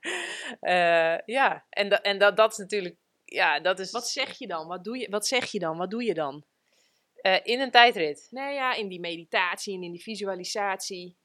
Eh, 0.61 1.18
ja, 1.26 1.64
en, 1.68 1.88
da 1.88 2.00
en 2.00 2.18
dat, 2.18 2.37
dat 2.37 2.52
is 2.52 2.59
natuurlijk... 2.59 2.96
Ja, 3.24 3.61
dat 3.61 3.78
is 3.78 3.90
Wat 3.90 4.09
zeg 4.09 4.38
je 4.38 4.46
dan? 4.46 4.66
Wat, 4.66 4.85
doe 4.85 4.98
je, 4.98 5.11
wat 5.11 5.26
zeg 5.26 5.50
je 5.50 5.59
dan? 5.59 5.76
Wat 5.76 5.90
doe 5.90 6.04
je 6.04 6.14
dan? 6.14 6.44
Eh, 7.22 7.38
in 7.42 7.61
een 7.61 7.70
tijdrit. 7.70 8.26
Nou 8.30 8.52
ja, 8.52 8.74
in 8.74 8.88
die 8.88 9.00
meditatie 9.00 9.74
en 9.74 9.83
in 9.83 9.92
die 9.92 10.02
visualisatie. 10.02 11.16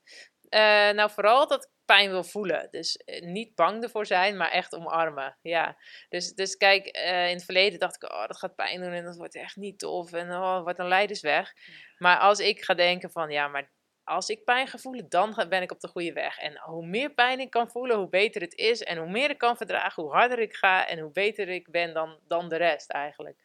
Eh, 0.49 0.89
nou, 0.89 1.11
vooral 1.11 1.47
dat 1.47 1.63
ik 1.63 1.69
pijn 1.85 2.09
wil 2.09 2.23
voelen. 2.23 2.67
Dus 2.71 2.95
eh, 2.95 3.21
niet 3.21 3.55
bang 3.55 3.83
ervoor 3.83 4.05
zijn, 4.05 4.37
maar 4.37 4.51
echt 4.51 4.75
omarmen. 4.75 5.37
Ja. 5.41 5.77
Dus, 6.09 6.33
dus 6.33 6.57
kijk, 6.57 6.85
in 6.97 7.35
het 7.35 7.45
verleden 7.45 7.79
dacht 7.79 7.95
ik, 7.95 8.11
oh, 8.11 8.27
dat 8.27 8.37
gaat 8.37 8.55
pijn 8.55 8.81
doen 8.81 8.91
en 8.91 9.03
dat 9.03 9.17
wordt 9.17 9.35
echt 9.35 9.55
niet 9.55 9.79
tof. 9.79 10.11
En 10.11 10.31
oh, 10.31 10.63
wat 10.63 10.79
een 10.79 10.87
leidersweg. 10.87 11.53
Maar 11.97 12.17
als 12.19 12.39
ik 12.39 12.63
ga 12.63 12.73
denken 12.73 13.11
van, 13.11 13.29
ja, 13.29 13.47
maar 13.47 13.71
als 14.03 14.29
ik 14.29 14.43
pijn 14.43 14.67
ga 14.67 14.77
voelen, 14.77 15.09
dan 15.09 15.45
ben 15.49 15.61
ik 15.61 15.71
op 15.71 15.79
de 15.79 15.87
goede 15.87 16.13
weg. 16.13 16.37
En 16.37 16.59
hoe 16.59 16.85
meer 16.85 17.13
pijn 17.13 17.39
ik 17.39 17.49
kan 17.49 17.69
voelen, 17.69 17.97
hoe 17.97 18.09
beter 18.09 18.41
het 18.41 18.53
is. 18.53 18.83
En 18.83 18.97
hoe 18.97 19.09
meer 19.09 19.29
ik 19.29 19.37
kan 19.37 19.57
verdragen, 19.57 20.03
hoe 20.03 20.11
harder 20.11 20.39
ik 20.39 20.55
ga 20.55 20.87
en 20.87 20.99
hoe 20.99 21.11
beter 21.11 21.49
ik 21.49 21.71
ben 21.71 21.93
dan, 21.93 22.19
dan 22.27 22.49
de 22.49 22.55
rest 22.55 22.89
eigenlijk. 22.89 23.39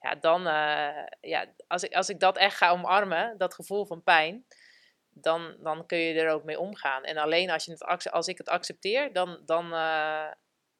Ja, 0.00 0.14
dan, 0.14 0.46
eh, 0.46 1.06
ja, 1.20 1.46
als 1.66 1.82
ik, 1.82 1.94
als 1.94 2.08
ik 2.08 2.20
dat 2.20 2.36
echt 2.36 2.56
ga 2.56 2.70
omarmen, 2.70 3.38
dat 3.38 3.54
gevoel 3.54 3.86
van 3.86 4.02
pijn, 4.02 4.46
dan, 5.10 5.56
dan 5.60 5.86
kun 5.86 5.98
je 5.98 6.20
er 6.20 6.30
ook 6.30 6.44
mee 6.44 6.58
omgaan. 6.58 7.04
En 7.04 7.16
alleen 7.16 7.50
als, 7.50 7.64
je 7.64 7.70
het, 7.70 8.10
als 8.10 8.28
ik 8.28 8.38
het 8.38 8.48
accepteer, 8.48 9.12
dan, 9.12 9.42
dan, 9.44 9.64
eh, 9.64 10.30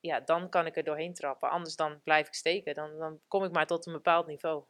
ja, 0.01 0.21
dan 0.25 0.49
kan 0.49 0.67
ik 0.67 0.77
er 0.77 0.85
doorheen 0.85 1.15
trappen. 1.15 1.51
Anders 1.51 1.77
dan 1.77 2.01
blijf 2.03 2.27
ik 2.27 2.35
steken. 2.35 2.75
Dan, 2.75 2.99
dan 2.99 3.21
kom 3.29 3.45
ik 3.45 3.53
maar 3.53 3.67
tot 3.67 3.87
een 3.87 3.93
bepaald 3.93 4.27
niveau. 4.27 4.65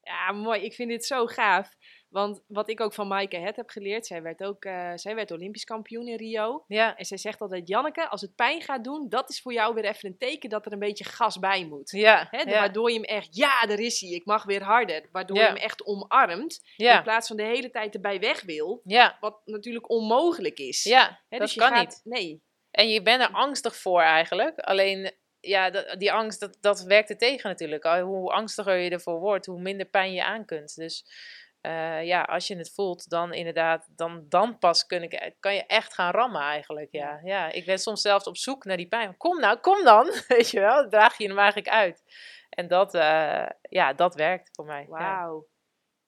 Ja, 0.00 0.32
mooi. 0.32 0.62
Ik 0.62 0.74
vind 0.74 0.88
dit 0.88 1.04
zo 1.04 1.26
gaaf. 1.26 1.76
Want 2.12 2.42
wat 2.46 2.68
ik 2.68 2.80
ook 2.80 2.94
van 2.94 3.08
Maaike 3.08 3.36
Het 3.36 3.56
heb 3.56 3.70
geleerd, 3.70 4.06
zij 4.06 4.22
werd 4.22 4.42
ook 4.44 4.64
eh, 4.64 4.92
zij 4.94 5.14
werd 5.14 5.30
Olympisch 5.30 5.64
kampioen 5.64 6.06
in 6.08 6.16
Rio. 6.16 6.64
Ja, 6.66 6.96
En 6.96 7.04
zij 7.04 7.16
zegt 7.16 7.40
altijd, 7.40 7.68
Janneke, 7.68 8.08
als 8.08 8.20
het 8.20 8.34
pijn 8.34 8.62
gaat 8.62 8.84
doen, 8.84 9.08
dat 9.08 9.30
is 9.30 9.40
voor 9.40 9.52
jou 9.52 9.74
weer 9.74 9.84
even 9.84 10.08
een 10.08 10.18
teken 10.18 10.48
dat 10.50 10.66
er 10.66 10.72
een 10.72 10.78
beetje 10.78 11.04
gas 11.04 11.38
bij 11.38 11.64
moet. 11.66 11.90
ja, 11.90 12.26
Hè, 12.30 12.38
ja, 12.40 12.50
Waardoor 12.58 12.88
je 12.90 12.94
hem 12.94 13.04
echt, 13.04 13.36
ja, 13.36 13.66
daar 13.66 13.78
is 13.78 14.00
hij, 14.00 14.10
ik 14.10 14.24
mag 14.24 14.44
weer 14.44 14.62
harder. 14.62 15.08
Waardoor 15.12 15.36
je 15.36 15.42
hem 15.42 15.56
echt 15.56 15.84
omarmt, 15.86 16.60
in 16.76 17.02
plaats 17.02 17.28
van 17.28 17.36
de 17.36 17.42
hele 17.44 17.70
tijd 17.70 17.94
erbij 17.94 18.20
weg 18.20 18.42
wil. 18.42 18.80
ja, 18.84 19.16
Wat 19.20 19.40
natuurlijk 19.44 19.90
onmogelijk 19.90 20.58
is. 20.58 20.82
ja. 20.82 21.06
Hè, 21.28 21.38
dat 21.38 21.40
dus 21.40 21.54
je 21.54 21.60
kan 21.60 21.68
gaat- 21.68 21.84
niet. 21.86 22.00
Nee. 22.04 22.42
En 22.70 22.88
je 22.88 23.02
bent 23.02 23.22
er 23.22 23.30
angstig 23.32 23.76
voor 23.76 24.00
eigenlijk. 24.00 24.58
Alleen, 24.58 25.12
ja, 25.40 25.70
die 25.96 26.12
angst, 26.12 26.40
dat, 26.40 26.56
dat 26.60 26.82
werkt 26.82 27.10
er 27.10 27.18
tegen 27.18 27.50
natuurlijk. 27.50 27.84
Hoe 27.84 28.32
angstiger 28.32 28.76
je 28.76 28.90
ervoor 28.90 29.20
wordt, 29.20 29.46
hoe 29.46 29.60
minder 29.60 29.86
pijn 29.86 30.12
je 30.12 30.24
aan 30.24 30.44
kunt. 30.44 30.74
Dus 30.76 31.04
eh, 31.62 32.04
ja, 32.04 32.22
als 32.22 32.46
je 32.46 32.56
het 32.56 32.72
voelt, 32.74 33.10
dan 33.10 33.32
inderdaad, 33.32 33.88
dan, 33.96 34.26
dan 34.28 34.58
pas 34.58 34.86
kun 34.86 35.02
ik, 35.02 35.34
kan 35.40 35.54
je 35.54 35.66
echt 35.66 35.94
gaan 35.94 36.12
rammen 36.12 36.40
eigenlijk. 36.40 36.88
Ja. 36.90 37.20
Ja, 37.24 37.50
ik 37.50 37.64
ben 37.64 37.78
soms 37.78 38.00
zelfs 38.00 38.26
op 38.26 38.36
zoek 38.36 38.64
naar 38.64 38.76
die 38.76 38.88
pijn. 38.88 39.16
Kom 39.16 39.40
nou, 39.40 39.58
kom 39.58 39.84
dan, 39.84 40.12
weet 40.28 40.50
je 40.50 40.60
wel. 40.60 40.88
Draag 40.88 41.18
je 41.18 41.28
hem 41.28 41.38
eigenlijk 41.38 41.68
uit. 41.68 42.02
En 42.50 42.68
dat, 42.68 42.94
eh, 42.94 43.46
ja, 43.60 43.92
dat 43.92 44.14
werkt 44.14 44.48
voor 44.52 44.64
mij. 44.64 44.82
Ja. 44.82 44.88
Wauw. 44.88 45.46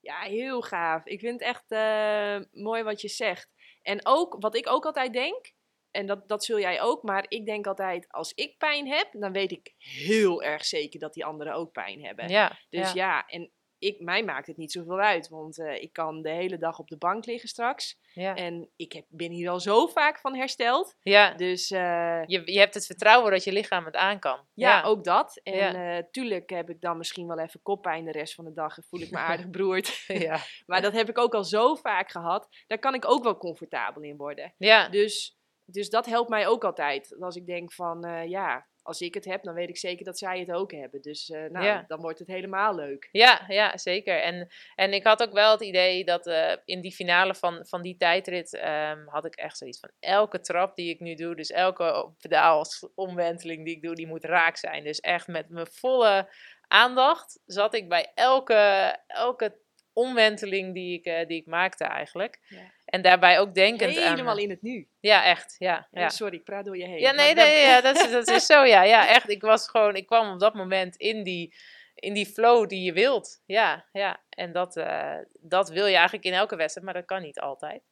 Ja, 0.01 0.21
heel 0.21 0.63
gaaf. 0.63 1.07
Ik 1.07 1.21
vind 1.21 1.41
het 1.41 1.49
echt 1.49 1.71
eh, 1.71 2.61
mooi 2.63 2.83
wat 2.83 3.01
je 3.01 3.09
zegt. 3.09 3.51
En 3.83 4.07
ook, 4.07 4.37
wat 4.39 4.57
ik 4.57 4.69
ook 4.69 4.85
altijd 4.85 5.13
denk, 5.13 5.53
en 5.91 6.07
dat, 6.07 6.29
dat 6.29 6.45
zul 6.45 6.59
jij 6.59 6.81
ook, 6.81 7.03
maar 7.03 7.25
ik 7.29 7.47
denk 7.47 7.67
altijd, 7.67 8.13
als 8.13 8.33
ik 8.33 8.59
pijn 8.59 8.89
heb, 8.89 9.09
dan 9.13 9.33
weet 9.33 9.51
ik 9.51 9.75
heel 9.79 10.43
erg 10.43 10.65
zeker 10.65 11.01
dat 11.01 11.15
die 11.15 11.25
anderen 11.25 11.55
ook 11.55 11.73
pijn 11.73 12.05
hebben. 12.05 12.29
Ja, 12.29 12.59
Dus 12.69 12.93
ja. 12.93 12.95
ja, 12.95 13.27
en 13.27 13.53
ik, 13.85 14.01
mij 14.01 14.25
maakt 14.25 14.47
het 14.47 14.57
niet 14.57 14.73
zoveel 14.73 14.99
uit, 15.01 15.29
want 15.29 15.59
eh, 15.59 15.83
ik 15.83 15.93
kan 15.93 16.23
de 16.23 16.31
hele 16.31 16.59
dag 16.59 16.79
op 16.79 16.89
de 16.89 16.97
bank 16.97 17.27
liggen 17.27 17.49
straks. 17.49 17.99
ja. 18.13 18.35
En 18.35 18.69
ik 18.77 18.93
heb, 18.93 19.05
ben 19.09 19.31
hier 19.31 19.51
al 19.51 19.61
zo 19.61 19.87
vaak 19.87 20.19
van 20.19 20.35
hersteld. 20.37 20.95
ja. 21.01 21.35
Dus 21.35 21.71
eh, 21.71 22.23
Je, 22.27 22.43
je 22.53 22.59
hebt 22.59 22.75
het 22.75 22.87
vertrouwen 22.87 23.31
dat 23.33 23.45
je 23.45 23.53
lichaam 23.53 23.85
het 23.85 23.95
aan 23.97 24.19
kan. 24.19 24.39
ja, 24.55 24.83
ook 24.83 25.05
dat. 25.05 25.41
En 25.43 25.55
Ja. 25.55 25.97
eh, 25.97 26.05
tuurlijk 26.11 26.51
heb 26.51 26.71
ik 26.71 26.81
dan 26.81 26.97
misschien 26.97 27.27
wel 27.27 27.39
even 27.39 27.63
koppijn 27.63 28.05
de 28.05 28.13
rest 28.13 28.35
van 28.35 28.45
de 28.45 28.53
dag 28.53 28.77
en 28.77 28.83
voel 28.89 29.01
ik 29.01 29.11
me 29.11 29.19
aardig 29.31 29.49
beroerd. 29.51 30.05
ja. 30.07 30.39
Maar 30.67 30.83
dat 30.83 30.93
heb 30.93 31.09
ik 31.09 31.19
ook 31.19 31.35
al 31.35 31.45
zo 31.45 31.75
vaak 31.75 32.11
gehad. 32.11 32.49
Daar 32.67 32.79
kan 32.79 32.95
ik 32.95 33.09
ook 33.11 33.23
wel 33.23 33.37
comfortabel 33.37 34.03
in 34.03 34.17
worden. 34.17 34.55
ja. 34.59 34.89
Dus, 34.89 35.39
dus 35.65 35.91
dat 35.91 36.07
helpt 36.07 36.29
mij 36.31 36.47
ook 36.47 36.65
altijd. 36.65 37.17
Als 37.21 37.37
ik 37.37 37.47
denk 37.47 37.73
van, 37.73 38.29
ja, 38.29 38.67
als 38.85 39.01
ik 39.01 39.15
het 39.15 39.25
heb, 39.25 39.43
dan 39.43 39.55
weet 39.55 39.69
ik 39.69 39.77
zeker 39.77 40.05
dat 40.05 40.19
zij 40.19 40.39
het 40.39 40.53
ook 40.53 40.73
hebben. 40.73 41.03
Dus 41.03 41.31
eh, 41.31 41.45
nou, 41.51 41.65
Ja. 41.65 41.85
dan 41.87 42.01
wordt 42.01 42.19
het 42.19 42.29
helemaal 42.29 42.75
leuk. 42.75 43.09
Ja, 43.13 43.45
ja, 43.49 43.77
zeker. 43.77 44.21
En, 44.21 44.49
en 44.75 44.93
ik 44.93 45.05
had 45.05 45.23
ook 45.23 45.33
wel 45.33 45.51
het 45.51 45.61
idee 45.63 46.05
dat 46.05 46.27
eh, 46.27 46.53
in 46.65 46.81
die 46.81 46.93
finale 46.93 47.35
van, 47.35 47.67
van 47.67 47.83
die 47.83 47.97
tijdrit 47.97 48.55
ehm, 48.55 49.07
had 49.07 49.25
ik 49.25 49.35
echt 49.35 49.59
zoiets 49.59 49.81
van 49.81 49.91
elke 50.01 50.41
trap 50.41 50.77
die 50.77 50.91
ik 50.91 51.01
nu 51.01 51.15
doe, 51.15 51.37
dus 51.37 51.51
elke 51.51 52.11
pedaalomwenteling 52.21 53.65
die 53.65 53.77
ik 53.77 53.83
doe, 53.83 53.95
die 53.95 54.07
moet 54.07 54.25
raak 54.25 54.57
zijn. 54.57 54.85
Dus 54.85 55.01
echt 55.01 55.27
met 55.27 55.49
mijn 55.49 55.67
volle 55.67 56.29
aandacht 56.69 57.41
zat 57.45 57.75
ik 57.75 57.89
bij 57.89 58.13
elke, 58.15 58.97
elke 59.07 59.63
omwenteling 59.93 60.75
die 60.75 60.99
ik, 60.99 61.05
eh, 61.05 61.27
die 61.27 61.41
ik 61.41 61.47
maakte 61.47 61.85
eigenlijk. 61.85 62.41
Ja. 62.49 62.73
En 62.95 63.03
daarbij 63.03 63.39
ook 63.39 63.55
denkend 63.55 63.99
aan... 63.99 64.11
Helemaal 64.11 64.39
in 64.39 64.51
het 64.51 64.63
nu. 64.63 64.89
Ja, 65.01 65.25
echt. 65.25 65.55
Ja, 65.59 65.89
Ja, 65.91 66.01
ja. 66.01 66.09
Sorry, 66.09 66.37
ik 66.37 66.45
praat 66.45 66.65
door 66.65 66.77
je 66.77 66.85
heen. 66.87 66.99
Ja, 67.01 67.13
nee, 67.13 67.35
dat- 67.35 67.47
nee, 67.47 67.61
ja, 67.61 67.81
dat, 67.81 67.97
is, 67.97 68.11
dat 68.11 68.29
is 68.29 68.47
zo, 68.47 68.63
ja. 68.65 68.83
Ja, 68.83 69.09
echt. 69.17 69.29
Ik 69.31 69.43
was 69.43 69.69
gewoon, 69.69 69.97
ik 69.97 70.07
kwam 70.07 70.33
op 70.33 70.41
dat 70.41 70.55
moment 70.55 70.97
in 70.97 71.23
die, 71.23 71.55
in 71.95 72.13
die 72.15 72.27
flow 72.27 72.69
die 72.69 72.83
je 72.83 72.93
wilt. 72.93 73.43
Ja, 73.47 73.89
ja. 73.93 74.23
En 74.29 74.53
dat, 74.53 74.77
eh, 74.77 75.17
dat 75.41 75.69
wil 75.69 75.87
je 75.87 75.95
eigenlijk 75.95 76.25
in 76.25 76.33
elke 76.33 76.57
wedstrijd, 76.57 76.87
maar 76.87 76.97
dat 76.97 77.05
kan 77.05 77.23
niet 77.23 77.41
altijd. 77.41 77.83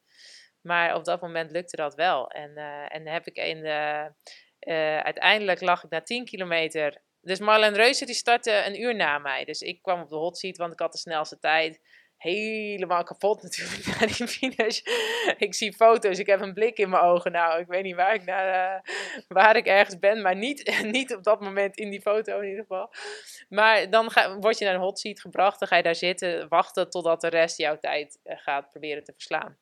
Maar 0.61 0.95
op 0.95 1.03
dat 1.05 1.21
moment 1.21 1.51
lukte 1.51 1.75
dat 1.75 1.95
wel. 1.95 2.27
En, 2.29 2.57
eh, 2.57 2.95
en 2.95 3.07
heb 3.07 3.27
ik 3.27 3.35
in 3.37 3.61
de, 3.61 4.11
eh, 4.59 4.97
uiteindelijk 4.99 5.61
lag 5.61 5.83
ik 5.83 5.89
na 5.89 6.01
10 6.01 6.25
kilometer. 6.25 7.01
Dus 7.21 7.39
Marlen 7.39 7.73
Reuser 7.73 8.05
die 8.05 8.15
startte 8.15 8.63
een 8.65 8.81
uur 8.81 8.95
na 8.95 9.17
mij. 9.17 9.45
Dus 9.45 9.61
ik 9.61 9.81
kwam 9.81 10.01
op 10.01 10.09
de 10.09 10.15
hot 10.15 10.37
seat, 10.37 10.57
want 10.57 10.73
ik 10.73 10.79
had 10.79 10.91
de 10.91 10.97
snelste 10.97 11.39
tijd 11.39 11.79
helemaal 12.23 13.03
kapot 13.03 13.41
natuurlijk 13.41 13.85
na 13.85 14.07
die 14.07 14.27
finish. 14.27 14.81
ik 15.37 15.53
zie 15.53 15.73
foto's, 15.73 16.19
ik 16.19 16.27
heb 16.27 16.41
een 16.41 16.53
blik 16.53 16.77
in 16.77 16.89
mijn 16.89 17.03
ogen. 17.03 17.31
Nou, 17.31 17.59
ik 17.59 17.67
weet 17.67 17.83
niet 17.83 17.95
waar 17.95 18.13
ik, 18.13 18.25
naar, 18.25 18.75
eh, 18.75 18.91
waar 19.27 19.55
ik 19.55 19.65
ergens 19.65 19.99
ben, 19.99 20.21
maar 20.21 20.35
niet, 20.35 20.77
niet 20.97 21.15
op 21.15 21.23
dat 21.23 21.41
moment 21.41 21.77
in 21.77 21.89
die 21.89 22.01
foto 22.01 22.39
in 22.39 22.49
ieder 22.49 22.61
geval. 22.61 22.93
Maar 23.49 23.89
dan 23.89 24.11
ga, 24.11 24.37
word 24.37 24.57
je 24.57 24.65
naar 24.65 24.73
een 24.73 24.79
hot 24.79 24.99
seat 24.99 25.21
gebracht, 25.21 25.59
dan 25.59 25.67
ga 25.67 25.75
je 25.75 25.83
daar 25.83 25.95
zitten, 25.95 26.47
wachten 26.47 26.89
totdat 26.89 27.21
de 27.21 27.27
rest 27.29 27.57
jouw 27.57 27.77
tijd 27.79 28.19
eh, 28.23 28.37
gaat 28.37 28.69
proberen 28.69 29.03
te 29.03 29.13
verslaan. 29.13 29.57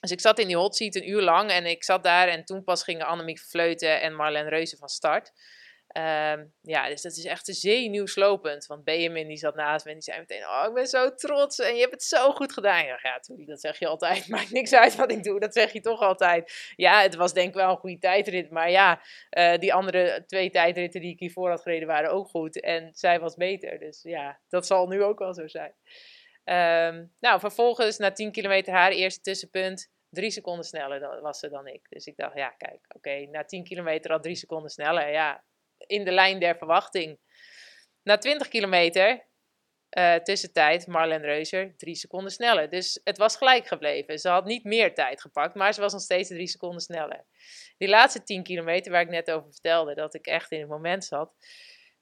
Dus 0.00 0.10
ik 0.10 0.20
zat 0.20 0.38
in 0.38 0.46
die 0.46 0.56
hot 0.56 0.76
seat 0.76 0.94
een 0.94 1.08
uur 1.08 1.22
lang 1.22 1.50
en 1.50 1.66
ik 1.66 1.84
zat 1.84 2.02
daar 2.02 2.28
en 2.28 2.44
toen 2.44 2.64
pas 2.64 2.82
gingen 2.82 3.06
Annemiek 3.06 3.38
Vleuten 3.38 4.00
en 4.00 4.14
Marlene 4.14 4.48
Reuzen 4.48 4.78
van 4.78 4.88
start. 4.88 5.32
Ehm, 5.96 6.44
ja, 6.62 6.88
dus 6.88 7.02
dat 7.02 7.16
is 7.16 7.24
echt 7.24 7.46
zenuwslopend. 7.46 8.66
Want 8.66 8.84
Benjamin 8.84 9.28
die 9.28 9.36
zat 9.36 9.54
naast 9.54 9.84
me 9.84 9.90
en 9.90 9.96
die 9.96 10.04
zei 10.04 10.18
meteen: 10.18 10.42
Oh, 10.42 10.64
ik 10.68 10.74
ben 10.74 10.86
zo 10.86 11.14
trots 11.14 11.58
en 11.58 11.74
je 11.74 11.80
hebt 11.80 11.92
het 11.92 12.02
zo 12.02 12.32
goed 12.32 12.52
gedaan. 12.52 12.84
Ja, 12.84 13.20
dat 13.46 13.60
zeg 13.60 13.78
je 13.78 13.86
altijd. 13.86 14.28
Maakt 14.36 14.50
niks 14.50 14.72
uit 14.72 14.96
wat 14.96 15.10
ik 15.10 15.22
doe, 15.22 15.40
dat 15.40 15.54
zeg 15.54 15.72
je 15.72 15.80
toch 15.80 16.00
altijd. 16.00 16.72
Ja, 16.76 17.02
het 17.02 17.14
was 17.14 17.32
denk 17.32 17.48
ik 17.48 17.54
wel 17.54 17.70
een 17.70 17.76
goede 17.76 17.98
tijdrit. 17.98 18.50
Maar 18.50 18.70
ja, 18.70 19.02
eh, 19.30 19.58
die 19.58 19.74
andere 19.74 20.24
twee 20.26 20.50
tijdritten 20.50 21.00
die 21.00 21.12
ik 21.12 21.18
hiervoor 21.18 21.50
had 21.50 21.62
gereden 21.62 21.88
waren 21.88 22.10
ook 22.10 22.28
goed. 22.28 22.60
En 22.60 22.90
zij 22.94 23.20
was 23.20 23.34
beter. 23.34 23.78
Dus 23.78 24.02
ja, 24.02 24.40
dat 24.48 24.66
zal 24.66 24.86
nu 24.86 25.02
ook 25.02 25.18
wel 25.18 25.34
zo 25.34 25.48
zijn. 25.48 25.74
Ehm, 26.44 27.04
nou, 27.20 27.40
vervolgens 27.40 27.98
na 27.98 28.12
10 28.12 28.32
kilometer 28.32 28.72
haar 28.72 28.90
eerste 28.90 29.20
tussenpunt. 29.20 29.90
Drie 30.08 30.30
seconden 30.30 30.64
sneller 30.64 31.20
was 31.20 31.38
ze 31.38 31.48
dan 31.48 31.66
ik. 31.66 31.86
Dus 31.88 32.06
ik 32.06 32.16
dacht, 32.16 32.36
ja, 32.36 32.48
kijk, 32.48 32.80
oké, 32.88 33.26
na 33.30 33.44
10 33.44 33.64
kilometer 33.64 34.12
al 34.12 34.20
drie 34.20 34.36
seconden 34.36 34.70
sneller. 34.70 35.10
Ja, 35.10 35.44
in 35.86 36.04
de 36.04 36.12
lijn 36.12 36.40
der 36.40 36.56
verwachting. 36.56 37.18
Na 38.02 38.18
20 38.18 38.48
kilometer, 38.48 39.26
eh, 39.88 40.14
tussentijd, 40.14 40.86
Marlen 40.86 41.20
Reuser, 41.20 41.76
drie 41.76 41.94
seconden 41.94 42.32
sneller. 42.32 42.70
Dus 42.70 43.00
het 43.04 43.18
was 43.18 43.36
gelijk 43.36 43.66
gebleven. 43.66 44.18
Ze 44.18 44.28
had 44.28 44.44
niet 44.44 44.64
meer 44.64 44.94
tijd 44.94 45.20
gepakt, 45.20 45.54
maar 45.54 45.74
ze 45.74 45.80
was 45.80 45.92
nog 45.92 46.02
steeds 46.02 46.28
drie 46.28 46.46
seconden 46.46 46.80
sneller. 46.80 47.24
Die 47.78 47.88
laatste 47.88 48.22
10 48.22 48.42
kilometer, 48.42 48.92
waar 48.92 49.00
ik 49.00 49.08
net 49.08 49.30
over 49.30 49.50
vertelde, 49.52 49.94
dat 49.94 50.14
ik 50.14 50.26
echt 50.26 50.50
in 50.50 50.60
het 50.60 50.68
moment 50.68 51.04
zat. 51.04 51.32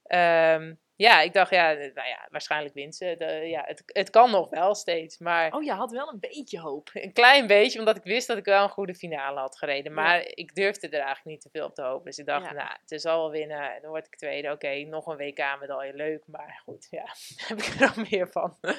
ehm, 0.04 0.74
ja, 0.96 1.20
ik 1.20 1.32
dacht, 1.32 1.50
ja, 1.50 1.72
nou 1.72 2.08
ja, 2.08 2.26
waarschijnlijk 2.30 2.74
wint 2.74 2.96
ze. 2.96 3.14
De, 3.18 3.26
ja, 3.26 3.62
het, 3.66 3.82
het 3.86 4.10
kan 4.10 4.30
nog 4.30 4.50
wel 4.50 4.74
steeds, 4.74 5.18
maar 5.18 5.52
Oh, 5.52 5.62
je 5.62 5.72
had 5.72 5.90
wel 5.90 6.08
een 6.12 6.20
beetje 6.20 6.60
hoop. 6.60 6.90
een 6.92 7.12
klein 7.12 7.46
beetje, 7.46 7.78
omdat 7.78 7.96
ik 7.96 8.02
wist 8.04 8.26
dat 8.26 8.36
ik 8.36 8.44
wel 8.44 8.62
een 8.62 8.68
goede 8.68 8.94
finale 8.94 9.40
had 9.40 9.58
gereden. 9.58 9.94
Ja. 9.94 10.00
Maar 10.00 10.20
ik 10.26 10.54
durfde 10.54 10.86
er 10.86 10.92
eigenlijk 10.92 11.24
niet 11.24 11.40
te 11.40 11.48
veel 11.52 11.66
op 11.66 11.74
te 11.74 11.82
hopen. 11.82 12.04
Dus 12.04 12.18
ik 12.18 12.26
dacht, 12.26 12.44
Ja. 12.46 12.52
nou, 12.52 12.76
het 12.86 13.00
zal 13.00 13.18
wel 13.20 13.30
winnen. 13.30 13.74
En 13.74 13.80
dan 13.80 13.90
word 13.90 14.06
ik 14.06 14.16
tweede. 14.16 14.50
Oké, 14.50 14.74
nog 14.84 15.06
een 15.06 15.16
WK-medaille, 15.16 15.94
leuk. 15.94 16.22
Maar 16.26 16.60
goed, 16.64 16.86
ja, 16.90 17.04
heb 17.48 17.58
ik 17.58 17.64
er 17.66 17.80
nog 17.80 18.10
meer 18.10 18.28
van. 18.30 18.56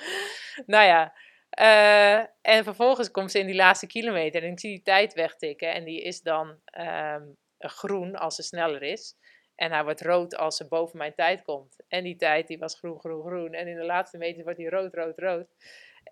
nou 0.66 0.86
ja, 0.86 1.13
eh, 1.49 2.18
en 2.41 2.63
vervolgens 2.63 3.11
komt 3.11 3.32
ze 3.32 3.39
in 3.39 3.45
die 3.45 3.55
laatste 3.55 3.88
kilometer. 3.88 4.43
En 4.43 4.51
ik 4.51 4.59
zie 4.59 4.70
die 4.70 4.82
tijd 4.84 5.13
wegtikken. 5.13 5.74
En 5.74 5.84
die 5.84 6.01
is 6.01 6.22
dan 6.22 6.59
ehm, 6.66 7.24
groen 7.59 8.16
als 8.16 8.36
ze 8.36 8.43
sneller 8.43 8.82
is. 8.82 9.16
En 9.56 9.72
hij 9.72 9.84
wordt 9.84 10.01
rood 10.01 10.36
als 10.38 10.58
ze 10.58 10.68
boven 10.68 10.97
mijn 10.97 11.14
tijd 11.16 11.41
komt. 11.43 11.76
En 11.88 12.03
die 12.03 12.16
tijd 12.16 12.47
die 12.47 12.58
was 12.58 12.78
groen, 12.78 12.99
groen, 12.99 13.26
groen. 13.26 13.53
En 13.53 13.68
in 13.68 13.76
de 13.76 13.86
laatste 13.86 14.18
meter 14.18 14.43
wordt 14.43 14.60
hij 14.60 14.68
rood, 14.68 14.93
rood, 14.93 15.18
rood. 15.20 15.45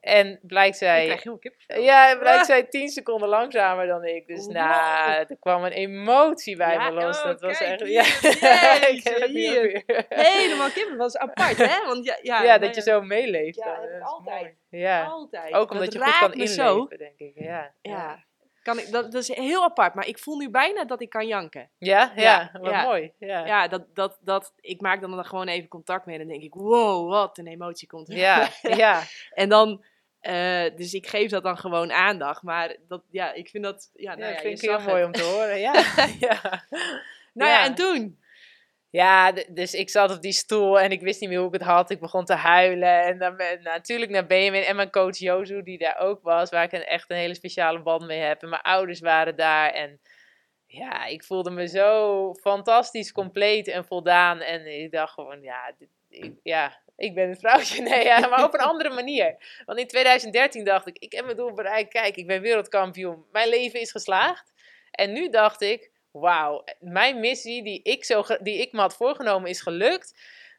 En 0.02 0.39
blijkt 0.41 0.74
Ik 0.74 0.80
zij... 0.80 1.20
Ja, 1.68 2.16
blijkt 2.20 2.39
Ah. 2.39 2.46
zij 2.46 2.64
10 2.64 2.89
seconden 2.89 3.30
langzamer 3.30 3.88
dan 3.88 4.06
ik. 4.06 4.28
Dus 4.28 4.46
Wow. 4.46 4.54
nou, 4.56 5.12
er 5.28 5.38
kwam 5.39 5.64
een 5.64 5.72
emotie 5.72 6.58
bij 6.58 6.74
Ja, 6.74 6.89
me 6.89 7.02
los. 7.02 7.18
oh, 7.18 7.26
dat 7.26 7.41
was 7.41 7.62
echt. 7.62 7.82
hier. 7.82 8.38
Ja, 8.39 9.26
hier. 9.28 9.84
Helemaal 10.10 10.70
kippen. 10.70 10.98
was 10.98 11.18
apart, 11.18 11.58
hè? 11.58 11.86
Want 11.86 12.06
ja, 12.06 12.18
ja, 12.22 12.44
Ja, 12.44 12.58
dat 12.58 12.76
je 12.76 12.82
zo 12.82 13.02
meeleeft. 13.02 13.56
Ja, 13.58 13.76
dat 13.82 13.89
is 13.89 14.02
altijd. 14.02 14.41
mooi. 14.41 14.56
Ja, 14.70 15.04
Altijd. 15.06 15.54
ook 15.54 15.72
omdat 15.72 15.86
Dat 15.86 15.94
je 15.94 16.00
goed 16.00 16.20
kan 16.20 16.32
inleven, 16.34 16.54
zo. 16.54 16.88
denk 16.88 17.18
ik. 17.20 17.32
Ja, 17.36 17.74
Ja. 17.82 18.24
Kan 18.64 18.80
ik, 18.80 18.91
dat, 18.91 19.11
dat 19.11 19.22
is 19.22 19.36
heel 19.36 19.64
apart, 19.64 19.93
maar 19.93 20.07
ik 20.07 20.20
voel 20.20 20.38
nu 20.38 20.49
bijna 20.49 20.86
dat 20.86 21.01
ik 21.01 21.09
kan 21.09 21.28
janken. 21.28 21.70
ja, 21.78 22.11
ja, 22.16 22.22
Ja, 22.22 22.49
wat 22.59 22.72
ja. 22.72 22.84
mooi. 22.84 23.11
Ja, 23.20 23.45
Ja, 23.45 23.68
dat, 23.68 23.95
dat, 23.95 24.18
dat, 24.22 24.53
ik 24.59 24.82
maak 24.82 25.01
dan, 25.01 25.11
dan 25.11 25.26
gewoon 25.26 25.47
even 25.47 25.70
contact 25.70 26.05
mee 26.05 26.16
en 26.16 26.22
dan 26.22 26.32
denk 26.32 26.43
ik, 26.43 26.53
wow, 26.53 27.09
wat 27.09 27.38
een 27.38 27.47
emotie 27.47 27.88
komt 27.88 28.09
er. 28.09 28.16
ja, 28.18 28.49
ja. 28.61 29.01
En 29.34 29.49
dan, 29.49 29.84
Eh, 30.24 30.76
dus 30.76 30.93
ik 30.93 31.07
geef 31.07 31.30
dat 31.30 31.43
dan 31.43 31.57
gewoon 31.57 31.91
aandacht. 31.91 32.41
Maar 32.43 32.76
dat, 32.88 33.01
ja, 33.09 33.34
ik 33.34 33.49
vind 33.49 33.64
dat... 33.64 33.89
Ja, 33.93 34.09
nou 34.16 34.24
Ja, 34.24 34.30
ja, 34.36 34.39
vind 34.41 34.59
je 34.61 34.66
ik 34.66 34.72
heel 34.72 34.80
zag 34.80 34.88
mooi 34.88 34.97
het. 35.03 35.05
om 35.05 35.11
te 35.11 35.22
horen. 35.24 35.59
Ja, 35.59 35.74
ja. 36.30 36.64
Nou 37.34 37.49
ja, 37.51 37.57
Ja. 37.59 37.66
en 37.66 37.76
toen? 37.76 38.20
Ja, 38.94 39.32
dus 39.50 39.74
ik 39.74 39.89
zat 39.89 40.12
op 40.12 40.22
die 40.22 40.32
stoel 40.32 40.80
en 40.80 40.91
ik 40.91 41.02
wist 41.02 41.20
niet 41.22 41.30
meer 41.30 41.38
hoe 41.38 41.48
ik 41.48 41.54
het 41.54 41.62
had. 41.62 41.89
Ik 41.89 42.00
begon 42.00 42.26
te 42.26 42.34
huilen. 42.34 43.04
En 43.04 43.18
dan 43.18 43.41
natuurlijk 43.64 44.12
naar 44.12 44.26
Benjamin 44.26 44.64
en 44.64 44.76
mijn 44.76 44.91
coach 44.91 45.18
Jozu, 45.18 45.64
die 45.64 45.78
daar 45.78 45.98
ook 46.00 46.22
was, 46.22 46.50
waar 46.50 46.64
ik 46.64 46.72
een, 46.72 46.86
echt 46.86 47.10
een 47.10 47.18
hele 47.18 47.34
speciale 47.34 47.82
band 47.82 48.06
mee 48.06 48.20
heb. 48.20 48.41
En 48.41 48.50
mijn 48.50 48.62
ouders 48.62 49.00
waren 49.00 49.36
daar. 49.36 49.70
En 49.72 50.00
ja, 50.68 51.06
ik 51.06 51.24
voelde 51.24 51.50
me 51.50 51.68
zo 51.68 52.34
fantastisch 52.34 53.12
compleet 53.12 53.68
en 53.68 53.86
voldaan. 53.86 54.39
En 54.41 54.66
ik 54.82 54.91
dacht 54.91 55.14
gewoon, 55.14 55.41
ja, 55.41 55.74
dit- 55.78 55.89
ik, 56.10 56.34
ja, 56.44 56.78
ik 56.96 57.14
ben 57.14 57.30
het 57.30 57.39
vrouwtje. 57.39 57.82
Nee, 57.89 58.06
maar 58.30 58.44
op 58.44 58.54
een 58.54 58.60
andere 58.60 58.89
manier. 58.89 59.36
Want 59.66 59.80
in 59.80 59.88
2013 59.88 60.64
dacht 60.64 60.88
ik, 60.88 60.98
ik 60.98 61.12
heb 61.12 61.26
mijn 61.26 61.38
doel 61.38 61.54
bereikt. 61.54 61.89
Kijk, 61.89 62.16
ik 62.16 62.28
ben 62.28 62.41
wereldkampioen. 62.41 63.26
Mijn 63.32 63.50
leven 63.50 63.80
is 63.80 63.91
geslaagd. 63.91 64.54
En 64.91 65.14
nu 65.14 65.30
dacht 65.30 65.62
ik, 65.62 65.91
wauw, 66.14 66.64
mijn 66.80 67.20
missie 67.20 67.64
die 67.64 67.82
ik, 67.82 68.05
zo 68.05 68.24
die 68.39 68.57
ik 68.57 68.72
me 68.72 68.80
had 68.80 68.95
voorgenomen 68.95 69.49
is 69.49 69.61
gelukt. 69.61 70.14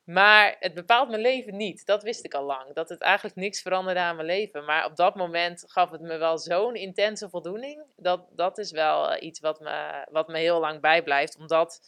Maar 0.04 0.56
het 0.58 0.74
bepaalt 0.74 1.08
mijn 1.08 1.20
leven 1.20 1.56
niet. 1.56 1.86
Dat 1.86 2.02
wist 2.02 2.24
ik 2.24 2.34
al 2.34 2.44
lang. 2.44 2.74
Dat 2.74 2.88
het 2.88 3.00
eigenlijk 3.00 3.36
niks 3.36 3.62
veranderde 3.62 4.00
aan 4.00 4.16
mijn 4.16 4.26
leven. 4.26 4.64
Maar 4.64 4.84
op 4.84 4.96
dat 4.96 5.14
moment 5.14 5.64
gaf 5.66 5.90
het 5.90 6.00
me 6.00 6.16
wel 6.16 6.38
zo'n 6.38 6.74
intense 6.74 7.28
voldoening. 7.28 7.84
Dat, 7.96 8.26
dat 8.30 8.58
is 8.58 8.70
wel 8.70 9.10
eh, 9.10 9.26
iets 9.26 9.40
wat 9.40 9.60
me, 9.60 10.06
wat 10.10 10.28
me 10.28 10.38
heel 10.38 10.60
lang 10.60 10.80
bijblijft. 10.80 11.36
Omdat, 11.38 11.80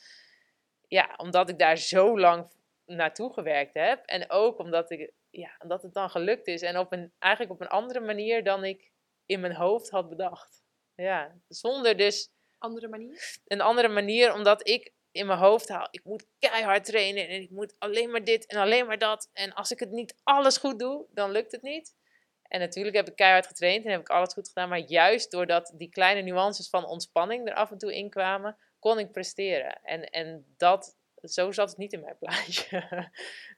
ja, 0.89 1.15
omdat 1.17 1.49
ik 1.49 1.59
daar 1.59 1.77
zo 1.77 2.19
lang 2.19 2.53
naartoe 2.87 3.33
gewerkt 3.33 3.75
heb. 3.75 4.05
En 4.05 4.31
ook 4.31 4.59
omdat, 4.59 4.91
ik, 4.91 5.13
ja, 5.31 5.51
omdat 5.59 5.83
het 5.83 5.95
dan 5.95 6.11
gelukt 6.11 6.47
is. 6.47 6.63
En 6.63 6.79
op 6.79 6.93
een, 6.93 7.13
eigenlijk 7.19 7.53
op 7.53 7.61
een 7.61 7.69
andere 7.69 8.01
manier 8.01 8.45
dan 8.45 8.65
ik 8.65 8.91
in 9.27 9.41
mijn 9.41 9.55
hoofd 9.55 9.91
had 9.91 10.09
bedacht. 10.09 10.65
Ja, 10.95 11.35
zonder 11.49 11.97
dus 11.97 12.31
Andere 12.59 12.89
manier? 12.89 13.39
een 13.47 13.61
andere 13.61 13.89
manier, 13.89 14.35
omdat 14.35 14.69
ik 14.69 14.93
in 15.13 15.27
mijn 15.27 15.39
hoofd 15.39 15.69
haal, 15.69 15.89
ik 15.91 16.05
moet 16.05 16.27
keihard 16.39 16.85
trainen 16.85 17.29
en 17.29 17.43
ik 17.43 17.51
moet 17.51 17.75
alleen 17.79 18.11
maar 18.11 18.25
dit 18.25 18.47
en 18.47 18.59
alleen 18.59 18.87
maar 18.87 18.99
dat. 18.99 19.31
En 19.33 19.55
als 19.55 19.71
ik 19.71 19.79
het 19.79 19.91
niet 19.91 20.15
alles 20.23 20.57
goed 20.57 20.79
doe, 20.79 21.07
dan 21.11 21.31
lukt 21.31 21.53
het 21.53 21.63
niet. 21.63 21.95
En 22.43 22.61
natuurlijk 22.61 22.97
heb 22.97 23.09
ik 23.09 23.17
keihard 23.17 23.47
getraind 23.47 23.85
en 23.85 23.91
heb 23.91 24.01
ik 24.01 24.09
alles 24.09 24.33
goed 24.33 24.49
gedaan, 24.49 24.69
maar 24.69 24.79
juist 24.79 25.31
doordat 25.31 25.73
die 25.75 25.89
kleine 25.89 26.21
nuances 26.21 26.69
van 26.69 26.87
ontspanning 26.87 27.49
er 27.49 27.55
af 27.55 27.71
en 27.71 27.79
toe 27.79 27.97
in 27.97 28.11
kwamen, 28.11 28.57
kon 28.79 28.99
ik 28.99 29.13
presteren. 29.13 29.83
En, 29.83 30.11
en 30.11 30.55
dat, 30.57 30.97
zo 31.23 31.53
zat 31.53 31.69
het 31.69 31.79
niet 31.79 31.93
in 31.93 32.01
mijn 32.01 32.19
plaatje. 32.23 33.09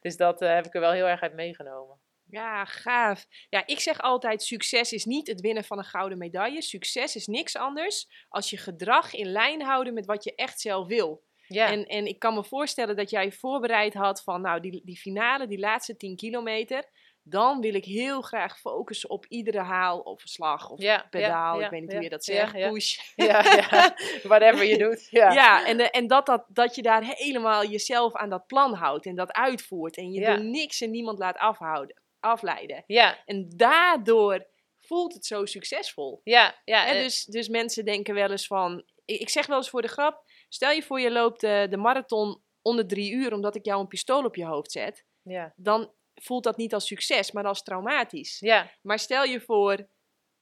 dus 0.01 0.17
dat 0.17 0.41
eh, 0.41 0.53
heb 0.53 0.65
ik 0.65 0.73
er 0.73 0.81
wel 0.81 0.91
heel 0.91 1.07
erg 1.07 1.21
uit 1.21 1.33
meegenomen. 1.33 1.99
Ja, 2.29 2.65
gaaf. 2.65 3.25
Ja, 3.49 3.63
ik 3.65 3.79
zeg 3.79 4.01
altijd: 4.01 4.43
succes 4.43 4.93
is 4.93 5.05
niet 5.05 5.27
het 5.27 5.41
winnen 5.41 5.63
van 5.63 5.77
een 5.77 5.83
gouden 5.83 6.17
medaille. 6.17 6.61
Succes 6.61 7.15
is 7.15 7.27
niks 7.27 7.55
anders 7.55 8.07
als 8.29 8.49
je 8.49 8.57
gedrag 8.57 9.13
in 9.13 9.31
lijn 9.31 9.61
houden 9.61 9.93
met 9.93 10.05
wat 10.05 10.23
je 10.23 10.35
echt 10.35 10.59
zelf 10.59 10.87
wil. 10.87 11.23
Ja, 11.47 11.71
En, 11.71 11.85
en 11.85 12.05
ik 12.05 12.19
kan 12.19 12.33
me 12.33 12.43
voorstellen 12.43 12.95
dat 12.95 13.09
jij 13.09 13.31
voorbereid 13.31 13.93
had 13.93 14.23
van, 14.23 14.41
nou, 14.41 14.59
die, 14.59 14.81
die 14.85 14.97
finale, 14.97 15.47
die 15.47 15.59
laatste 15.59 15.97
10 15.97 16.15
kilometer. 16.15 16.83
Dan 17.23 17.61
wil 17.61 17.73
ik 17.73 17.85
heel 17.85 18.21
graag 18.21 18.59
focussen 18.59 19.09
op 19.09 19.25
iedere 19.25 19.59
haal 19.59 19.99
of 19.99 20.21
slag 20.21 20.69
of 20.69 20.81
ja, 20.81 21.07
pedaal. 21.09 21.59
ja, 21.59 21.65
ik 21.65 21.71
weet 21.71 21.81
niet 21.81 21.93
hoe 21.93 22.03
je 22.03 22.09
dat 22.09 22.23
zegt. 22.23 22.51
Push. 22.51 22.97
ja, 23.15 23.43
ja. 23.43 23.95
whatever 24.23 24.65
je 24.65 24.77
doet. 24.77 25.07
Ja, 25.09 25.31
Ja, 25.31 25.65
en, 25.65 25.79
eh, 25.79 25.87
en 25.91 26.07
dat, 26.07 26.25
dat, 26.25 26.45
dat 26.47 26.75
je 26.75 26.81
daar 26.81 27.03
helemaal 27.03 27.65
jezelf 27.65 28.15
aan 28.15 28.29
dat 28.29 28.47
plan 28.47 28.73
houdt 28.73 29.05
en 29.05 29.15
dat 29.15 29.31
uitvoert. 29.31 29.97
En 29.97 30.11
je 30.11 30.25
door 30.25 30.43
niks 30.43 30.81
en 30.81 30.91
niemand 30.91 31.19
laat 31.19 31.37
afhouden, 31.37 32.01
afleiden. 32.19 32.83
ja, 32.87 33.23
En 33.25 33.49
daardoor 33.55 34.47
voelt 34.79 35.13
het 35.13 35.25
zo 35.25 35.45
succesvol. 35.45 36.21
ja, 36.23 36.61
ja. 36.65 36.87
En- 36.87 37.03
dus, 37.03 37.23
dus 37.25 37.47
mensen 37.47 37.85
denken 37.85 38.13
wel 38.13 38.31
eens 38.31 38.47
van... 38.47 38.83
Ik, 39.05 39.29
zeg 39.29 39.45
wel 39.45 39.57
eens 39.57 39.69
voor 39.69 39.81
de 39.81 39.87
grap... 39.87 40.23
Stel 40.49 40.71
je 40.71 40.83
voor 40.83 40.99
je 40.99 41.11
loopt 41.11 41.41
de, 41.41 41.67
de 41.69 41.77
marathon 41.77 42.43
onder 42.61 42.87
drie 42.87 43.11
uur... 43.11 43.33
omdat 43.33 43.55
ik 43.55 43.65
jou 43.65 43.81
een 43.81 43.87
pistool 43.87 44.23
op 44.25 44.35
je 44.35 44.45
hoofd 44.45 44.71
zet. 44.71 45.05
ja, 45.21 45.53
Dan 45.55 45.93
voelt 46.13 46.43
dat 46.43 46.57
niet 46.57 46.73
als 46.73 46.87
succes, 46.87 47.31
maar 47.31 47.45
als 47.45 47.63
traumatisch. 47.63 48.39
ja, 48.39 48.71
Maar 48.81 48.99
stel 48.99 49.23
je 49.23 49.41
voor... 49.41 49.87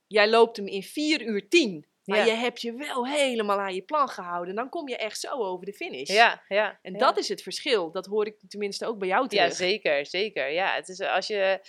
Jij 0.08 0.30
loopt 0.30 0.58
hem 0.58 0.68
in 0.68 0.84
4 0.84 1.22
uur 1.22 1.50
10. 1.50 1.88
Maar 2.08 2.18
Ja. 2.18 2.24
je 2.26 2.32
hebt 2.32 2.62
je 2.62 2.74
wel 2.74 3.08
helemaal 3.08 3.60
aan 3.60 3.74
je 3.76 3.82
plan 3.82 4.10
gehouden. 4.10 4.56
Dan 4.56 4.70
kom 4.70 4.88
je 4.88 4.98
echt 4.98 5.20
zo 5.20 5.30
over 5.32 5.66
de 5.66 5.74
finish. 5.74 6.10
ja, 6.10 6.44
ja. 6.48 6.80
En 6.82 6.94
ja. 6.94 7.00
dat 7.00 7.18
is 7.18 7.28
het 7.30 7.42
verschil. 7.42 7.92
Dat 7.92 8.06
hoor 8.06 8.26
ik 8.26 8.36
tenminste 8.48 8.86
ook 8.86 8.98
bij 9.00 9.08
jou 9.08 9.28
terug. 9.28 9.44
Ja, 9.46 9.50
zeker, 9.54 10.06
zeker. 10.06 10.50
Ja, 10.52 10.74
het 10.76 10.88
is 10.90 11.00
als 11.02 11.28
je. 11.28 11.60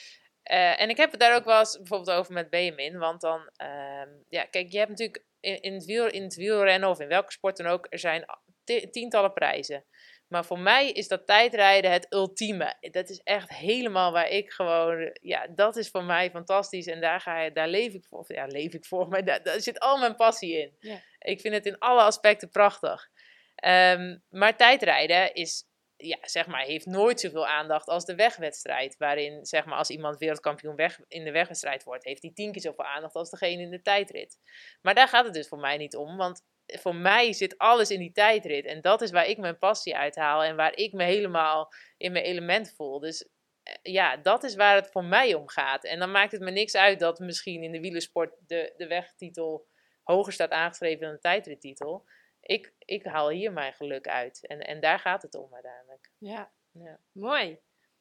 eh, 0.43 0.81
en 0.81 0.89
ik 0.89 0.97
heb 0.97 1.11
het 1.11 1.21
daar 1.21 1.35
ook 1.37 1.45
wel 1.45 1.59
eens 1.59 1.77
bijvoorbeeld 1.77 2.11
over 2.19 2.33
met 2.33 2.51
Benjamin. 2.51 2.99
Want 2.99 3.21
dan, 3.21 3.51
ehm, 3.57 4.09
ja, 4.29 4.45
kijk, 4.45 4.73
je 4.73 4.79
hebt 4.79 4.91
natuurlijk 4.91 5.25
in, 5.41 5.61
in, 5.61 5.73
het 5.75 5.85
wiel, 5.85 6.07
in 6.07 6.23
het 6.23 6.35
wielrennen 6.35 6.89
of 6.89 7.01
in 7.01 7.09
welke 7.09 7.33
sport 7.33 7.57
dan 7.57 7.67
ook, 7.67 7.87
er 7.91 7.99
zijn 7.99 8.25
ti- 8.65 8.91
tientallen 8.91 9.33
prijzen. 9.33 9.85
Maar 10.29 10.45
voor 10.45 10.59
mij 10.59 10.91
is 10.91 11.09
dat 11.09 11.27
tijdrijden 11.27 11.91
het 11.91 12.07
ultieme. 12.11 12.77
Dat 12.81 13.09
is 13.09 13.21
echt 13.23 13.49
helemaal 13.51 14.13
waar 14.13 14.29
ik 14.29 14.51
gewoon, 14.51 15.19
ja, 15.23 15.47
dat 15.47 15.77
is 15.77 15.91
voor 15.91 16.05
mij 16.05 16.31
fantastisch. 16.31 16.87
En 16.87 17.01
daar, 17.01 17.21
ga 17.21 17.41
je, 17.41 17.53
daar 17.53 17.69
leef 17.69 17.95
ik 17.95 18.05
voor. 18.05 18.25
Ja, 18.27 18.47
leef 18.47 18.73
ik 18.73 18.85
voor, 18.85 19.09
maar 19.11 19.25
daar, 19.25 19.43
daar 19.43 19.61
zit 19.61 19.81
al 19.81 19.99
mijn 19.99 20.17
passie 20.17 20.59
in. 20.59 20.77
Ja. 20.79 21.03
Ik 21.19 21.41
vind 21.41 21.55
het 21.55 21.67
in 21.67 21.79
alle 21.79 22.03
aspecten 22.03 22.51
prachtig. 22.51 23.09
Ehm, 23.55 24.19
maar 24.29 24.57
tijdrijden 24.57 25.35
is, 25.35 25.65
ja, 25.97 26.19
zeg 26.21 26.47
maar, 26.47 26.63
heeft 26.63 26.87
nooit 26.87 27.21
zoveel 27.21 27.47
aandacht 27.47 27.89
als 27.89 28.05
de 28.05 28.15
wegwedstrijd. 28.15 28.97
Waarin, 28.97 29.47
zeg 29.47 29.65
maar, 29.65 29.79
als 29.79 29.91
iemand 29.91 30.19
wereldkampioen 30.19 30.77
weg, 30.77 31.01
in 31.09 31.25
de 31.25 31.33
wegwedstrijd 31.33 31.85
wordt, 31.85 32.05
heeft 32.05 32.23
hij 32.23 32.31
tien 32.35 32.53
keer 32.53 32.63
zoveel 32.63 32.85
aandacht 32.85 33.15
als 33.15 33.31
degene 33.31 33.63
in 33.63 33.71
de 33.71 33.83
tijdrit. 33.83 34.39
Maar 34.83 34.95
daar 34.95 35.09
gaat 35.09 35.25
het 35.25 35.35
dus 35.35 35.49
voor 35.49 35.59
mij 35.59 35.77
niet 35.77 35.97
om, 35.97 36.17
want 36.17 36.43
voor 36.81 36.95
mij 36.95 37.33
zit 37.33 37.59
alles 37.59 37.91
in 37.91 37.99
die 37.99 38.13
tijdrit. 38.13 38.65
En 38.65 38.81
dat 38.81 39.03
is 39.03 39.11
waar 39.11 39.27
ik 39.27 39.39
mijn 39.39 39.59
passie 39.59 39.97
uithaal 39.97 40.43
en 40.45 40.57
waar 40.57 40.77
ik 40.77 40.93
me 40.93 41.05
helemaal 41.05 41.73
in 41.97 42.13
mijn 42.13 42.25
element 42.25 42.75
voel. 42.77 42.99
Dus 43.01 43.29
eh, 43.63 43.75
ja, 43.83 44.17
dat 44.17 44.45
is 44.45 44.55
waar 44.55 44.75
het 44.75 44.91
voor 44.91 45.05
mij 45.05 45.35
om 45.35 45.49
gaat. 45.49 45.85
En 45.85 45.99
dan 45.99 46.11
maakt 46.11 46.33
het 46.33 46.41
me 46.41 46.51
niks 46.51 46.75
uit 46.75 46.99
dat 46.99 47.19
misschien 47.19 47.63
in 47.63 47.73
de 47.73 47.81
wielersport 47.81 48.35
de, 48.47 48.75
de 48.77 48.87
wegtitel 48.87 49.67
hoger 50.03 50.33
staat 50.33 50.51
aangeschreven 50.51 51.01
dan 51.01 51.13
de 51.13 51.21
tijdrittitel. 51.21 52.07
Ik, 52.41 52.73
ik 52.79 53.05
haal 53.05 53.29
hier 53.31 53.53
mijn 53.53 53.73
geluk 53.73 54.09
uit. 54.09 54.47
En, 54.47 54.61
en 54.61 54.81
daar 54.81 54.99
gaat 54.99 55.23
het 55.23 55.35
om 55.35 55.55
uiteindelijk. 55.55 56.11
Ja, 56.19 56.53
Ja. 56.73 57.01
mooi. 57.13 57.59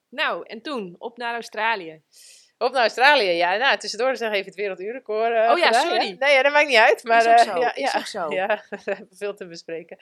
Nou, 0.09 0.45
en 0.45 0.61
toen 0.61 0.95
op 0.97 1.17
naar 1.17 1.33
Australië. 1.33 2.03
Op 2.59 2.71
naar 2.71 2.81
Australië, 2.81 3.29
ja. 3.29 3.55
Nou, 3.55 3.77
tussendoor 3.77 4.15
zeg 4.15 4.31
even 4.31 4.45
het 4.45 4.55
werelduurrecord 4.55 5.31
uh, 5.31 5.51
Oh 5.51 5.57
ja, 5.57 5.65
gedaan, 5.65 5.81
sorry. 5.81 6.15
Nee, 6.19 6.33
ja, 6.33 6.43
dat 6.43 6.51
maakt 6.51 6.67
niet 6.67 6.77
uit. 6.77 7.03
Maar, 7.03 7.19
is 7.19 7.27
ook 7.27 7.37
eh, 7.37 7.53
zo. 7.53 7.59
ja, 7.59 7.75
is 7.75 7.91
ja, 7.91 7.99
ook 7.99 8.05
zo. 8.05 8.31
ja, 8.33 8.63
we 8.85 9.07
veel 9.11 9.33
te 9.33 9.47
bespreken. 9.47 9.97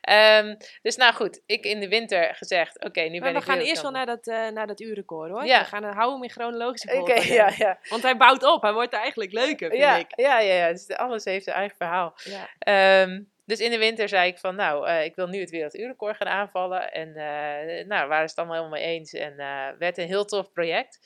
Ehm, 0.00 0.54
dus 0.82 0.96
nou 0.96 1.14
goed, 1.14 1.42
ik 1.46 1.64
in 1.64 1.80
de 1.80 1.88
winter 1.88 2.34
gezegd, 2.34 2.84
oké, 2.84 3.00
nu 3.00 3.20
ben 3.20 3.32
we 3.32 3.38
ik 3.38 3.44
gaan 3.44 3.58
eerst 3.58 3.82
wel 3.82 3.90
naar 3.90 4.06
dat, 4.06 4.26
eh 4.26 4.48
naar 4.48 4.66
dat 4.66 4.80
uurrecord 4.80 5.30
hoor. 5.30 5.44
Ja. 5.44 5.58
We 5.58 5.64
gaan 5.64 5.84
het 5.84 5.94
houden 5.94 6.14
hem 6.14 6.22
in 6.22 6.30
chronologische 6.30 6.88
Oké, 6.88 6.96
volgorde. 6.96 7.32
ja, 7.32 7.52
ja. 7.56 7.78
Want 7.88 8.02
hij 8.02 8.16
bouwt 8.16 8.42
op. 8.42 8.62
Hij 8.62 8.72
wordt 8.72 8.92
eigenlijk 8.92 9.32
leuker, 9.32 9.68
vind 9.70 9.82
Ja, 9.82 9.96
ik. 9.96 10.12
ja, 10.16 10.40
ja, 10.40 10.54
ja. 10.54 10.72
Dus 10.72 10.88
alles 10.88 11.24
heeft 11.24 11.44
zijn 11.44 11.56
eigen 11.56 11.76
verhaal. 11.76 12.14
Ja. 12.24 12.48
Ehm, 12.58 13.22
dus 13.44 13.58
in 13.58 13.70
de 13.70 13.78
winter 13.78 14.08
zei 14.08 14.28
ik 14.30 14.38
van, 14.38 14.54
nou, 14.54 14.90
ik 14.90 15.14
wil 15.14 15.26
nu 15.26 15.40
het 15.40 15.50
werelduurrecord 15.50 16.16
gaan 16.16 16.28
aanvallen. 16.28 16.92
En 16.92 17.08
eh 17.16 17.86
nou, 17.86 18.02
we 18.02 18.08
waren 18.08 18.26
het 18.26 18.36
allemaal 18.36 18.56
helemaal 18.56 18.78
mee 18.78 18.88
eens. 18.88 19.12
En 19.12 19.36
werd 19.78 19.98
een 19.98 20.06
heel 20.06 20.24
tof 20.24 20.52
project. 20.52 20.98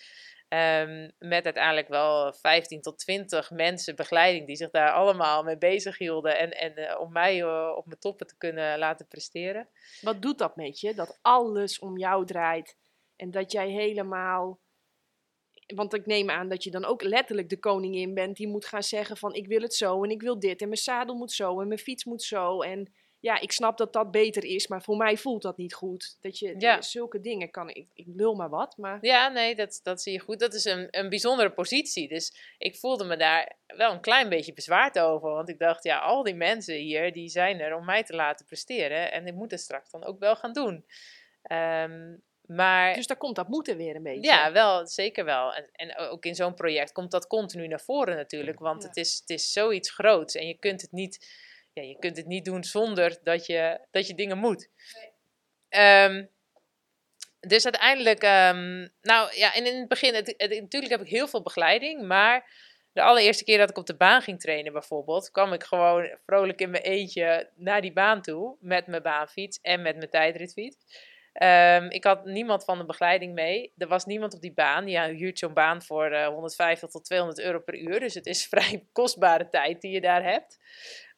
Ehm, 0.53 1.11
met 1.19 1.45
uiteindelijk 1.45 1.89
wel 1.89 2.33
15 2.33 2.81
tot 2.81 2.99
20 2.99 3.51
mensen 3.51 3.97
begeleiding 3.97 4.47
die 4.47 4.57
zich 4.57 4.71
daar 4.71 4.93
allemaal 4.93 5.43
mee 5.43 5.59
bezig 5.59 5.99
hielden. 5.99 6.39
En, 6.39 6.51
en 6.51 6.77
eh, 6.77 7.01
om 7.01 7.13
mij 7.13 7.43
eh, 7.43 7.73
op 7.77 7.87
mijn 7.87 7.99
toppen 7.99 8.27
te 8.27 8.37
kunnen 8.37 8.79
laten 8.79 9.09
presteren. 9.09 9.69
Wat 10.01 10.23
doet 10.23 10.39
dat 10.39 10.57
met 10.57 10.81
je? 10.81 10.95
Dat 10.95 11.19
alles 11.23 11.79
om 11.79 11.99
jou 11.99 12.27
draait. 12.27 12.77
En 13.17 13.31
dat 13.31 13.53
jij 13.53 13.69
helemaal... 13.69 14.61
Want 15.75 15.95
ik 15.95 16.07
neem 16.07 16.31
aan 16.31 16.49
dat 16.49 16.65
je 16.65 16.71
dan 16.71 16.85
ook 16.85 17.03
letterlijk 17.03 17.49
de 17.49 17.59
koningin 17.59 18.15
bent 18.15 18.37
die 18.37 18.49
moet 18.49 18.67
gaan 18.67 18.83
zeggen 18.83 19.17
van 19.17 19.35
ik 19.35 19.47
wil 19.47 19.61
het 19.61 19.75
zo 19.75 20.05
en 20.05 20.11
ik 20.11 20.23
wil 20.23 20.39
dit 20.39 20.61
en 20.61 20.69
mijn 20.69 20.81
zadel 20.81 21.15
moet 21.15 21.33
zo 21.33 21.61
en 21.61 21.69
mijn 21.69 21.81
fiets 21.81 22.05
moet 22.05 22.23
zo. 22.23 22.61
En 22.61 22.93
ja, 23.23 23.41
ik 23.41 23.53
snap 23.53 23.77
dat 23.79 23.93
dat 23.93 24.11
beter 24.11 24.45
is, 24.45 24.67
maar 24.67 24.83
voor 24.83 24.97
mij 24.97 25.17
voelt 25.17 25.43
dat 25.43 25.57
niet 25.57 25.75
goed. 25.75 26.17
Dat 26.21 26.39
je 26.39 26.55
Ja. 26.59 26.81
zulke 26.83 27.21
dingen 27.21 27.51
kan, 27.51 27.69
ik, 27.69 27.87
ik 27.95 28.07
lul 28.15 28.35
maar 28.35 28.49
wat, 28.49 28.77
maar 28.77 28.99
Ja, 29.01 29.29
nee, 29.29 29.55
dat, 29.55 29.81
dat 29.83 30.03
zie 30.03 30.13
je 30.13 30.19
goed. 30.19 30.41
Dat 30.41 30.55
is 30.55 30.65
een, 30.65 30.89
een 30.91 31.09
bijzondere 31.09 31.51
positie. 31.51 32.09
Dus 32.09 32.55
ik 32.59 32.77
voelde 32.77 33.05
me 33.05 33.17
daar 33.17 33.53
wel 33.67 33.93
een 33.93 34.01
klein 34.01 34.29
beetje 34.29 34.53
bezwaard 34.53 34.99
over. 34.99 35.31
Want 35.31 35.49
ik 35.49 35.59
dacht, 35.59 35.85
ja, 35.85 35.99
al 35.99 36.23
die 36.23 36.35
mensen 36.35 36.75
hier, 36.75 37.13
die 37.13 37.29
zijn 37.29 37.61
er 37.61 37.77
om 37.77 37.85
mij 37.85 38.03
te 38.03 38.15
laten 38.15 38.47
presteren. 38.47 39.13
En 39.13 39.27
ik 39.27 39.35
moet 39.35 39.51
het 39.51 39.61
straks 39.61 39.91
dan 39.91 40.05
ook 40.05 40.19
wel 40.19 40.37
gaan 40.37 40.53
doen. 40.53 40.85
Ehm, 41.43 42.17
maar 42.47 42.95
dus 42.95 43.07
daar 43.07 43.17
komt 43.17 43.37
dat 43.37 43.49
moeten 43.49 43.77
weer 43.77 43.97
een 43.97 44.03
beetje. 44.03 44.31
ja, 44.31 44.53
wel, 44.53 44.87
zeker 44.87 45.25
wel. 45.25 45.55
En, 45.55 45.69
en 45.73 45.97
ook 45.97 46.25
in 46.25 46.35
zo'n 46.35 46.55
project 46.55 46.93
komt 46.93 47.11
dat 47.11 47.27
continu 47.27 47.67
naar 47.69 47.81
voren 47.81 48.17
natuurlijk. 48.17 48.59
Want 48.59 48.83
Ja. 48.83 48.89
het, 48.89 48.97
is, 48.97 49.19
het 49.21 49.31
is 49.31 49.53
zoiets 49.53 49.91
groots. 49.91 50.35
En 50.35 50.47
je 50.47 50.59
kunt 50.59 50.81
het 50.81 50.93
niet, 50.93 51.27
ja, 51.73 51.83
je 51.83 51.99
kunt 51.99 52.17
het 52.17 52.27
niet 52.27 52.45
doen 52.45 52.65
zonder 52.65 53.19
dat 53.23 53.47
je, 53.47 53.81
dat 53.91 54.07
je 54.07 54.15
dingen 54.15 54.39
moet. 54.39 54.69
Ehm, 55.69 56.25
dus 57.41 57.65
uiteindelijk, 57.65 58.23
ehm, 58.23 58.89
nou 59.03 59.37
ja, 59.37 59.55
in 59.55 59.65
het 59.65 59.89
begin, 59.89 60.15
het, 60.15 60.35
het- 60.37 60.61
natuurlijk 60.61 60.93
heb 60.93 61.01
ik 61.01 61.09
heel 61.09 61.29
veel 61.29 61.43
begeleiding, 61.43 62.03
maar 62.07 62.51
de 62.93 63.03
allereerste 63.03 63.45
keer 63.45 63.59
dat 63.59 63.71
ik 63.71 63.79
op 63.79 63.87
de 63.87 63.97
baan 63.97 64.23
ging 64.23 64.41
trainen 64.41 64.73
bijvoorbeeld, 64.73 65.31
kwam 65.31 65.53
ik 65.53 65.63
gewoon 65.63 66.19
vrolijk 66.27 66.61
in 66.61 66.71
mijn 66.71 66.83
eentje 66.83 67.51
naar 67.55 67.81
die 67.81 67.93
baan 67.93 68.23
toe 68.23 68.57
met 68.61 68.87
mijn 68.87 69.03
baanfiets 69.03 69.61
en 69.61 69.83
met 69.83 69.97
mijn 69.97 70.11
tijdritfiets. 70.11 70.77
Ehm, 71.33 71.87
ik 71.89 72.05
had 72.05 72.25
niemand 72.25 72.65
van 72.65 72.79
de 72.79 72.85
begeleiding 72.85 73.35
mee. 73.35 73.73
Er 73.77 73.89
was 73.89 74.05
niemand 74.05 74.35
op 74.35 74.41
die 74.41 74.53
baan. 74.53 74.89
Ja, 74.89 75.05
je 75.05 75.15
huurt 75.15 75.39
zo'n 75.39 75.55
baan 75.55 75.83
voor 75.83 76.11
eh, 76.11 76.27
150 76.27 76.91
tot 76.91 77.05
200 77.05 77.41
euro 77.41 77.61
per 77.61 77.79
uur. 77.79 78.01
Dus 78.01 78.15
het 78.15 78.27
is 78.27 78.47
vrij 78.53 78.87
kostbare 78.93 79.49
tijd 79.49 79.81
die 79.81 79.91
je 79.91 80.01
daar 80.01 80.23
hebt. 80.25 80.59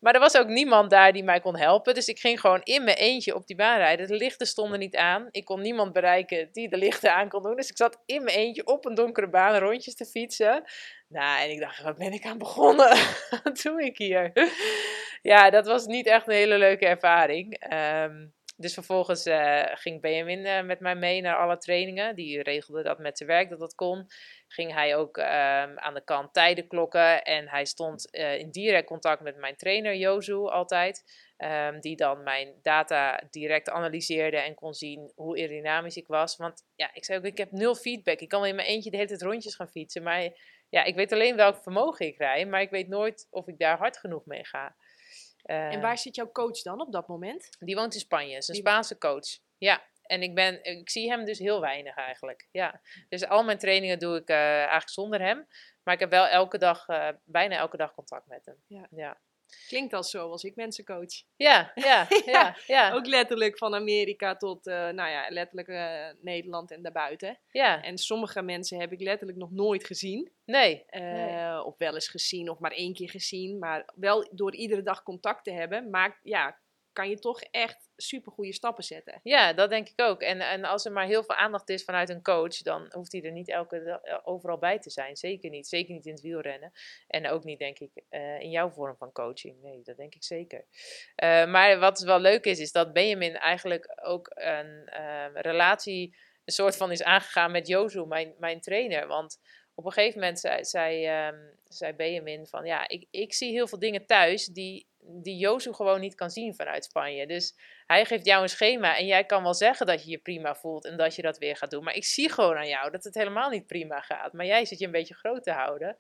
Maar 0.01 0.15
er 0.15 0.21
was 0.21 0.37
ook 0.37 0.49
niemand 0.49 0.91
daar 0.91 1.13
die 1.13 1.25
mij 1.25 1.41
kon 1.41 1.57
helpen. 1.57 1.95
Dus 1.95 2.09
ik 2.09 2.19
ging 2.19 2.41
gewoon 2.41 2.61
in 2.63 2.85
mijn 2.85 2.97
eentje 2.97 3.35
op 3.35 3.47
die 3.47 3.57
baan 3.57 3.77
rijden. 3.77 4.07
De 4.07 4.15
lichten 4.15 4.47
stonden 4.47 4.79
niet 4.79 4.97
aan. 4.97 5.29
Ik 5.31 5.45
kon 5.45 5.61
niemand 5.61 5.93
bereiken 5.93 6.49
die 6.53 6.69
de 6.69 6.77
lichten 6.77 7.15
aan 7.15 7.29
kon 7.29 7.43
doen. 7.43 7.57
Dus 7.57 7.71
ik 7.71 7.77
zat 7.77 8.03
in 8.07 8.25
mijn 8.25 8.37
eentje 8.37 8.67
op 8.67 8.87
een 8.87 8.95
donkere 8.95 9.29
baan 9.29 9.57
rondjes 9.57 9.95
te 9.95 10.05
fietsen. 10.05 10.65
Nou, 11.09 11.43
en 11.43 11.51
ik 11.51 11.61
dacht, 11.61 11.83
wat 11.83 11.99
ben 11.99 12.13
ik 12.13 12.25
aan 12.25 12.39
begonnen? 12.39 12.97
wat 13.43 13.61
doe 13.63 13.85
ik 13.85 13.99
hier? 13.99 14.33
ja, 15.23 15.51
dat 15.51 15.67
was 15.67 15.87
niet 15.87 16.07
echt 16.07 16.29
een 16.29 16.35
hele 16.35 16.59
leuke 16.59 16.87
ervaring. 16.87 17.59
Ehm, 17.59 18.27
dus 18.57 18.75
vervolgens 18.75 19.27
eh, 19.27 19.63
ging 19.65 20.01
Benjamin 20.01 20.45
eh, 20.45 20.63
met 20.63 20.81
mij 20.81 20.95
mee 20.95 21.21
naar 21.21 21.37
alle 21.37 21.59
trainingen. 21.59 22.15
Die 22.15 22.43
regelde 22.43 22.83
dat 22.83 22.99
met 22.99 23.17
zijn 23.17 23.29
werk, 23.29 23.51
dat 23.51 23.59
dat 23.59 23.75
kon. 23.75 24.07
Ging 24.49 24.73
hij 24.73 24.97
ook 24.97 25.17
ehm, 25.17 25.79
aan 25.79 25.95
de 25.95 26.05
kant 26.05 26.33
tijden 26.33 26.67
klokken. 26.67 27.23
En 27.23 27.49
hij 27.49 27.65
stond 27.65 28.11
eh, 28.11 28.39
in 28.39 28.51
direct 28.51 28.87
contact 28.87 29.23
met 29.23 29.37
mijn 29.37 29.57
trainer 29.57 29.97
Jozu 29.97 30.35
altijd. 30.35 31.23
ehm, 31.37 31.81
die 31.81 31.97
dan 31.97 32.23
mijn 32.23 32.55
data 32.63 33.23
direct 33.31 33.71
analyseerde 33.71 34.37
en 34.37 34.55
kon 34.55 34.75
zien 34.75 35.13
hoe 35.15 35.37
aerodynamisch 35.37 35.97
ik 35.97 36.07
was. 36.07 36.37
Want 36.37 36.65
ja, 36.75 36.91
ik 36.95 37.05
zei 37.05 37.19
ook, 37.19 37.25
ik 37.25 37.39
heb 37.39 37.51
nul 37.51 37.75
feedback. 37.75 38.21
Ik 38.21 38.29
kan 38.29 38.41
wel 38.41 38.49
in 38.49 38.55
mijn 38.55 38.69
eentje 38.69 38.91
de 38.91 38.97
hele 38.97 39.09
tijd 39.09 39.23
rondjes 39.23 39.55
gaan 39.55 39.69
fietsen. 39.69 40.03
Maar 40.03 40.31
ja, 40.69 40.85
ik 40.85 40.95
weet 40.95 41.13
alleen 41.13 41.37
welk 41.37 41.63
vermogen 41.63 42.07
ik 42.07 42.19
rij. 42.19 42.47
Maar 42.47 42.61
ik 42.61 42.71
weet 42.71 42.89
nooit 42.89 43.27
of 43.31 43.49
ik 43.49 43.59
daar 43.59 43.79
hard 43.79 43.99
genoeg 43.99 44.27
mee 44.27 44.45
ga. 44.45 44.77
En 45.45 45.71
Ehm, 45.71 45.81
waar 45.81 45.99
zit 45.99 46.15
jouw 46.15 46.33
coach 46.33 46.63
dan 46.63 46.81
op 46.81 46.93
dat 46.93 47.09
moment? 47.09 47.49
die 47.59 47.75
woont 47.77 47.95
in 47.95 48.01
Spanje, 48.01 48.37
is 48.37 48.49
een 48.49 48.55
Die- 48.55 48.63
Spaanse 48.63 48.99
coach. 48.99 49.39
Ja, 49.59 49.83
en 50.03 50.23
ik, 50.23 50.35
ben, 50.35 50.65
ik 50.65 50.91
zie 50.91 51.11
hem 51.11 51.25
dus 51.25 51.39
heel 51.39 51.61
weinig 51.61 51.97
eigenlijk. 51.97 52.49
Ja. 52.51 52.81
Dus 53.09 53.27
al 53.27 53.45
mijn 53.45 53.59
trainingen 53.59 53.99
doe 53.99 54.17
ik 54.17 54.29
eh, 54.29 54.37
eigenlijk 54.59 54.89
zonder 54.89 55.21
hem. 55.21 55.47
Maar 55.83 55.95
ik 55.95 56.01
heb 56.01 56.11
wel 56.11 56.27
elke 56.27 56.59
dag, 56.59 56.89
eh, 56.89 57.09
bijna 57.25 57.57
elke 57.57 57.77
dag 57.77 57.95
contact 57.95 58.27
met 58.27 58.47
hem. 58.47 58.57
Ja. 58.67 58.87
ja. 58.91 59.21
Klinkt 59.69 59.93
als 59.93 60.11
zo 60.11 60.31
als 60.31 60.45
ik 60.45 60.57
mensen 60.57 60.85
coach. 60.85 61.23
Ja, 61.37 61.73
ja, 61.91 62.07
ja, 62.25 62.57
ja. 62.67 62.93
Ook 62.93 63.07
letterlijk 63.07 63.59
van 63.59 63.75
Amerika 63.75 64.37
tot, 64.37 64.67
eh, 64.67 64.75
nou 64.75 65.11
ja, 65.11 65.27
letterlijk 65.29 65.69
eh, 65.69 66.07
Nederland 66.21 66.71
en 66.71 66.83
daarbuiten. 66.83 67.39
ja. 67.51 67.83
En 67.83 67.99
sommige 67.99 68.43
mensen 68.43 68.81
heb 68.81 68.93
ik 68.93 69.01
letterlijk 69.01 69.39
nog 69.39 69.51
nooit 69.51 69.85
gezien. 69.85 70.33
Nee, 70.45 70.85
eh, 70.87 71.03
Nee. 71.03 71.63
Of 71.65 71.79
wel 71.79 71.95
eens 71.95 72.09
gezien, 72.09 72.51
of 72.51 72.59
maar 72.59 72.73
één 72.73 72.95
keer 72.95 73.11
gezien. 73.11 73.59
Maar 73.59 73.93
wel 73.95 74.29
door 74.31 74.55
iedere 74.55 74.83
dag 74.83 75.03
contact 75.03 75.45
te 75.45 75.53
hebben, 75.53 75.91
maakt, 75.91 76.19
ja, 76.23 76.59
kan 76.95 77.09
je 77.09 77.19
toch 77.19 77.41
echt 77.41 77.89
super 77.97 78.33
goede 78.33 78.53
stappen 78.53 78.85
zetten. 78.85 79.21
ja, 79.23 79.53
dat 79.53 79.71
denk 79.71 79.89
ik 79.89 80.01
ook. 80.01 80.21
En, 80.21 80.41
en 80.41 80.65
als 80.65 80.85
er 80.85 80.93
maar 80.93 81.07
heel 81.07 81.25
veel 81.25 81.35
aandacht 81.35 81.69
is 81.69 81.85
vanuit 81.85 82.09
een 82.09 82.23
coach, 82.23 82.57
dan 82.57 82.87
hoeft 82.91 83.13
hij 83.13 83.23
er 83.23 83.33
niet 83.33 83.49
elke 83.49 84.01
eh, 84.03 84.19
overal 84.25 84.59
bij 84.59 84.79
te 84.79 84.91
zijn. 84.91 85.17
Zeker 85.17 85.51
niet. 85.51 85.69
Zeker 85.69 85.95
niet 85.95 86.07
in 86.07 86.13
het 86.13 86.23
wielrennen. 86.23 86.73
En 87.09 87.29
ook 87.29 87.45
niet, 87.45 87.59
denk 87.59 87.79
ik, 87.79 87.91
eh, 88.09 88.41
in 88.41 88.51
jouw 88.51 88.71
vorm 88.71 88.97
van 88.97 89.13
coaching. 89.13 89.63
Nee, 89.63 89.83
dat 89.83 89.97
denk 89.97 90.15
ik 90.15 90.25
zeker. 90.25 90.65
Eh, 91.15 91.47
maar 91.47 91.79
wat 91.79 92.01
wel 92.01 92.21
leuk 92.21 92.45
is, 92.45 92.59
is 92.59 92.73
dat 92.73 92.93
Benjamin 92.93 93.37
eigenlijk 93.37 93.93
ook 94.03 94.31
een 94.35 94.87
eh, 94.87 95.27
relatie, 95.33 96.17
een 96.45 96.53
soort 96.53 96.77
van 96.77 96.91
is 96.91 97.03
aangegaan 97.03 97.51
met 97.51 97.67
Jozu, 97.67 98.05
mijn, 98.05 98.35
mijn 98.39 98.61
trainer. 98.61 99.07
Want 99.07 99.41
op 99.75 99.85
een 99.85 99.93
gegeven 99.93 100.21
moment 100.21 100.41
zei, 100.41 100.65
zei, 100.65 101.07
ehm, 101.07 101.39
zei 101.65 101.93
Benjamin 101.93 102.47
van, 102.47 102.65
ja, 102.65 102.89
ik, 102.89 103.07
ik 103.11 103.35
zie 103.35 103.53
heel 103.53 103.69
veel 103.69 103.79
dingen 103.79 104.07
thuis 104.07 104.47
die, 104.47 104.87
die 105.07 105.37
Jozu 105.37 105.73
gewoon 105.73 106.01
niet 106.01 106.15
kan 106.15 106.31
zien 106.31 106.55
vanuit 106.55 106.85
Spanje. 106.85 107.27
Dus 107.27 107.59
hij 107.87 108.05
geeft 108.05 108.25
jou 108.25 108.43
een 108.43 108.49
schema 108.49 108.97
en 108.97 109.07
jij 109.07 109.25
kan 109.25 109.43
wel 109.43 109.55
zeggen 109.55 109.87
dat 109.87 110.05
je 110.05 110.11
je 110.11 110.19
prima 110.19 110.55
voelt 110.55 110.85
en 110.85 110.97
dat 110.97 111.15
je 111.15 111.23
dat 111.23 111.39
weer 111.39 111.57
gaat 111.57 111.71
doen. 111.71 111.85
Maar 111.85 111.95
ik 111.95 112.05
zie 112.05 112.31
gewoon 112.31 112.57
aan 112.57 112.69
jou 112.69 112.91
dat 112.91 113.05
het 113.05 113.15
helemaal 113.15 113.51
niet 113.51 113.67
prima 113.67 114.01
gaat. 114.01 114.33
Maar 114.33 114.47
jij 114.47 114.65
zit 114.65 114.79
je 114.79 114.85
een 114.85 114.91
beetje 114.91 115.15
groot 115.15 115.43
te 115.43 115.53
houden. 115.53 115.97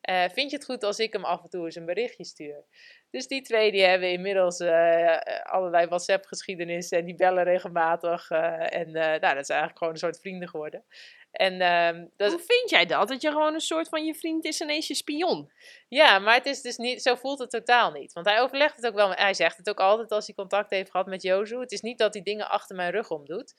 Eh, 0.00 0.24
vind 0.28 0.50
je 0.50 0.56
het 0.56 0.64
goed 0.64 0.82
als 0.82 0.98
ik 0.98 1.12
hem 1.12 1.24
af 1.24 1.42
en 1.42 1.50
toe 1.50 1.64
eens 1.64 1.74
een 1.74 1.84
berichtje 1.84 2.24
stuur? 2.24 2.64
Dus 3.10 3.26
die 3.26 3.42
twee 3.42 3.72
die 3.72 3.82
hebben 3.84 4.10
inmiddels 4.10 4.60
eh, 4.60 5.16
allerlei 5.42 5.86
WhatsApp-geschiedenis 5.86 6.88
en 6.88 7.04
die 7.04 7.14
bellen 7.14 7.44
regelmatig. 7.44 8.30
eh, 8.30 8.74
en 8.80 8.86
eh, 8.86 9.20
nou, 9.20 9.20
dat 9.20 9.36
is 9.36 9.48
eigenlijk 9.48 9.78
gewoon 9.78 9.92
een 9.92 9.98
soort 9.98 10.20
vrienden 10.20 10.48
geworden. 10.48 10.84
En 11.30 11.60
ehm, 11.60 12.06
dat, 12.16 12.32
Hoe 12.32 12.40
vind 12.40 12.70
jij 12.70 12.86
dat? 12.86 13.08
Dat 13.08 13.22
je 13.22 13.30
gewoon 13.30 13.54
een 13.54 13.60
soort 13.60 13.88
van 13.88 14.04
je 14.04 14.14
vriend 14.14 14.44
is 14.44 14.60
ineens 14.60 14.86
je 14.86 14.94
spion. 14.94 15.52
ja, 15.88 16.18
maar 16.18 16.34
het 16.34 16.46
is 16.46 16.62
dus 16.62 16.76
niet, 16.76 17.02
zo 17.02 17.14
voelt 17.14 17.38
het 17.38 17.50
totaal 17.50 17.92
niet. 17.92 18.12
Want 18.12 18.26
hij 18.26 18.40
overlegt 18.40 18.76
het 18.76 18.86
ook 18.86 18.94
wel. 18.94 19.12
Hij 19.12 19.34
zegt 19.34 19.56
het 19.56 19.68
ook 19.68 19.80
altijd 19.80 20.10
als 20.10 20.26
hij 20.26 20.34
contact 20.34 20.70
heeft 20.70 20.90
gehad 20.90 21.06
met 21.06 21.22
Jozu. 21.22 21.58
Het 21.58 21.72
is 21.72 21.80
niet 21.80 21.98
dat 21.98 22.14
hij 22.14 22.22
dingen 22.22 22.50
achter 22.50 22.76
mijn 22.76 22.90
rug 22.90 23.10
om 23.10 23.24
doet. 23.24 23.54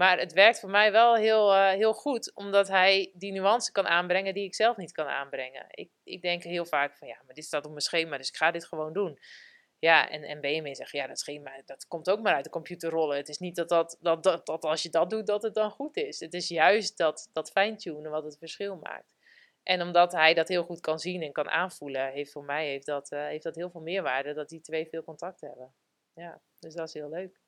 Maar 0.00 0.18
het 0.18 0.32
werkt 0.32 0.60
voor 0.60 0.70
mij 0.70 0.92
wel 0.92 1.14
heel, 1.16 1.54
eh, 1.54 1.68
heel 1.68 1.92
goed, 1.92 2.34
omdat 2.34 2.68
hij 2.68 3.10
die 3.14 3.32
nuance 3.32 3.72
kan 3.72 3.86
aanbrengen 3.86 4.34
die 4.34 4.44
ik 4.44 4.54
zelf 4.54 4.76
niet 4.76 4.92
kan 4.92 5.06
aanbrengen. 5.06 5.66
Ik, 5.70 5.90
ik 6.04 6.22
denk 6.22 6.42
heel 6.42 6.66
vaak 6.66 6.96
van 6.96 7.08
ja, 7.08 7.22
maar 7.26 7.34
dit 7.34 7.44
staat 7.44 7.64
op 7.64 7.70
mijn 7.70 7.82
schema, 7.82 8.16
dus 8.16 8.28
ik 8.28 8.36
ga 8.36 8.50
dit 8.50 8.64
gewoon 8.64 8.92
doen. 8.92 9.18
Ja, 9.78 10.10
en, 10.10 10.22
en 10.22 10.40
Benjamin 10.40 10.74
zegt, 10.74 10.90
ja, 10.90 11.06
dat 11.06 11.18
schema, 11.18 11.62
dat 11.64 11.86
komt 11.86 12.10
ook 12.10 12.20
maar 12.20 12.34
uit 12.34 12.44
de 12.44 12.50
computer 12.50 12.90
rollen. 12.90 13.16
Het 13.16 13.28
is 13.28 13.38
niet 13.38 13.56
dat, 13.56 13.68
dat, 13.68 13.96
dat, 14.00 14.22
dat, 14.22 14.46
dat 14.46 14.64
als 14.64 14.82
je 14.82 14.90
dat 14.90 15.10
doet, 15.10 15.26
dat 15.26 15.42
het 15.42 15.54
dan 15.54 15.70
goed 15.70 15.96
is. 15.96 16.20
Het 16.20 16.34
is 16.34 16.48
juist 16.48 16.96
dat, 16.96 17.28
dat 17.32 17.50
fine-tunen 17.50 18.10
wat 18.10 18.24
het 18.24 18.38
verschil 18.38 18.76
maakt. 18.76 19.14
En 19.62 19.82
omdat 19.82 20.12
hij 20.12 20.34
dat 20.34 20.48
heel 20.48 20.64
goed 20.64 20.80
kan 20.80 20.98
zien 20.98 21.22
en 21.22 21.32
kan 21.32 21.50
aanvoelen, 21.50 22.12
heeft 22.12 22.32
voor 22.32 22.44
mij 22.44 22.66
heeft 22.66 22.86
dat, 22.86 23.10
eh, 23.10 23.26
heeft 23.26 23.44
dat 23.44 23.54
heel 23.54 23.70
veel 23.70 23.80
meerwaarde 23.80 24.34
dat 24.34 24.48
die 24.48 24.60
twee 24.60 24.88
veel 24.88 25.04
contact 25.04 25.40
hebben. 25.40 25.74
Ja, 26.14 26.40
dus 26.58 26.74
dat 26.74 26.88
is 26.88 26.94
heel 26.94 27.10
leuk. 27.10 27.40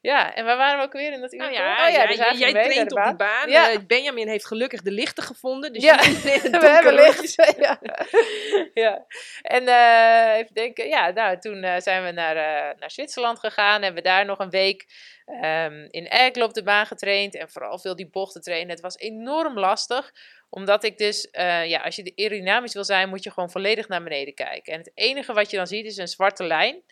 Ja, 0.00 0.34
en 0.34 0.44
waar 0.44 0.56
waren 0.56 0.78
we 0.78 0.84
ook 0.84 0.92
weer 0.92 1.12
in 1.12 1.20
dat 1.20 1.32
uur? 1.32 1.40
Ja, 1.40 1.48
oh, 1.48 1.52
ja 1.56 1.86
ja, 1.88 2.06
dus 2.06 2.38
jij- 2.38 2.52
traint 2.52 2.90
de 2.90 2.96
op 2.96 3.04
die 3.04 3.16
baan. 3.16 3.50
Ja. 3.50 3.70
Eh, 3.70 3.78
Benjamin 3.86 4.28
heeft 4.28 4.46
gelukkig 4.46 4.82
de 4.82 4.90
lichten 4.90 5.22
gevonden. 5.24 5.72
Dus 5.72 5.82
Ja, 5.82 5.96
we 6.60 6.68
hebben 6.68 6.94
licht. 6.94 7.34
ja. 7.58 7.80
ja. 8.84 9.06
En 9.42 9.68
eh, 9.68 10.38
even 10.38 10.54
denken, 10.54 10.88
ja, 10.88 11.10
nou, 11.10 11.38
toen 11.38 11.62
eh, 11.62 11.80
zijn 11.80 12.04
we 12.04 12.10
naar, 12.10 12.34
naar 12.78 12.90
Zwitserland 12.90 13.38
gegaan. 13.38 13.82
Hebben 13.82 14.02
we 14.02 14.08
daar 14.08 14.24
nog 14.24 14.38
een 14.38 14.50
week 14.50 14.86
ehm, 15.26 15.86
in 15.90 16.08
Erkel 16.08 16.44
op 16.44 16.54
de 16.54 16.62
baan 16.62 16.86
getraind. 16.86 17.34
En 17.34 17.50
vooral 17.50 17.78
veel 17.78 17.96
die 17.96 18.10
bochten 18.10 18.40
trainen. 18.42 18.70
Het 18.70 18.80
was 18.80 18.96
enorm 18.98 19.58
lastig. 19.58 20.12
Omdat 20.50 20.84
ik 20.84 20.98
dus, 20.98 21.28
ja, 21.64 21.80
als 21.80 21.96
je 21.96 22.12
aerodynamisch 22.16 22.74
wil 22.74 22.84
zijn, 22.84 23.08
moet 23.08 23.22
je 23.24 23.30
gewoon 23.30 23.50
volledig 23.50 23.88
naar 23.88 24.02
beneden 24.02 24.34
kijken. 24.34 24.72
En 24.72 24.78
het 24.78 24.90
enige 24.94 25.32
wat 25.32 25.50
je 25.50 25.56
dan 25.56 25.66
ziet 25.66 25.86
is 25.86 25.96
een 25.96 26.08
zwarte 26.08 26.44
lijn. 26.44 26.82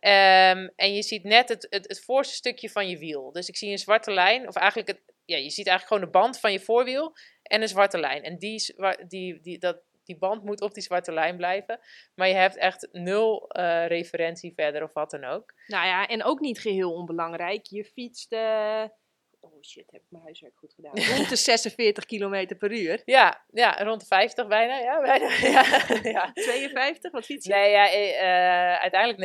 Ehm, 0.00 0.68
en 0.76 0.94
je 0.94 1.02
ziet 1.02 1.24
net 1.24 1.48
het, 1.48 1.66
het, 1.70 1.88
het 1.88 2.04
voorste 2.04 2.34
stukje 2.34 2.70
van 2.70 2.88
je 2.88 2.98
wiel. 2.98 3.32
Dus 3.32 3.48
ik 3.48 3.56
zie 3.56 3.70
een 3.70 3.78
zwarte 3.78 4.12
lijn, 4.12 4.48
of 4.48 4.54
eigenlijk, 4.54 4.88
het, 4.88 5.00
ja, 5.24 5.36
je 5.36 5.50
ziet 5.50 5.66
eigenlijk 5.66 5.86
gewoon 5.86 6.12
de 6.12 6.18
band 6.18 6.40
van 6.40 6.52
je 6.52 6.60
voorwiel 6.60 7.16
en 7.42 7.62
een 7.62 7.68
zwarte 7.68 7.98
lijn. 7.98 8.22
En 8.22 8.38
die, 8.38 8.74
die, 9.06 9.40
die, 9.40 9.58
dat, 9.58 9.80
die 10.04 10.18
band 10.18 10.44
moet 10.44 10.60
op 10.60 10.74
die 10.74 10.82
zwarte 10.82 11.12
lijn 11.12 11.36
blijven. 11.36 11.80
Maar 12.14 12.28
je 12.28 12.34
hebt 12.34 12.56
echt 12.56 12.88
nul 12.92 13.48
eh, 13.48 13.86
referentie 13.86 14.52
verder 14.54 14.82
of 14.82 14.92
wat 14.92 15.10
dan 15.10 15.24
ook. 15.24 15.54
Nou 15.66 15.86
ja, 15.86 16.06
en 16.06 16.24
ook 16.24 16.40
niet 16.40 16.60
geheel 16.60 16.92
onbelangrijk. 16.92 17.66
Je 17.66 17.84
fietst... 17.84 18.32
eh, 18.32 18.84
Oh 19.52 19.62
shit, 19.62 19.90
heb 19.90 20.00
ik 20.00 20.06
mijn 20.10 20.22
huiswerk 20.22 20.56
goed 20.56 20.74
gedaan. 20.74 20.92
Rond 21.16 21.28
de 21.28 21.36
46 21.36 22.04
km 22.04 22.56
per 22.58 22.72
uur. 22.72 23.02
Ja, 23.04 23.44
ja 23.52 23.84
rond 23.84 24.00
de 24.00 24.06
50 24.06 24.46
bijna. 24.46 24.78
Ja, 24.78 25.00
bijna. 25.00 25.24
Ja, 25.46 26.00
ja. 26.02 26.32
52, 26.32 27.12
wat 27.12 27.24
fiets 27.24 27.46
je? 27.46 27.52
Nee, 27.52 27.70
ja, 27.70 27.90
eh, 27.90 28.20
eh, 28.20 28.80
uiteindelijk 28.80 29.18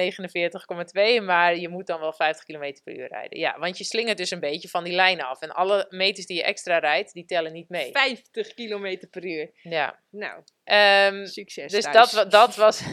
49,2, 1.20 1.24
maar 1.24 1.58
je 1.58 1.70
moet 1.70 1.88
dan 1.88 2.00
wel 2.00 2.14
50 2.14 2.46
km 2.46 2.74
per 2.84 2.98
uur 2.98 3.08
rijden. 3.08 3.40
Ja, 3.40 3.60
want 3.60 3.78
je 3.78 3.84
slingert 3.84 4.18
dus 4.18 4.32
een 4.32 4.40
beetje 4.40 4.70
van 4.70 4.84
die 4.84 4.94
lijnen 4.94 5.26
af. 5.26 5.42
En 5.42 5.52
alle 5.52 5.86
meters 5.90 6.26
die 6.26 6.38
je 6.38 6.44
extra 6.44 6.80
rijdt, 6.80 7.14
die 7.14 7.26
tellen 7.26 7.54
niet 7.54 7.70
mee. 7.70 7.92
50 7.92 8.54
km 8.54 8.98
per 9.10 9.26
uur. 9.26 9.52
Ja. 9.62 10.00
Nou, 10.10 10.44
Ehm, 10.64 11.26
succes 11.26 11.72
Dus 11.72 11.84
thuis. 11.84 12.12
dat, 12.12 12.32
dat, 12.32 12.56
was, 12.56 12.84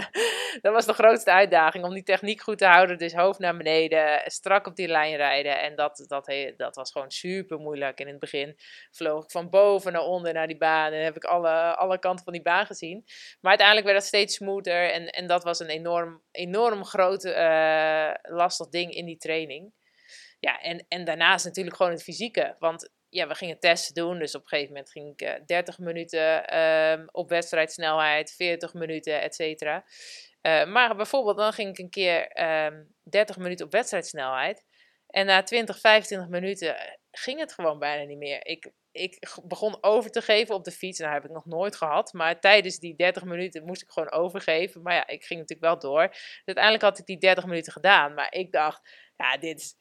dat 0.64 0.72
was 0.72 0.86
de 0.86 0.92
grootste 0.92 1.30
uitdaging, 1.30 1.84
om 1.84 1.94
die 1.94 2.02
techniek 2.02 2.40
goed 2.40 2.58
te 2.58 2.66
houden. 2.66 2.98
Dus 2.98 3.14
hoofd 3.14 3.38
naar 3.38 3.56
beneden, 3.56 4.22
strak 4.24 4.66
op 4.66 4.76
die 4.76 4.88
lijn 4.88 5.16
rijden. 5.16 5.60
En 5.60 5.76
dat, 5.76 6.04
dat, 6.06 6.32
dat 6.56 6.76
was 6.76 6.92
gewoon 6.92 7.10
super 7.10 7.58
moeilijk. 7.58 7.98
En 7.98 8.06
in 8.06 8.10
het 8.10 8.20
begin 8.20 8.56
vloog 8.90 9.24
ik 9.24 9.30
van 9.30 9.50
boven 9.50 9.92
naar 9.92 10.02
onder 10.02 10.32
naar 10.32 10.46
die 10.46 10.56
baan. 10.56 10.92
En 10.92 11.04
heb 11.04 11.16
ik 11.16 11.24
alle, 11.24 11.76
alle 11.76 11.98
kanten 11.98 12.24
van 12.24 12.32
die 12.32 12.42
baan 12.42 12.66
gezien. 12.66 13.04
Maar 13.40 13.50
uiteindelijk 13.50 13.86
werd 13.86 13.98
dat 13.98 14.08
steeds 14.08 14.34
smoother. 14.34 14.90
En, 14.90 15.06
en 15.06 15.26
dat 15.26 15.44
was 15.44 15.58
een 15.58 15.68
enorm, 15.68 16.22
enorm 16.30 16.84
groot, 16.84 17.24
eh, 17.24 18.10
lastig 18.22 18.68
ding 18.68 18.94
in 18.94 19.06
die 19.06 19.18
training. 19.18 19.72
Ja, 20.40 20.60
en, 20.60 20.84
en 20.88 21.04
daarnaast 21.04 21.44
natuurlijk 21.44 21.76
gewoon 21.76 21.92
het 21.92 22.02
fysieke. 22.02 22.56
Want 22.58 22.90
ja, 23.10 23.26
we 23.26 23.34
gingen 23.34 23.60
testen 23.60 23.94
doen. 23.94 24.18
Dus 24.18 24.34
op 24.34 24.42
een 24.42 24.48
gegeven 24.48 24.72
moment 24.72 24.90
ging 24.90 25.12
ik 25.12 25.20
eh, 25.20 25.34
30 25.46 25.78
minuten 25.78 26.46
ehm, 26.46 27.06
op 27.12 27.28
wedstrijdsnelheid, 27.28 28.32
40 28.32 28.74
minuten, 28.74 29.22
et 29.22 29.34
cetera. 29.34 29.84
Eh, 30.40 30.66
maar 30.66 30.96
bijvoorbeeld, 30.96 31.36
dan 31.36 31.52
ging 31.52 31.68
ik 31.68 31.78
een 31.78 31.90
keer 31.90 32.28
ehm 32.28 32.84
30 33.02 33.36
minuten 33.36 33.66
op 33.66 33.72
wedstrijdsnelheid. 33.72 34.64
En 35.06 35.26
na 35.26 35.42
20, 35.42 35.80
25 35.80 36.28
minuten 36.28 36.76
ging 37.10 37.38
het 37.40 37.52
gewoon 37.52 37.78
bijna 37.78 38.04
niet 38.04 38.18
meer. 38.18 38.46
Ik, 38.46 38.72
ik 38.92 39.28
begon 39.44 39.78
over 39.80 40.10
te 40.10 40.22
geven 40.22 40.54
op 40.54 40.64
de 40.64 40.70
fiets. 40.70 40.98
Nou, 40.98 41.12
heb 41.12 41.24
ik 41.24 41.30
nog 41.30 41.46
nooit 41.46 41.76
gehad. 41.76 42.12
Maar 42.12 42.40
tijdens 42.40 42.78
die 42.78 42.96
30 42.96 43.24
minuten 43.24 43.64
moest 43.64 43.82
ik 43.82 43.90
gewoon 43.90 44.10
overgeven. 44.10 44.82
Maar 44.82 44.94
ja, 44.94 45.06
ik 45.06 45.24
ging 45.24 45.40
natuurlijk 45.40 45.70
wel 45.70 45.92
door. 45.92 46.08
Dus 46.08 46.42
uiteindelijk 46.44 46.84
had 46.84 46.98
ik 46.98 47.06
die 47.06 47.18
30 47.18 47.46
minuten 47.46 47.72
gedaan. 47.72 48.14
Maar 48.14 48.32
ik 48.34 48.52
dacht, 48.52 48.90
ja, 49.16 49.36
dit 49.36 49.60
is 49.60 49.76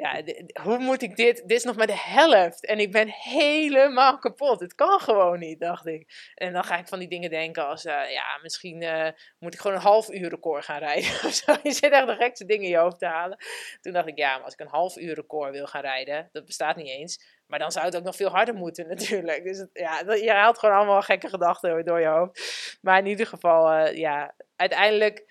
ja, 0.00 0.22
hoe 0.62 0.78
moet 0.78 1.02
ik 1.02 1.16
dit? 1.16 1.36
Dit 1.36 1.58
is 1.58 1.64
nog 1.64 1.76
maar 1.76 1.86
de 1.86 1.98
helft. 1.98 2.66
En 2.66 2.78
ik 2.78 2.92
ben 2.92 3.08
helemaal 3.08 4.18
kapot. 4.18 4.60
Het 4.60 4.74
kan 4.74 5.00
gewoon 5.00 5.38
niet, 5.38 5.60
dacht 5.60 5.86
ik. 5.86 6.32
En 6.34 6.52
dan 6.52 6.64
ga 6.64 6.78
ik 6.78 6.88
van 6.88 6.98
die 6.98 7.08
dingen 7.08 7.30
denken 7.30 7.66
als, 7.66 7.84
uh, 7.84 8.10
ja, 8.10 8.38
misschien 8.42 8.82
uh, 8.82 9.08
moet 9.38 9.54
ik 9.54 9.60
gewoon 9.60 9.76
een 9.76 9.82
half 9.82 10.10
uur 10.10 10.28
record 10.28 10.64
gaan 10.64 10.78
rijden. 10.78 11.10
je 11.62 11.72
zit 11.72 11.92
echt 11.92 12.06
de 12.06 12.14
gekste 12.14 12.44
dingen 12.44 12.64
in 12.64 12.70
je 12.70 12.76
hoofd 12.76 12.98
te 12.98 13.06
halen. 13.06 13.38
Toen 13.80 13.92
dacht 13.92 14.06
ik, 14.06 14.18
ja, 14.18 14.34
maar 14.34 14.44
als 14.44 14.52
ik 14.52 14.60
een 14.60 14.66
half 14.66 14.96
uur 14.96 15.14
record 15.14 15.52
wil 15.52 15.66
gaan 15.66 15.82
rijden, 15.82 16.28
dat 16.32 16.44
bestaat 16.44 16.76
niet 16.76 16.88
eens. 16.88 17.38
Maar 17.46 17.58
dan 17.58 17.72
zou 17.72 17.84
het 17.84 17.96
ook 17.96 18.04
nog 18.04 18.16
veel 18.16 18.30
harder 18.30 18.54
moeten 18.54 18.88
natuurlijk. 18.94 19.44
Dus 19.44 19.66
ja, 19.72 20.14
je 20.14 20.30
haalt 20.30 20.58
gewoon 20.58 20.74
allemaal 20.74 21.02
gekke 21.02 21.28
gedachten 21.28 21.84
door 21.84 22.00
je 22.00 22.06
hoofd. 22.06 22.78
Maar 22.80 22.98
in 22.98 23.06
ieder 23.06 23.26
geval, 23.26 23.72
uh, 23.72 23.96
ja, 23.96 24.34
uiteindelijk 24.56 25.24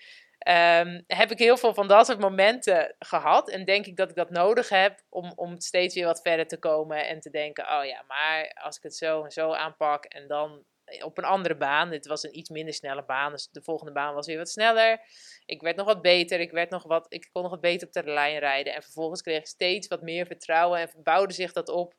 Um, 0.48 1.04
heb 1.06 1.30
ik 1.30 1.38
heel 1.38 1.56
veel 1.56 1.74
van 1.74 1.88
dat 1.88 2.06
soort 2.06 2.20
momenten 2.20 2.94
gehad. 2.98 3.50
En 3.50 3.64
denk 3.64 3.86
ik 3.86 3.96
dat 3.96 4.10
ik 4.10 4.16
dat 4.16 4.30
nodig 4.30 4.68
heb 4.68 5.02
om, 5.08 5.32
om 5.34 5.60
steeds 5.60 5.94
weer 5.94 6.06
wat 6.06 6.20
verder 6.22 6.46
te 6.46 6.58
komen. 6.58 7.06
En 7.06 7.20
te 7.20 7.30
denken, 7.30 7.64
oh 7.78 7.84
ja, 7.84 8.04
maar 8.08 8.60
als 8.62 8.76
ik 8.76 8.82
het 8.82 8.96
zo 8.96 9.24
en 9.24 9.30
zo 9.30 9.52
aanpak 9.52 10.04
en 10.04 10.28
dan 10.28 10.64
op 11.02 11.18
een 11.18 11.24
andere 11.24 11.56
baan. 11.56 11.90
Dit 11.90 12.06
was 12.06 12.22
een 12.22 12.38
iets 12.38 12.50
minder 12.50 12.74
snelle 12.74 13.04
baan, 13.04 13.32
dus 13.32 13.48
de 13.50 13.62
volgende 13.62 13.92
baan 13.92 14.14
was 14.14 14.26
weer 14.26 14.38
wat 14.38 14.48
sneller. 14.48 15.00
Ik 15.46 15.60
werd 15.60 15.76
nog 15.76 15.86
wat 15.86 16.02
beter, 16.02 16.40
ik, 16.40 16.50
werd 16.50 16.70
nog 16.70 16.82
wat, 16.82 17.06
ik 17.08 17.28
kon 17.32 17.42
nog 17.42 17.50
wat 17.50 17.60
beter 17.60 17.86
op 17.86 17.92
de 17.92 18.04
lijn 18.04 18.38
rijden. 18.38 18.74
En 18.74 18.82
vervolgens 18.82 19.22
kreeg 19.22 19.38
ik 19.38 19.46
steeds 19.46 19.88
wat 19.88 20.02
meer 20.02 20.26
vertrouwen 20.26 20.80
en 20.80 20.90
bouwde 21.02 21.32
zich 21.32 21.52
dat 21.52 21.68
op 21.68 21.94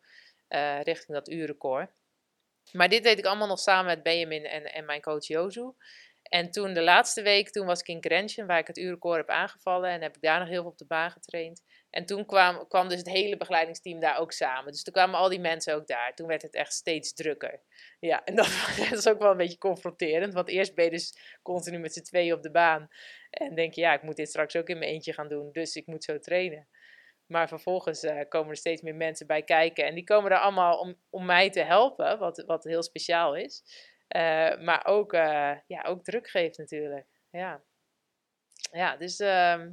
uh, 0.49 0.81
richting 0.81 1.17
dat 1.17 1.29
uurrecord. 1.29 1.91
Maar 2.71 2.89
dit 2.89 3.03
deed 3.03 3.19
ik 3.19 3.25
allemaal 3.25 3.47
nog 3.47 3.59
samen 3.59 3.85
met 3.85 4.03
Benjamin 4.03 4.45
en, 4.45 4.73
en 4.73 4.85
mijn 4.85 5.01
coach 5.01 5.27
Jozu. 5.27 5.71
En 6.31 6.51
toen 6.51 6.73
de 6.73 6.81
laatste 6.81 7.21
week, 7.21 7.49
toen 7.49 7.65
was 7.65 7.79
ik 7.79 7.87
in 7.87 8.03
Grenchen, 8.03 8.47
waar 8.47 8.59
ik 8.59 8.67
het 8.67 8.77
uurrecord 8.77 9.17
heb 9.17 9.29
aangevallen. 9.29 9.89
En 9.89 10.01
heb 10.01 10.15
ik 10.15 10.21
daar 10.21 10.39
nog 10.39 10.47
heel 10.47 10.61
veel 10.61 10.71
op 10.71 10.77
de 10.77 10.85
baan 10.85 11.11
getraind. 11.11 11.63
En 11.89 12.05
toen 12.05 12.25
kwam, 12.25 12.67
kwam 12.67 12.87
dus 12.87 12.97
het 12.97 13.09
hele 13.09 13.37
begeleidingsteam 13.37 13.99
daar 13.99 14.17
ook 14.17 14.31
samen. 14.31 14.71
Dus 14.71 14.83
toen 14.83 14.93
kwamen 14.93 15.19
al 15.19 15.29
die 15.29 15.39
mensen 15.39 15.75
ook 15.75 15.87
daar. 15.87 16.13
Toen 16.15 16.27
werd 16.27 16.41
het 16.41 16.53
echt 16.53 16.73
steeds 16.73 17.13
drukker. 17.13 17.61
Ja, 17.99 18.23
en 18.23 18.35
dat 18.35 18.47
was 18.89 19.07
ook 19.07 19.19
wel 19.19 19.31
een 19.31 19.37
beetje 19.37 19.57
confronterend. 19.57 20.33
Want 20.33 20.47
eerst 20.49 20.75
ben 20.75 20.85
je 20.85 20.91
dus 20.91 21.37
continu 21.41 21.77
met 21.77 21.93
z'n 21.93 22.01
tweeën 22.01 22.33
op 22.33 22.41
de 22.41 22.51
baan. 22.51 22.87
En 23.29 23.55
denk 23.55 23.73
je, 23.73 23.81
ja, 23.81 23.93
ik 23.93 24.03
moet 24.03 24.15
dit 24.15 24.29
straks 24.29 24.55
ook 24.55 24.69
in 24.69 24.77
mijn 24.77 24.91
eentje 24.91 25.13
gaan 25.13 25.29
doen. 25.29 25.51
Dus 25.51 25.75
ik 25.75 25.85
moet 25.85 26.03
zo 26.03 26.19
trainen. 26.19 26.67
Maar 27.25 27.47
vervolgens 27.47 28.03
uh, 28.03 28.19
komen 28.29 28.49
er 28.49 28.57
steeds 28.57 28.81
meer 28.81 28.95
mensen 28.95 29.27
bij 29.27 29.43
kijken. 29.43 29.85
En 29.85 29.95
die 29.95 30.03
komen 30.03 30.29
daar 30.29 30.39
allemaal 30.39 30.79
om, 30.79 30.95
om 31.09 31.25
mij 31.25 31.49
te 31.49 31.61
helpen, 31.61 32.19
wat, 32.19 32.43
wat 32.45 32.63
heel 32.63 32.83
speciaal 32.83 33.35
is. 33.35 33.63
Uh, 34.15 34.57
maar 34.57 34.85
ook, 34.85 35.13
uh, 35.13 35.53
ja, 35.67 35.81
ook 35.81 36.03
druk 36.03 36.29
geeft 36.29 36.57
natuurlijk. 36.57 37.07
Ja, 37.29 37.61
ja 38.71 38.97
dus 38.97 39.19
uh, 39.19 39.65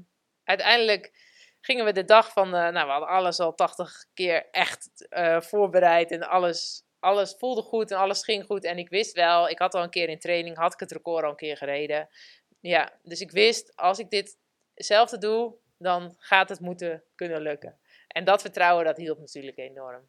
uiteindelijk 0.45 1.13
gingen 1.61 1.85
we 1.85 1.93
de 1.93 2.05
dag 2.05 2.33
van, 2.33 2.51
nou 2.51 2.73
we 2.73 2.93
hadden 2.93 3.09
alles 3.09 3.41
al 3.41 3.55
80 3.55 4.05
keer 4.15 4.51
echt 4.51 5.07
voorbereid 5.39 6.11
en 6.11 6.23
alles, 6.23 6.85
alles 6.99 7.35
voelde 7.39 7.63
goed 7.63 7.91
en 7.91 7.99
alles 7.99 8.25
ging 8.25 8.45
goed. 8.45 8.65
En 8.65 8.79
ik 8.79 8.89
wist 8.89 9.13
wel, 9.13 9.49
ik 9.49 9.59
had 9.59 9.75
al 9.75 9.83
een 9.83 9.91
keer 9.91 10.09
in 10.09 10.19
training, 10.19 10.57
had 10.57 10.73
ik 10.73 10.81
het 10.81 10.93
record 10.93 11.25
al 11.25 11.31
een 11.31 11.37
keer 11.37 11.57
gereden. 11.57 12.09
Ja, 12.61 12.93
dus 13.03 13.21
ik 13.21 13.31
wist, 13.31 13.77
als 13.77 13.99
ik 13.99 14.11
dit 14.11 14.39
hetzelfde 14.75 15.19
doe, 15.19 15.55
dan 15.79 16.15
gaat 16.19 16.49
het 16.49 16.61
moeten 16.61 17.05
kunnen 17.15 17.41
lukken. 17.41 17.79
En 18.09 18.25
dat 18.25 18.41
vertrouwen, 18.41 18.85
dat 18.85 18.97
hielp 18.97 19.19
natuurlijk 19.19 19.57
enorm. 19.57 20.09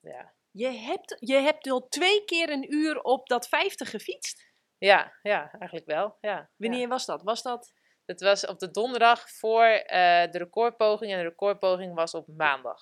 Ja. 0.00 0.32
Je 0.56 0.70
hebt, 0.70 1.16
je 1.18 1.34
hebt 1.34 1.70
al 1.70 1.88
twee 1.88 2.24
keer 2.24 2.50
een 2.50 2.74
uur 2.74 3.00
op 3.00 3.26
dat 3.28 3.48
50 3.48 3.90
gefietst? 3.90 4.52
Ja, 4.78 5.18
ja 5.22 5.50
eigenlijk 5.50 5.86
wel. 5.86 6.16
Ja, 6.20 6.50
Wanneer 6.56 6.88
was 6.88 7.06
dat? 7.06 7.22
Was 7.22 7.42
dat? 7.42 7.72
Het 8.04 8.20
was 8.20 8.46
op 8.46 8.58
de 8.58 8.70
donderdag 8.70 9.30
voor 9.30 9.66
uh, 9.66 9.80
de 10.30 10.38
recordpoging 10.38 11.12
en 11.12 11.18
de 11.18 11.28
recordpoging 11.28 11.94
was 11.94 12.14
op 12.14 12.26
maandag. 12.36 12.80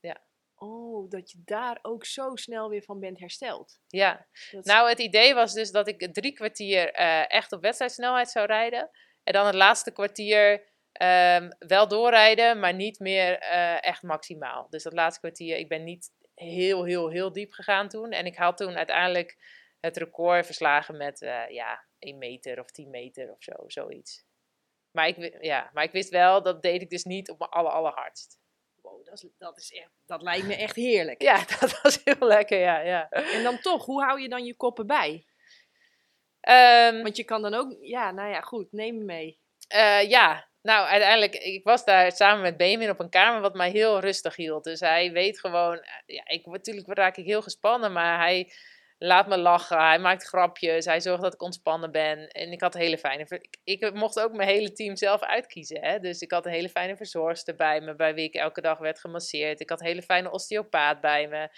Ja. 0.00 0.24
Oh, 0.54 1.10
dat 1.10 1.30
je 1.30 1.42
daar 1.44 1.78
ook 1.82 2.04
zo 2.04 2.36
snel 2.36 2.68
weer 2.68 2.82
van 2.82 3.00
bent 3.00 3.18
hersteld. 3.18 3.80
Ja, 3.86 4.26
nou 4.50 4.88
het 4.88 4.98
idee 4.98 5.34
was 5.34 5.52
dus 5.52 5.70
dat 5.70 5.88
ik 5.88 6.14
drie 6.14 6.32
kwartier 6.32 7.00
uh, 7.00 7.32
echt 7.32 7.52
op 7.52 7.62
wedstrijdsnelheid 7.62 8.30
zou 8.30 8.46
rijden. 8.46 8.90
En 9.22 9.32
dan 9.32 9.46
het 9.46 9.54
laatste 9.54 9.92
kwartier 9.92 10.52
um, 11.02 11.56
wel 11.58 11.88
doorrijden, 11.88 12.60
maar 12.60 12.74
niet 12.74 12.98
meer 12.98 13.42
uh, 13.42 13.84
echt 13.84 14.02
maximaal. 14.02 14.66
Dus 14.70 14.82
dat 14.82 14.92
laatste 14.92 15.20
kwartier, 15.20 15.56
ik 15.56 15.68
ben 15.68 15.84
niet 15.84 16.10
heel, 16.36 16.84
heel, 16.84 17.08
heel 17.08 17.32
diep 17.32 17.52
gegaan 17.52 17.88
toen. 17.88 18.10
En 18.12 18.26
ik 18.26 18.36
had 18.36 18.56
toen 18.56 18.76
uiteindelijk 18.76 19.36
het 19.80 19.96
record 19.96 20.46
verslagen 20.46 20.96
met 20.96 21.22
uh, 21.22 21.48
ja, 21.48 21.84
1 21.98 22.18
meter 22.18 22.60
of 22.60 22.70
10 22.70 22.90
meter 22.90 23.30
of 23.30 23.42
zo, 23.42 23.52
zoiets. 23.66 24.24
Maar 24.90 25.08
ik, 25.08 25.36
ja, 25.40 25.70
maar 25.72 25.84
ik 25.84 25.92
wist 25.92 26.08
wel, 26.08 26.42
dat 26.42 26.62
deed 26.62 26.82
ik 26.82 26.90
dus 26.90 27.04
niet 27.04 27.30
op 27.30 27.38
mijn 27.38 27.50
aller, 27.50 27.72
allerhardst. 27.72 28.38
Wow, 28.82 29.04
dat, 29.04 29.14
is, 29.14 29.30
dat, 29.38 29.58
is 29.58 29.72
echt, 29.72 29.90
dat 30.06 30.22
lijkt 30.22 30.46
me 30.46 30.56
echt 30.56 30.76
heerlijk. 30.76 31.22
Ja, 31.22 31.44
dat 31.60 31.80
was 31.82 32.00
heel 32.04 32.26
lekker, 32.26 32.58
ja, 32.58 32.78
ja. 32.78 33.08
En 33.10 33.42
dan 33.42 33.60
toch, 33.60 33.84
hoe 33.84 34.02
hou 34.02 34.20
je 34.20 34.28
dan 34.28 34.44
je 34.44 34.54
koppen 34.54 34.86
bij? 34.86 35.26
Um, 36.48 37.02
Want 37.02 37.16
je 37.16 37.24
kan 37.24 37.42
dan 37.42 37.54
ook, 37.54 37.76
ja, 37.80 38.10
nou 38.10 38.30
ja, 38.30 38.40
goed, 38.40 38.72
neem 38.72 38.96
me 38.98 39.04
mee. 39.04 39.40
Uh, 39.74 40.08
ja, 40.08 40.48
nou, 40.66 40.86
uiteindelijk, 40.86 41.34
ik 41.34 41.64
was 41.64 41.84
daar 41.84 42.12
samen 42.12 42.42
met 42.42 42.56
Benjamin 42.56 42.90
op 42.90 43.00
een 43.00 43.08
kamer 43.08 43.40
wat 43.40 43.54
mij 43.54 43.70
heel 43.70 44.00
rustig 44.00 44.36
hield. 44.36 44.64
Dus 44.64 44.80
hij 44.80 45.12
weet 45.12 45.40
gewoon, 45.40 45.76
eh, 45.76 45.90
ja, 46.06 46.22
ik, 46.26 46.46
natuurlijk 46.46 46.86
raak 46.88 47.16
ik 47.16 47.24
heel 47.24 47.42
gespannen, 47.42 47.92
maar 47.92 48.18
hij 48.18 48.52
laat 48.98 49.26
me 49.26 49.38
lachen, 49.38 49.86
hij 49.86 49.98
maakt 49.98 50.24
grapjes, 50.24 50.84
hij 50.84 51.00
zorgt 51.00 51.22
dat 51.22 51.34
ik 51.34 51.42
ontspannen 51.42 51.92
ben. 51.92 52.28
En 52.28 52.52
ik 52.52 52.60
had 52.60 52.74
een 52.74 52.80
hele 52.80 52.98
fijne, 52.98 53.42
ik, 53.64 53.94
mocht 53.94 54.20
ook 54.20 54.32
mijn 54.32 54.48
hele 54.48 54.72
team 54.72 54.96
zelf 54.96 55.22
uitkiezen. 55.22 55.84
Hè? 55.84 55.98
Dus 55.98 56.20
ik 56.20 56.30
had 56.30 56.46
een 56.46 56.52
hele 56.52 56.68
fijne 56.68 56.96
verzorgster 56.96 57.54
bij 57.54 57.80
me, 57.80 57.94
bij 57.94 58.14
wie 58.14 58.24
ik 58.24 58.34
elke 58.34 58.60
dag 58.60 58.78
werd 58.78 59.00
gemasseerd. 59.00 59.60
Ik 59.60 59.70
had 59.70 59.80
een 59.80 59.86
hele 59.86 60.02
fijne 60.02 60.30
osteopaat 60.30 61.00
bij 61.00 61.28
me. 61.28 61.48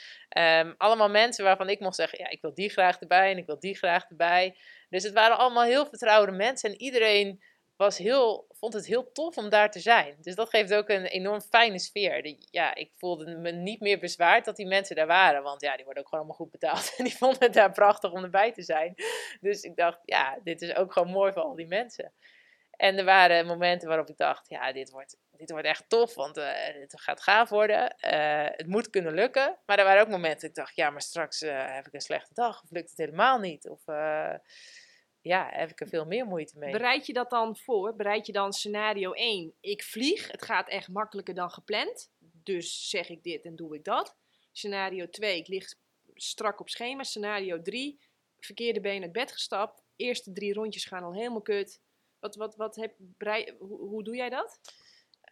Um, 0.62 0.74
allemaal 0.78 1.10
mensen 1.10 1.44
waarvan 1.44 1.68
ik 1.68 1.80
mocht 1.80 1.96
zeggen, 1.96 2.18
ja, 2.18 2.30
ik 2.30 2.40
wil 2.40 2.54
die 2.54 2.70
graag 2.70 3.00
erbij 3.00 3.30
en 3.30 3.38
ik 3.38 3.46
wil 3.46 3.60
die 3.60 3.76
graag 3.76 4.08
erbij. 4.08 4.56
Dus 4.88 5.02
het 5.02 5.12
waren 5.12 5.38
allemaal 5.38 5.64
heel 5.64 5.86
vertrouwde 5.86 6.32
mensen 6.32 6.70
en 6.70 6.80
iedereen 6.80 7.42
was 7.78 7.98
heel, 7.98 8.46
vond 8.50 8.72
het 8.72 8.86
heel 8.86 9.12
tof 9.12 9.36
om 9.36 9.48
daar 9.48 9.70
te 9.70 9.80
zijn. 9.80 10.16
Dus 10.20 10.34
dat 10.34 10.48
geeft 10.48 10.74
ook 10.74 10.88
een 10.88 11.04
enorm 11.04 11.40
fijne 11.40 11.78
sfeer. 11.78 12.36
ja, 12.50 12.74
ik 12.74 12.90
voelde 12.96 13.36
me 13.36 13.50
niet 13.50 13.80
meer 13.80 13.98
bezwaard 13.98 14.44
dat 14.44 14.56
die 14.56 14.66
mensen 14.66 14.96
daar 14.96 15.06
waren. 15.06 15.42
Want 15.42 15.60
ja, 15.60 15.76
die 15.76 15.84
worden 15.84 16.02
ook 16.02 16.08
gewoon 16.08 16.24
allemaal 16.24 16.46
goed 16.46 16.50
betaald. 16.50 16.92
En 16.96 17.04
die 17.04 17.16
vonden 17.16 17.44
het 17.44 17.54
daar 17.54 17.72
prachtig 17.72 18.12
om 18.12 18.24
erbij 18.24 18.52
te 18.52 18.62
zijn. 18.62 18.94
Dus 19.40 19.62
ik 19.62 19.76
dacht, 19.76 19.98
ja, 20.04 20.38
dit 20.44 20.62
is 20.62 20.74
ook 20.74 20.92
gewoon 20.92 21.10
mooi 21.10 21.32
voor 21.32 21.42
al 21.42 21.54
die 21.54 21.66
mensen. 21.66 22.12
En 22.70 22.98
er 22.98 23.04
waren 23.04 23.46
momenten 23.46 23.88
waarop 23.88 24.08
ik 24.08 24.16
dacht, 24.16 24.48
ja, 24.48 24.72
dit 24.72 24.90
wordt, 24.90 25.16
dit 25.30 25.50
wordt 25.50 25.66
echt 25.66 25.88
tof, 25.88 26.14
want 26.14 26.38
uh, 26.38 26.50
het 26.80 27.00
gaat 27.00 27.22
gaaf 27.22 27.48
worden. 27.48 27.96
Uh, 28.00 28.46
het 28.50 28.66
moet 28.66 28.90
kunnen 28.90 29.14
lukken. 29.14 29.58
Maar 29.66 29.78
er 29.78 29.84
waren 29.84 30.02
ook 30.02 30.08
momenten 30.08 30.40
dat 30.40 30.48
ik 30.48 30.54
dacht, 30.54 30.76
ja, 30.76 30.90
maar 30.90 31.02
straks 31.02 31.42
uh, 31.42 31.74
heb 31.74 31.86
ik 31.86 31.94
een 31.94 32.00
slechte 32.00 32.34
dag. 32.34 32.62
Of 32.62 32.70
lukt 32.70 32.90
het 32.90 32.98
helemaal 32.98 33.38
niet. 33.38 33.68
Of 33.68 33.82
ja, 35.20 35.48
heb 35.50 35.70
ik 35.70 35.80
er 35.80 35.88
veel 35.88 36.04
meer 36.04 36.26
moeite 36.26 36.58
mee. 36.58 36.72
Bereid 36.72 37.06
je 37.06 37.12
dat 37.12 37.30
dan 37.30 37.56
voor? 37.56 37.96
Bereid 37.96 38.26
je 38.26 38.32
dan 38.32 38.52
scenario 38.52 39.12
1, 39.12 39.54
ik 39.60 39.82
vlieg, 39.82 40.30
het 40.30 40.42
gaat 40.42 40.68
echt 40.68 40.88
makkelijker 40.88 41.34
dan 41.34 41.50
gepland, 41.50 42.10
dus 42.20 42.88
zeg 42.88 43.08
ik 43.08 43.22
dit 43.22 43.44
en 43.44 43.56
doe 43.56 43.74
ik 43.74 43.84
dat. 43.84 44.16
Scenario 44.52 45.08
2, 45.08 45.36
ik 45.36 45.48
lig 45.48 45.74
strak 46.14 46.60
op 46.60 46.68
schema. 46.68 47.02
Scenario 47.02 47.62
3, 47.62 48.00
verkeerde 48.38 48.80
been 48.80 49.02
uit 49.02 49.12
bed 49.12 49.32
gestapt, 49.32 49.82
eerste 49.96 50.32
drie 50.32 50.52
rondjes 50.52 50.84
gaan 50.84 51.02
al 51.02 51.14
helemaal 51.14 51.42
kut. 51.42 51.80
Wat, 52.18 52.36
wat, 52.36 52.56
wat 52.56 52.76
heb, 52.76 52.94
brei, 52.98 53.54
hoe, 53.58 53.78
hoe 53.78 54.04
doe 54.04 54.16
jij 54.16 54.28
dat? 54.28 54.60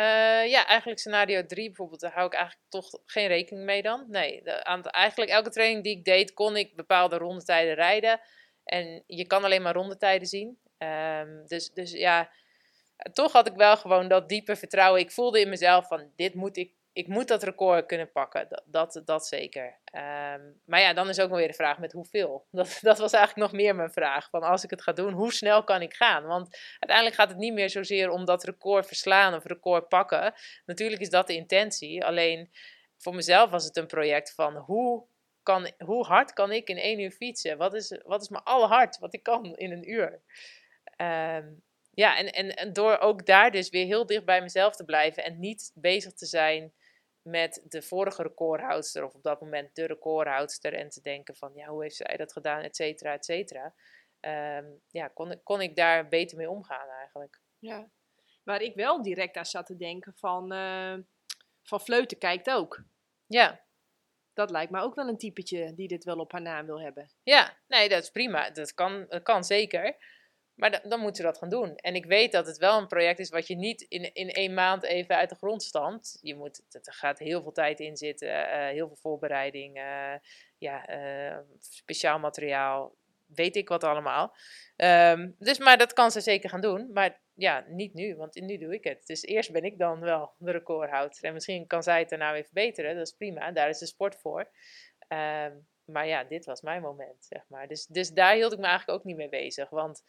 Uh, 0.01 0.51
ja, 0.51 0.67
eigenlijk 0.67 1.01
scenario 1.01 1.47
3 1.47 1.67
bijvoorbeeld, 1.67 2.01
daar 2.01 2.13
hou 2.13 2.27
ik 2.27 2.33
eigenlijk 2.33 2.65
toch 2.69 3.01
geen 3.05 3.27
rekening 3.27 3.67
mee 3.67 3.83
dan. 3.83 4.05
Nee, 4.09 4.43
de, 4.43 4.65
aan 4.65 4.85
eigenlijk 4.85 5.31
elke 5.31 5.51
training 5.51 5.83
die 5.85 5.97
ik 5.97 6.05
deed, 6.05 6.33
kon 6.33 6.57
ik 6.57 6.77
bepaalde 6.77 7.17
rondetijden 7.17 7.75
rijden. 7.75 8.21
En 8.67 9.03
je 9.07 9.27
kan 9.27 9.45
alleen 9.45 9.63
maar 9.63 9.75
rondetijden 9.75 10.29
zien. 10.29 10.59
Um, 10.79 11.47
dus, 11.47 11.73
dus 11.73 11.93
ja, 11.93 12.31
toch 13.13 13.33
had 13.33 13.47
ik 13.47 13.55
wel 13.55 13.77
gewoon 13.77 14.09
dat 14.09 14.29
diepe 14.29 14.57
vertrouwen. 14.57 15.01
Ik 15.01 15.11
voelde 15.11 15.41
in 15.41 15.49
mezelf 15.49 15.87
van 15.87 16.11
dit 16.17 16.35
moet 16.35 16.57
ik, 16.57 16.73
ik 16.93 17.07
moet 17.07 17.29
dat 17.29 17.43
record 17.43 17.87
kunnen 17.87 18.13
pakken. 18.13 18.63
Dat, 18.65 19.03
dat, 19.05 19.27
zeker. 19.27 19.65
Um, 19.65 20.61
maar 20.65 20.81
ja, 20.81 20.93
dan 20.93 21.09
is 21.09 21.21
ook 21.21 21.29
nog 21.29 21.39
weer 21.39 21.49
de 21.49 21.55
vraag 21.55 21.79
met 21.79 21.93
hoeveel. 21.93 22.47
Dat, 22.51 22.79
dat 22.83 22.99
was 22.99 23.13
eigenlijk 23.13 23.53
nog 23.53 23.61
meer 23.61 23.75
mijn 23.75 23.93
vraag. 23.93 24.31
Van 24.31 24.43
als 24.43 24.65
ik 24.65 24.71
het 24.71 24.83
ga 24.83 24.93
doen, 24.93 25.13
hoe 25.13 25.33
snel 25.33 25.65
kan 25.65 25.83
ik 25.83 25.95
gaan? 25.95 26.25
Want 26.25 26.59
uiteindelijk 26.79 27.17
gaat 27.17 27.29
het 27.29 27.39
niet 27.39 27.53
meer 27.53 27.71
zozeer 27.71 28.11
om 28.11 28.25
dat 28.25 28.45
record 28.45 28.87
verslaan 28.87 29.35
of 29.35 29.45
record 29.45 29.89
pakken. 29.89 30.35
Natuurlijk 30.65 31.01
is 31.01 31.11
dat 31.11 31.27
de 31.27 31.35
intentie. 31.35 32.05
Alleen 32.05 32.51
voor 32.99 33.15
mezelf 33.15 33.51
was 33.51 33.65
het 33.65 33.77
een 33.77 33.87
project 33.87 34.35
van 34.35 34.57
hoe 34.57 35.07
kan, 35.47 35.71
hoe 35.79 36.05
hard 36.05 36.33
kan 36.33 36.53
ik 36.53 36.69
in 36.69 36.77
één 36.77 37.01
uur 37.01 37.11
fietsen? 37.11 37.59
Wat 37.59 37.75
is, 37.75 38.01
wat 38.05 38.23
is 38.23 38.29
mijn 38.29 38.45
allerhard 38.45 38.99
wat 38.99 39.15
ik 39.15 39.23
kan 39.23 39.57
in 39.57 39.73
een 39.73 39.91
uur? 39.91 40.21
Ehm, 40.85 41.53
ja, 41.91 42.17
en, 42.17 42.33
en, 42.33 42.57
en 42.57 42.73
door 42.73 42.99
ook 42.99 43.27
daar 43.27 43.51
dus 43.51 43.69
weer 43.69 43.87
heel 43.87 44.07
dicht 44.07 44.25
bij 44.25 44.43
mezelf 44.43 44.77
te 44.77 44.85
blijven 44.85 45.25
en 45.25 45.39
niet 45.41 45.73
bezig 45.75 46.13
te 46.13 46.27
zijn 46.27 46.73
met 47.23 47.65
de 47.69 47.83
vorige 47.83 48.23
recordhoudster, 48.23 49.05
of 49.05 49.15
op 49.15 49.23
dat 49.23 49.41
moment 49.41 49.75
de 49.75 49.87
recordhoudster, 49.87 50.75
en 50.75 50.89
te 50.89 51.01
denken 51.01 51.37
van, 51.37 51.53
ja, 51.55 51.67
hoe 51.67 51.83
heeft 51.83 51.97
zij 51.97 52.17
dat 52.17 52.33
gedaan, 52.33 52.63
et 52.63 52.77
cetera, 52.77 53.13
et 53.13 53.25
cetera. 53.25 53.75
Ehm, 54.21 54.67
ja, 54.91 55.09
kon, 55.09 55.41
kon 55.43 55.61
ik 55.61 55.77
daar 55.77 56.09
beter 56.09 56.37
mee 56.37 56.51
omgaan 56.51 56.89
eigenlijk. 56.89 57.41
Ja. 57.59 57.91
Waar 58.45 58.63
ik 58.63 58.75
wel 58.75 59.03
direct 59.03 59.37
aan 59.37 59.47
zat 59.47 59.67
te 59.67 59.77
denken 59.77 60.15
van, 60.17 60.53
uh, 60.53 60.95
van 61.63 61.81
Vleuten 61.81 62.19
kijkt 62.19 62.51
ook. 62.51 62.83
Ja. 63.27 63.66
Dat 64.37 64.51
lijkt 64.51 64.73
me 64.73 64.81
ook 64.81 64.95
wel 64.95 65.09
een 65.09 65.19
typetje 65.19 65.75
die 65.75 65.89
dit 65.89 66.05
wel 66.05 66.19
op 66.19 66.33
haar 66.33 66.43
naam 66.43 66.67
wil 66.67 66.81
hebben. 66.81 67.11
Ja, 67.23 67.57
nee, 67.69 67.89
dat 67.89 68.03
is 68.03 68.11
prima. 68.11 68.51
Dat 68.51 68.75
kan, 68.75 69.07
dat 69.09 69.23
kan 69.23 69.45
zeker. 69.45 69.97
Maar 70.55 70.71
dan, 70.71 70.81
dan 70.83 71.01
moeten 71.01 71.17
ze 71.17 71.23
dat 71.23 71.39
gaan 71.39 71.49
doen. 71.49 71.77
En 71.77 71.95
ik 71.95 72.05
weet 72.05 72.33
dat 72.33 72.47
het 72.47 72.59
wel 72.59 72.79
een 72.79 72.87
project 72.87 73.19
is 73.19 73.29
wat 73.29 73.47
je 73.47 73.57
niet 73.57 73.81
in, 73.81 74.15
in 74.15 74.31
één 74.31 74.55
maand 74.55 74.83
even 74.83 75.17
uit 75.17 75.29
de 75.29 75.37
grond 75.37 75.63
stampt. 75.63 76.19
Je 76.21 76.35
moet, 76.35 76.63
er 76.71 76.93
gaat 76.93 77.19
heel 77.19 77.43
veel 77.43 77.53
tijd 77.53 77.81
in 77.81 77.97
zitten, 77.97 78.29
uh, 78.29 78.67
heel 78.69 78.87
veel 78.87 78.97
voorbereiding, 78.97 79.77
uh, 79.77 80.15
ja, 80.59 80.91
uh, 80.91 81.39
speciaal 81.59 82.19
materiaal, 82.19 82.95
weet 83.27 83.57
ik 83.57 83.69
wat 83.69 83.85
allemaal. 83.85 84.37
Um, 84.77 85.35
dus, 85.39 85.59
maar 85.59 85.79
dat 85.79 85.93
kan 85.93 86.11
ze 86.11 86.21
zeker 86.21 86.51
gaan 86.51 86.61
doen. 86.61 86.91
Maar 86.93 87.21
ja, 87.37 87.65
niet 87.69 87.95
nu, 87.95 88.17
want 88.17 88.35
nu 88.35 88.59
doe 88.59 88.75
ik 88.75 88.85
het. 88.85 89.07
Dus 89.07 89.23
eerst 89.23 89.53
ben 89.53 89.65
ik 89.65 89.79
dan 89.79 90.01
wel 90.01 90.35
de 90.39 90.51
recordhouder. 90.51 91.25
En 91.25 91.33
misschien 91.33 91.67
kan 91.67 91.83
zij 91.83 91.99
het 91.99 92.09
daarna 92.09 92.33
weer 92.33 92.45
verbeteren. 92.45 92.95
Dat 92.95 93.07
is 93.07 93.13
prima, 93.13 93.53
daar 93.53 93.69
is 93.69 93.79
de 93.79 93.87
sport 93.87 94.17
voor. 94.17 94.51
Um, 95.09 95.67
maar 95.85 96.07
ja, 96.07 96.25
dit 96.25 96.45
was 96.45 96.61
mijn 96.61 96.83
moment, 96.83 97.25
zeg 97.25 97.49
maar. 97.49 97.69
Dus, 97.69 97.87
dus 97.87 98.11
daar 98.11 98.35
hield 98.35 98.53
ik 98.53 98.59
me 98.59 98.67
eigenlijk 98.67 98.99
ook 98.99 99.05
niet 99.05 99.17
mee 99.17 99.29
bezig. 99.29 99.71
Want 99.71 100.03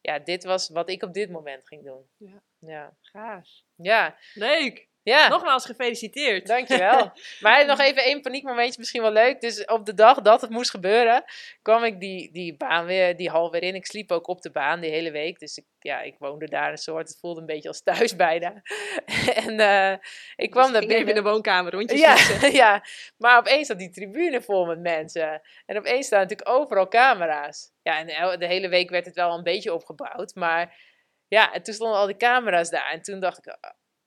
ja, 0.00 0.18
dit 0.18 0.44
was 0.44 0.68
wat 0.68 0.90
ik 0.90 1.02
op 1.02 1.12
dit 1.12 1.30
moment 1.30 1.66
ging 1.66 1.84
doen. 1.84 2.08
Ja. 2.16 2.42
Ja. 2.58 2.96
Gaaf. 3.00 3.48
Ja. 3.74 4.18
Leuk. 4.34 4.88
Ja. 5.08 5.28
Nogmaals 5.28 5.64
gefeliciteerd. 5.64 6.46
Dankjewel. 6.46 7.12
maar 7.40 7.66
nog 7.66 7.80
even 7.80 8.02
één 8.02 8.20
paniekmomentje, 8.20 8.78
misschien 8.78 9.02
wel 9.02 9.12
leuk. 9.12 9.40
Dus 9.40 9.64
op 9.64 9.86
de 9.86 9.94
dag 9.94 10.20
dat 10.20 10.40
het 10.40 10.50
moest 10.50 10.70
gebeuren, 10.70 11.24
kwam 11.62 11.84
ik 11.84 12.00
die, 12.00 12.32
die 12.32 12.56
baan 12.56 12.86
weer, 12.86 13.16
die 13.16 13.30
hal 13.30 13.50
weer 13.50 13.62
in. 13.62 13.74
Ik 13.74 13.86
sliep 13.86 14.10
ook 14.12 14.28
op 14.28 14.42
de 14.42 14.50
baan 14.50 14.80
die 14.80 14.90
hele 14.90 15.10
week. 15.10 15.38
Dus 15.38 15.56
ik, 15.56 15.64
ja, 15.78 16.00
ik 16.00 16.14
woonde 16.18 16.48
daar 16.48 16.70
een 16.70 16.78
soort, 16.78 17.08
het 17.08 17.18
voelde 17.20 17.40
een 17.40 17.46
beetje 17.46 17.68
als 17.68 17.82
thuis 17.82 18.16
bijna. 18.16 18.62
en 19.44 19.60
uh, 19.60 19.96
ik 20.36 20.50
kwam 20.50 20.64
dus 20.64 20.72
daar 20.72 20.86
binnen. 20.86 21.08
in 21.08 21.14
de 21.14 21.30
woonkamer 21.30 21.72
rondjes 21.72 22.00
ja, 22.00 22.16
ja, 22.62 22.84
maar 23.16 23.38
opeens 23.38 23.66
zat 23.66 23.78
die 23.78 23.90
tribune 23.90 24.42
vol 24.42 24.66
met 24.66 24.80
mensen. 24.80 25.40
En 25.66 25.78
opeens 25.78 26.06
staan 26.06 26.20
natuurlijk 26.20 26.48
overal 26.48 26.88
camera's. 26.88 27.70
Ja, 27.82 27.98
en 27.98 28.38
de 28.38 28.46
hele 28.46 28.68
week 28.68 28.90
werd 28.90 29.04
het 29.04 29.14
wel 29.14 29.34
een 29.34 29.42
beetje 29.42 29.74
opgebouwd, 29.74 30.34
maar... 30.34 30.86
Ja, 31.28 31.52
en 31.52 31.62
toen 31.62 31.74
stonden 31.74 31.98
al 31.98 32.06
die 32.06 32.16
camera's 32.16 32.70
daar. 32.70 32.90
En 32.90 33.02
toen 33.02 33.20
dacht 33.20 33.38
ik, 33.38 33.58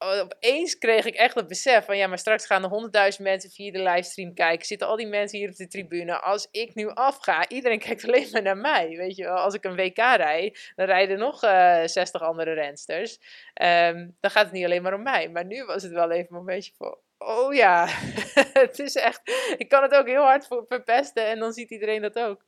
opeens 0.01 0.77
kreeg 0.77 1.05
ik 1.05 1.15
echt 1.15 1.35
het 1.35 1.47
besef 1.47 1.85
van 1.85 1.97
ja, 1.97 2.07
maar 2.07 2.17
straks 2.17 2.45
gaan 2.45 2.63
er 2.63 2.69
honderdduizend 2.69 3.27
mensen 3.27 3.49
via 3.49 3.71
de 3.71 3.81
livestream 3.81 4.33
kijken. 4.33 4.65
Zitten 4.65 4.87
al 4.87 4.95
die 4.95 5.07
mensen 5.07 5.39
hier 5.39 5.49
op 5.49 5.55
de 5.55 5.67
tribune. 5.67 6.19
Als 6.19 6.47
ik 6.51 6.75
nu 6.75 6.89
afga, 6.89 7.47
iedereen 7.47 7.79
kijkt 7.87 8.05
alleen 8.07 8.27
maar 8.31 8.41
naar 8.41 8.57
mij. 8.57 8.97
Weet 8.97 9.15
je 9.15 9.23
wel, 9.23 9.35
als 9.35 9.53
ik 9.53 9.63
een 9.63 9.75
WK 9.75 9.97
rijd, 9.97 10.71
dan 10.75 10.85
rijden 10.85 11.19
nog 11.19 11.43
uh, 11.43 11.81
60 11.85 12.21
andere 12.21 12.53
rensters. 12.53 13.19
Um, 13.61 14.17
dan 14.19 14.31
gaat 14.31 14.43
het 14.43 14.53
niet 14.53 14.65
alleen 14.65 14.81
maar 14.81 14.93
om 14.93 15.03
mij. 15.03 15.29
Maar 15.29 15.45
nu 15.45 15.65
was 15.65 15.83
het 15.83 15.91
wel 15.91 16.11
even 16.11 16.35
een 16.35 16.45
beetje 16.45 16.73
voor. 16.77 16.99
Oh 17.17 17.53
ja, 17.53 17.87
het 18.53 18.79
is 18.79 18.95
echt. 18.95 19.21
Ik 19.57 19.69
kan 19.69 19.81
het 19.81 19.93
ook 19.93 20.07
heel 20.07 20.23
hard 20.23 20.47
verpesten 20.67 21.25
en 21.25 21.39
dan 21.39 21.53
ziet 21.53 21.69
iedereen 21.69 22.01
dat 22.01 22.19
ook. 22.19 22.43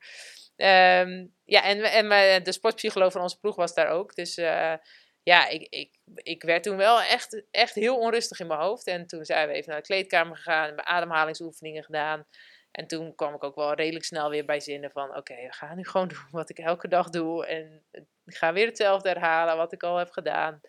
Um, 0.56 1.34
ja, 1.45 1.64
en, 1.64 1.84
en 1.84 2.43
de 2.43 2.51
sportpsycholoog 2.51 3.12
van 3.12 3.22
onze 3.22 3.39
ploeg 3.39 3.56
was 3.56 3.74
daar 3.74 3.88
ook. 3.88 4.16
Dus 4.16 4.38
uh, 4.38 4.74
ja, 5.24 5.47
ik, 5.47 5.67
ik, 5.69 5.97
ik 6.15 6.43
werd 6.43 6.63
toen 6.63 6.78
wel 6.78 7.01
echt, 7.01 7.43
echt 7.51 7.76
heel 7.76 7.97
onrustig 7.97 8.39
in 8.39 8.47
mijn 8.47 8.59
hoofd. 8.59 8.88
En 8.88 9.07
toen 9.07 9.26
zijn 9.26 9.47
we 9.47 9.53
even 9.53 9.69
naar 9.69 9.80
de 9.80 9.88
kleedkamer 9.88 10.36
gegaan 10.36 10.69
en 10.69 10.86
ademhalingsoefeningen 10.86 11.84
gedaan. 11.84 12.26
En 12.71 12.88
toen 12.88 13.15
kwam 13.15 13.34
ik 13.34 13.43
ook 13.43 13.55
wel 13.55 13.74
redelijk 13.74 14.05
snel 14.05 14.30
weer 14.30 14.45
bij 14.45 14.59
zinnen 14.59 14.91
van... 14.91 15.09
Oké, 15.09 15.17
okay, 15.17 15.45
we 15.45 15.53
gaan 15.53 15.76
nu 15.76 15.86
gewoon 15.86 16.07
doen 16.13 16.28
wat 16.32 16.49
ik 16.49 16.57
elke 16.57 16.88
dag 16.88 17.09
doe. 17.09 17.45
En 17.45 17.86
ik 18.26 18.36
ga 18.36 18.53
weer 18.53 18.65
hetzelfde 18.65 19.09
herhalen 19.09 19.57
wat 19.57 19.74
ik 19.74 19.84
al 19.84 19.97
heb 19.97 20.11
gedaan. 20.11 20.61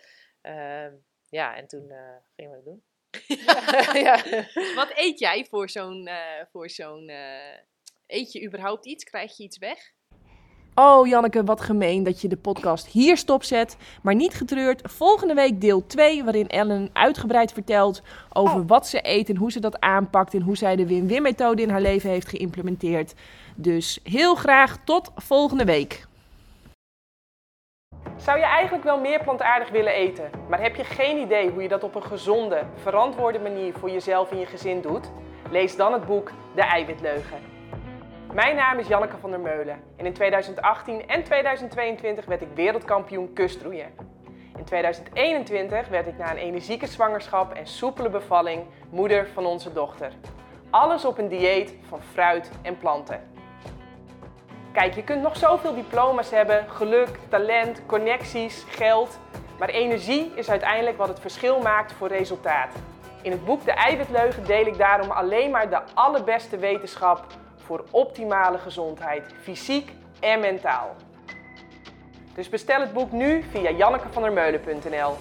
Uh, 0.42 0.86
ja, 1.28 1.56
en 1.56 1.66
toen 1.66 1.90
uh, 1.90 2.16
gingen 2.36 2.50
we 2.50 2.56
het 2.56 2.64
doen. 2.64 2.82
ja. 4.06 4.22
Wat 4.74 4.92
eet 4.94 5.18
jij 5.18 5.44
voor 5.44 5.70
zo'n... 5.70 6.08
Uh, 6.08 6.44
voor 6.50 6.70
zo'n 6.70 7.10
eet 8.06 8.32
je 8.32 8.44
überhaupt 8.44 8.86
iets? 8.86 9.04
Krijg 9.04 9.36
je 9.36 9.42
iets 9.42 9.58
weg? 9.58 9.92
Oh 10.76 11.06
Janneke, 11.06 11.44
wat 11.44 11.60
gemeen 11.60 12.02
dat 12.02 12.20
je 12.20 12.28
de 12.28 12.36
podcast 12.36 12.86
hier 12.86 13.16
stopzet. 13.16 13.76
Maar 14.02 14.14
niet 14.14 14.34
getreurd, 14.34 14.82
volgende 14.84 15.34
week 15.34 15.60
deel 15.60 15.86
2, 15.86 16.24
waarin 16.24 16.48
Ellen 16.48 16.90
uitgebreid 16.92 17.52
vertelt 17.52 18.02
over 18.32 18.60
oh. 18.60 18.68
wat 18.68 18.86
ze 18.86 18.98
eet 19.02 19.28
en 19.28 19.36
hoe 19.36 19.52
ze 19.52 19.60
dat 19.60 19.80
aanpakt 19.80 20.34
en 20.34 20.42
hoe 20.42 20.56
zij 20.56 20.76
de 20.76 20.86
win-win 20.86 21.22
methode 21.22 21.62
in 21.62 21.70
haar 21.70 21.80
leven 21.80 22.10
heeft 22.10 22.28
geïmplementeerd. 22.28 23.14
Dus 23.54 24.00
heel 24.02 24.34
graag 24.34 24.78
tot 24.84 25.10
volgende 25.16 25.64
week. 25.64 26.06
Zou 28.16 28.38
je 28.38 28.44
eigenlijk 28.44 28.84
wel 28.84 29.00
meer 29.00 29.22
plantaardig 29.22 29.70
willen 29.70 29.92
eten, 29.92 30.30
maar 30.48 30.62
heb 30.62 30.76
je 30.76 30.84
geen 30.84 31.18
idee 31.18 31.50
hoe 31.50 31.62
je 31.62 31.68
dat 31.68 31.82
op 31.82 31.94
een 31.94 32.02
gezonde, 32.02 32.62
verantwoorde 32.74 33.38
manier 33.38 33.72
voor 33.72 33.90
jezelf 33.90 34.30
en 34.30 34.38
je 34.38 34.46
gezin 34.46 34.80
doet? 34.80 35.10
Lees 35.50 35.76
dan 35.76 35.92
het 35.92 36.06
boek 36.06 36.30
De 36.54 36.62
Eiwitleugen. 36.62 37.53
Mijn 38.34 38.56
naam 38.56 38.78
is 38.78 38.86
Janneke 38.86 39.16
van 39.20 39.30
der 39.30 39.40
Meulen 39.40 39.82
en 39.96 40.06
in 40.06 40.12
2018 40.12 41.08
en 41.08 41.24
2022 41.24 42.24
werd 42.24 42.42
ik 42.42 42.48
wereldkampioen 42.54 43.32
kustroeien. 43.32 43.94
In 44.56 44.64
2021 44.64 45.88
werd 45.88 46.06
ik 46.06 46.18
na 46.18 46.30
een 46.30 46.36
energieke 46.36 46.86
zwangerschap 46.86 47.52
en 47.52 47.66
soepele 47.66 48.10
bevalling 48.10 48.62
moeder 48.90 49.28
van 49.34 49.46
onze 49.46 49.72
dochter. 49.72 50.12
Alles 50.70 51.04
op 51.04 51.18
een 51.18 51.28
dieet 51.28 51.74
van 51.88 52.00
fruit 52.12 52.50
en 52.62 52.78
planten. 52.78 53.20
Kijk, 54.72 54.94
je 54.94 55.04
kunt 55.04 55.22
nog 55.22 55.36
zoveel 55.36 55.74
diploma's 55.74 56.30
hebben, 56.30 56.70
geluk, 56.70 57.18
talent, 57.28 57.82
connecties, 57.86 58.64
geld. 58.68 59.18
Maar 59.58 59.68
energie 59.68 60.32
is 60.34 60.50
uiteindelijk 60.50 60.96
wat 60.96 61.08
het 61.08 61.20
verschil 61.20 61.60
maakt 61.60 61.92
voor 61.92 62.08
resultaat. 62.08 62.74
In 63.22 63.30
het 63.30 63.44
boek 63.44 63.64
De 63.64 63.72
Eiwitleugen 63.72 64.44
deel 64.46 64.66
ik 64.66 64.78
daarom 64.78 65.10
alleen 65.10 65.50
maar 65.50 65.70
de 65.70 65.80
allerbeste 65.94 66.56
wetenschap 66.56 67.26
voor 67.64 67.84
optimale 67.90 68.58
gezondheid, 68.58 69.34
fysiek 69.42 69.92
en 70.20 70.40
mentaal. 70.40 70.96
Dus 72.34 72.48
bestel 72.48 72.80
het 72.80 72.92
boek 72.92 73.12
nu 73.12 73.42
via 73.50 73.70
jannekevandermeulen.nl. 73.70 75.16